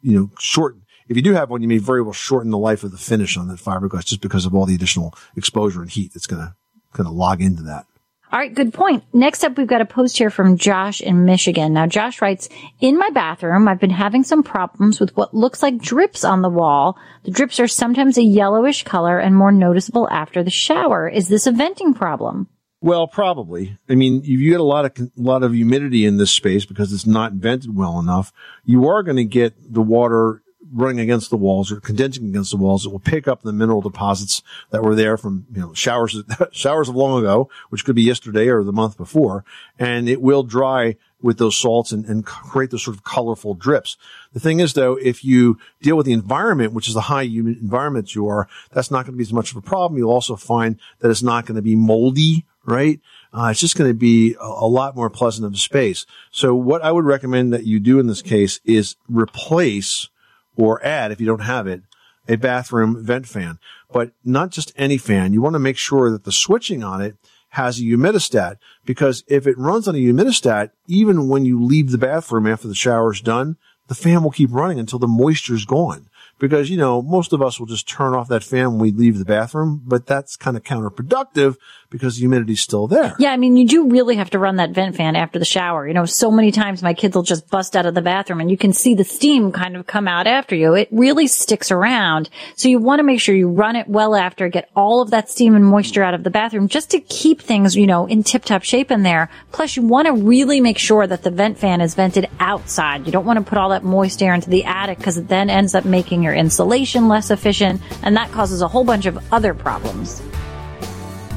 you 0.00 0.18
know, 0.18 0.30
short, 0.38 0.76
if 1.12 1.16
you 1.16 1.22
do 1.22 1.34
have 1.34 1.50
one, 1.50 1.60
you 1.60 1.68
may 1.68 1.78
very 1.78 2.02
well 2.02 2.14
shorten 2.14 2.50
the 2.50 2.58
life 2.58 2.82
of 2.84 2.90
the 2.90 2.96
finish 2.96 3.36
on 3.36 3.48
that 3.48 3.58
fiberglass 3.58 4.06
just 4.06 4.22
because 4.22 4.46
of 4.46 4.54
all 4.54 4.64
the 4.64 4.74
additional 4.74 5.14
exposure 5.36 5.82
and 5.82 5.90
heat 5.90 6.12
that's 6.14 6.26
going 6.26 6.40
to 6.40 6.54
going 6.92 7.06
to 7.06 7.12
log 7.12 7.40
into 7.40 7.62
that. 7.62 7.86
All 8.32 8.38
right, 8.38 8.54
good 8.54 8.72
point. 8.72 9.04
Next 9.12 9.44
up, 9.44 9.58
we've 9.58 9.66
got 9.66 9.82
a 9.82 9.86
post 9.86 10.16
here 10.16 10.30
from 10.30 10.56
Josh 10.56 11.02
in 11.02 11.26
Michigan. 11.26 11.74
Now, 11.74 11.86
Josh 11.86 12.22
writes, 12.22 12.48
in 12.80 12.98
my 12.98 13.10
bathroom, 13.10 13.68
I've 13.68 13.78
been 13.78 13.90
having 13.90 14.24
some 14.24 14.42
problems 14.42 14.98
with 14.98 15.14
what 15.18 15.34
looks 15.34 15.62
like 15.62 15.76
drips 15.76 16.24
on 16.24 16.40
the 16.40 16.48
wall. 16.48 16.96
The 17.24 17.30
drips 17.30 17.60
are 17.60 17.68
sometimes 17.68 18.16
a 18.16 18.22
yellowish 18.22 18.84
color 18.84 19.18
and 19.18 19.36
more 19.36 19.52
noticeable 19.52 20.08
after 20.08 20.42
the 20.42 20.50
shower. 20.50 21.06
Is 21.08 21.28
this 21.28 21.46
a 21.46 21.52
venting 21.52 21.92
problem? 21.92 22.48
Well, 22.80 23.06
probably. 23.06 23.78
I 23.88 23.96
mean, 23.96 24.22
if 24.22 24.28
you 24.28 24.50
get 24.50 24.60
a 24.60 24.64
lot 24.64 24.86
of, 24.86 25.12
lot 25.14 25.42
of 25.42 25.52
humidity 25.52 26.06
in 26.06 26.16
this 26.16 26.32
space 26.32 26.64
because 26.64 26.90
it's 26.92 27.06
not 27.06 27.34
vented 27.34 27.76
well 27.76 28.00
enough, 28.00 28.32
you 28.64 28.88
are 28.88 29.02
going 29.02 29.18
to 29.18 29.24
get 29.24 29.54
the 29.72 29.82
water 29.82 30.42
running 30.72 31.00
against 31.00 31.30
the 31.30 31.36
walls 31.36 31.70
or 31.70 31.80
condensing 31.80 32.28
against 32.28 32.50
the 32.50 32.56
walls. 32.56 32.86
It 32.86 32.92
will 32.92 32.98
pick 32.98 33.28
up 33.28 33.42
the 33.42 33.52
mineral 33.52 33.80
deposits 33.80 34.42
that 34.70 34.82
were 34.82 34.94
there 34.94 35.16
from, 35.16 35.46
you 35.52 35.60
know, 35.60 35.74
showers, 35.74 36.16
showers 36.52 36.88
of 36.88 36.96
long 36.96 37.20
ago, 37.20 37.50
which 37.70 37.84
could 37.84 37.96
be 37.96 38.02
yesterday 38.02 38.48
or 38.48 38.62
the 38.62 38.72
month 38.72 38.96
before. 38.96 39.44
And 39.78 40.08
it 40.08 40.22
will 40.22 40.42
dry 40.42 40.96
with 41.20 41.38
those 41.38 41.56
salts 41.56 41.92
and, 41.92 42.04
and 42.06 42.26
create 42.26 42.70
those 42.70 42.82
sort 42.82 42.96
of 42.96 43.04
colorful 43.04 43.54
drips. 43.54 43.96
The 44.32 44.40
thing 44.40 44.60
is 44.60 44.74
though, 44.74 44.96
if 44.96 45.24
you 45.24 45.58
deal 45.80 45.96
with 45.96 46.06
the 46.06 46.12
environment, 46.12 46.72
which 46.72 46.88
is 46.88 46.94
the 46.94 47.02
high 47.02 47.22
humid 47.22 47.58
environment 47.58 48.14
you 48.14 48.26
are, 48.28 48.48
that's 48.72 48.90
not 48.90 49.06
going 49.06 49.14
to 49.14 49.18
be 49.18 49.22
as 49.22 49.32
much 49.32 49.52
of 49.52 49.56
a 49.56 49.62
problem. 49.62 49.98
You'll 49.98 50.10
also 50.10 50.36
find 50.36 50.78
that 50.98 51.10
it's 51.10 51.22
not 51.22 51.46
going 51.46 51.56
to 51.56 51.62
be 51.62 51.76
moldy, 51.76 52.44
right? 52.64 53.00
Uh, 53.32 53.48
it's 53.50 53.60
just 53.60 53.76
going 53.76 53.90
to 53.90 53.94
be 53.94 54.34
a, 54.40 54.44
a, 54.44 54.66
lot 54.66 54.94
more 54.94 55.08
pleasant 55.08 55.46
of 55.46 55.54
a 55.54 55.56
space. 55.56 56.06
So 56.30 56.54
what 56.54 56.82
I 56.82 56.92
would 56.92 57.04
recommend 57.04 57.52
that 57.52 57.64
you 57.64 57.80
do 57.80 57.98
in 57.98 58.06
this 58.06 58.22
case 58.22 58.60
is 58.64 58.96
replace 59.08 60.08
or 60.56 60.84
add, 60.84 61.12
if 61.12 61.20
you 61.20 61.26
don't 61.26 61.40
have 61.40 61.66
it, 61.66 61.82
a 62.28 62.36
bathroom 62.36 63.04
vent 63.04 63.26
fan, 63.26 63.58
but 63.92 64.12
not 64.24 64.50
just 64.50 64.72
any 64.76 64.96
fan. 64.96 65.32
You 65.32 65.42
want 65.42 65.54
to 65.54 65.58
make 65.60 65.76
sure 65.76 66.10
that 66.10 66.24
the 66.24 66.32
switching 66.32 66.84
on 66.84 67.00
it 67.00 67.16
has 67.50 67.78
a 67.78 67.82
humidistat 67.82 68.56
because 68.84 69.24
if 69.26 69.46
it 69.46 69.58
runs 69.58 69.88
on 69.88 69.94
a 69.94 69.98
humidistat, 69.98 70.70
even 70.86 71.28
when 71.28 71.44
you 71.44 71.62
leave 71.62 71.90
the 71.90 71.98
bathroom 71.98 72.46
after 72.46 72.68
the 72.68 72.74
shower's 72.74 73.20
done, 73.20 73.56
the 73.88 73.94
fan 73.94 74.22
will 74.22 74.30
keep 74.30 74.50
running 74.52 74.78
until 74.78 74.98
the 74.98 75.08
moisture 75.08 75.54
is 75.54 75.64
gone 75.64 76.08
because, 76.38 76.68
you 76.70 76.76
know, 76.76 77.02
most 77.02 77.32
of 77.32 77.40
us 77.40 77.60
will 77.60 77.66
just 77.66 77.88
turn 77.88 78.14
off 78.14 78.28
that 78.28 78.42
fan 78.42 78.72
when 78.72 78.80
we 78.80 78.92
leave 78.92 79.18
the 79.18 79.24
bathroom, 79.24 79.80
but 79.84 80.06
that's 80.06 80.36
kind 80.36 80.56
of 80.56 80.64
counterproductive 80.64 81.56
because 81.88 82.16
the 82.16 82.26
humidity's 82.26 82.60
still 82.60 82.88
there. 82.88 83.14
Yeah, 83.18 83.30
I 83.32 83.36
mean, 83.36 83.56
you 83.56 83.66
do 83.66 83.88
really 83.88 84.16
have 84.16 84.30
to 84.30 84.38
run 84.38 84.56
that 84.56 84.70
vent 84.70 84.96
fan 84.96 85.14
after 85.14 85.38
the 85.38 85.44
shower. 85.44 85.86
You 85.86 85.94
know, 85.94 86.04
so 86.04 86.30
many 86.30 86.50
times 86.50 86.82
my 86.82 86.94
kids 86.94 87.14
will 87.14 87.22
just 87.22 87.48
bust 87.48 87.76
out 87.76 87.86
of 87.86 87.94
the 87.94 88.02
bathroom 88.02 88.40
and 88.40 88.50
you 88.50 88.56
can 88.56 88.72
see 88.72 88.94
the 88.94 89.04
steam 89.04 89.52
kind 89.52 89.76
of 89.76 89.86
come 89.86 90.08
out 90.08 90.26
after 90.26 90.56
you. 90.56 90.74
It 90.74 90.88
really 90.90 91.26
sticks 91.26 91.70
around. 91.70 92.28
So 92.56 92.68
you 92.68 92.80
want 92.80 92.98
to 92.98 93.04
make 93.04 93.20
sure 93.20 93.34
you 93.34 93.48
run 93.48 93.76
it 93.76 93.88
well 93.88 94.16
after, 94.16 94.48
get 94.48 94.70
all 94.74 95.00
of 95.00 95.10
that 95.10 95.28
steam 95.28 95.54
and 95.54 95.64
moisture 95.64 96.02
out 96.02 96.14
of 96.14 96.24
the 96.24 96.30
bathroom 96.30 96.66
just 96.66 96.90
to 96.90 97.00
keep 97.00 97.40
things, 97.40 97.76
you 97.76 97.86
know, 97.86 98.06
in 98.06 98.24
tip 98.24 98.44
top 98.44 98.62
shape 98.62 98.90
in 98.90 99.02
there. 99.02 99.30
Plus 99.52 99.76
you 99.76 99.82
want 99.82 100.06
to 100.06 100.12
really 100.14 100.60
make 100.60 100.78
sure 100.78 101.06
that 101.06 101.22
the 101.22 101.30
vent 101.30 101.58
fan 101.58 101.80
is 101.80 101.94
vented 101.94 102.28
outside. 102.40 103.06
You 103.06 103.12
don't 103.12 103.26
want 103.26 103.38
to 103.38 103.44
put 103.44 103.58
all 103.58 103.68
that 103.68 103.84
moist 103.84 104.22
air 104.22 104.34
into 104.34 104.50
the 104.50 104.64
attic 104.64 104.98
because 104.98 105.18
it 105.18 105.28
then 105.28 105.50
ends 105.50 105.74
up 105.74 105.84
making 105.84 106.22
your 106.22 106.31
insulation 106.32 107.08
less 107.08 107.30
efficient 107.30 107.80
and 108.02 108.16
that 108.16 108.30
causes 108.32 108.62
a 108.62 108.68
whole 108.68 108.84
bunch 108.84 109.06
of 109.06 109.32
other 109.32 109.54
problems. 109.54 110.22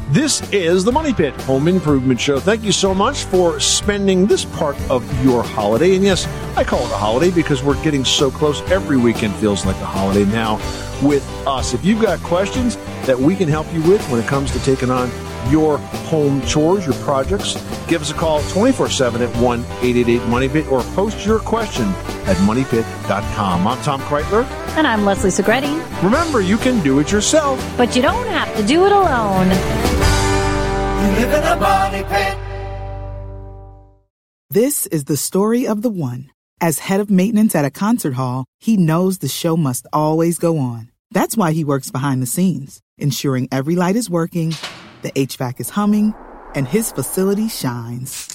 This 0.10 0.48
is 0.54 0.84
the 0.84 0.92
Money 0.92 1.14
Pit 1.14 1.34
Home 1.42 1.68
Improvement 1.68 2.22
Show. 2.22 2.40
Thank 2.40 2.64
you 2.64 2.72
so 2.72 2.94
much 2.94 3.24
for 3.24 3.60
spending 3.60 4.28
this 4.28 4.46
part 4.46 4.80
of 4.90 5.04
your 5.26 5.42
holiday. 5.42 5.96
And 5.96 6.04
yes, 6.04 6.28
I 6.56 6.64
call 6.64 6.86
it 6.86 6.92
a 6.92 6.96
holiday 6.96 7.32
because 7.32 7.64
we're 7.64 7.82
getting 7.84 8.06
so 8.06 8.30
close. 8.30 8.62
Every 8.70 8.98
weekend 8.98 9.34
feels 9.38 9.66
like 9.66 9.76
a 9.78 9.86
holiday 9.86 10.24
now 10.32 10.58
with 11.02 11.28
us. 11.48 11.74
If 11.74 11.84
you've 11.84 12.04
got 12.04 12.20
questions 12.22 12.78
that 13.08 13.18
we 13.18 13.36
can 13.36 13.50
help 13.50 13.66
you 13.74 13.82
with 13.82 14.08
when 14.12 14.22
it 14.22 14.28
comes 14.28 14.52
to 14.52 14.60
taking 14.60 14.92
on 14.92 15.10
your 15.50 15.80
home 16.08 16.40
chores, 16.44 16.86
your 16.86 16.96
projects, 16.96 17.56
give 17.88 18.04
us 18.04 18.12
a 18.12 18.14
call 18.14 18.44
24 18.50 18.92
7 18.92 19.24
at 19.24 19.36
1 19.38 19.60
888 19.60 20.28
Money 20.28 20.50
Pit 20.50 20.68
or 20.72 20.84
post 20.94 21.26
your 21.26 21.40
question 21.40 21.88
at 22.28 22.38
moneypit.com. 22.38 23.68
I'm 23.68 23.82
Tom 23.82 24.02
Kraeutler. 24.02 24.65
And 24.78 24.86
I'm 24.86 25.06
Leslie 25.06 25.30
Segrete. 25.30 26.04
Remember, 26.04 26.42
you 26.42 26.58
can 26.58 26.84
do 26.84 27.00
it 27.00 27.10
yourself, 27.10 27.58
but 27.78 27.96
you 27.96 28.02
don't 28.02 28.28
have 28.28 28.54
to 28.58 28.64
do 28.68 28.86
it 28.86 28.92
alone. 28.92 29.48
You 31.00 31.12
live 31.16 31.34
in 31.34 31.44
a 31.44 31.56
money 31.56 32.04
pit. 32.04 32.38
This 34.50 34.86
is 34.88 35.06
the 35.06 35.16
story 35.16 35.66
of 35.66 35.82
the 35.82 35.90
one. 35.90 36.30
As 36.60 36.80
head 36.80 37.00
of 37.00 37.10
maintenance 37.10 37.56
at 37.56 37.64
a 37.64 37.70
concert 37.70 38.16
hall, 38.16 38.46
he 38.60 38.76
knows 38.76 39.18
the 39.18 39.30
show 39.30 39.56
must 39.56 39.88
always 39.94 40.38
go 40.38 40.58
on. 40.58 40.92
That's 41.12 41.38
why 41.38 41.54
he 41.54 41.64
works 41.64 41.90
behind 41.90 42.22
the 42.22 42.28
scenes, 42.28 42.82
ensuring 42.98 43.48
every 43.54 43.76
light 43.76 43.96
is 43.96 44.10
working, 44.10 44.56
the 45.04 45.12
HVAC 45.12 45.62
is 45.62 45.70
humming, 45.70 46.14
and 46.54 46.68
his 46.68 46.92
facility 46.92 47.48
shines. 47.48 48.35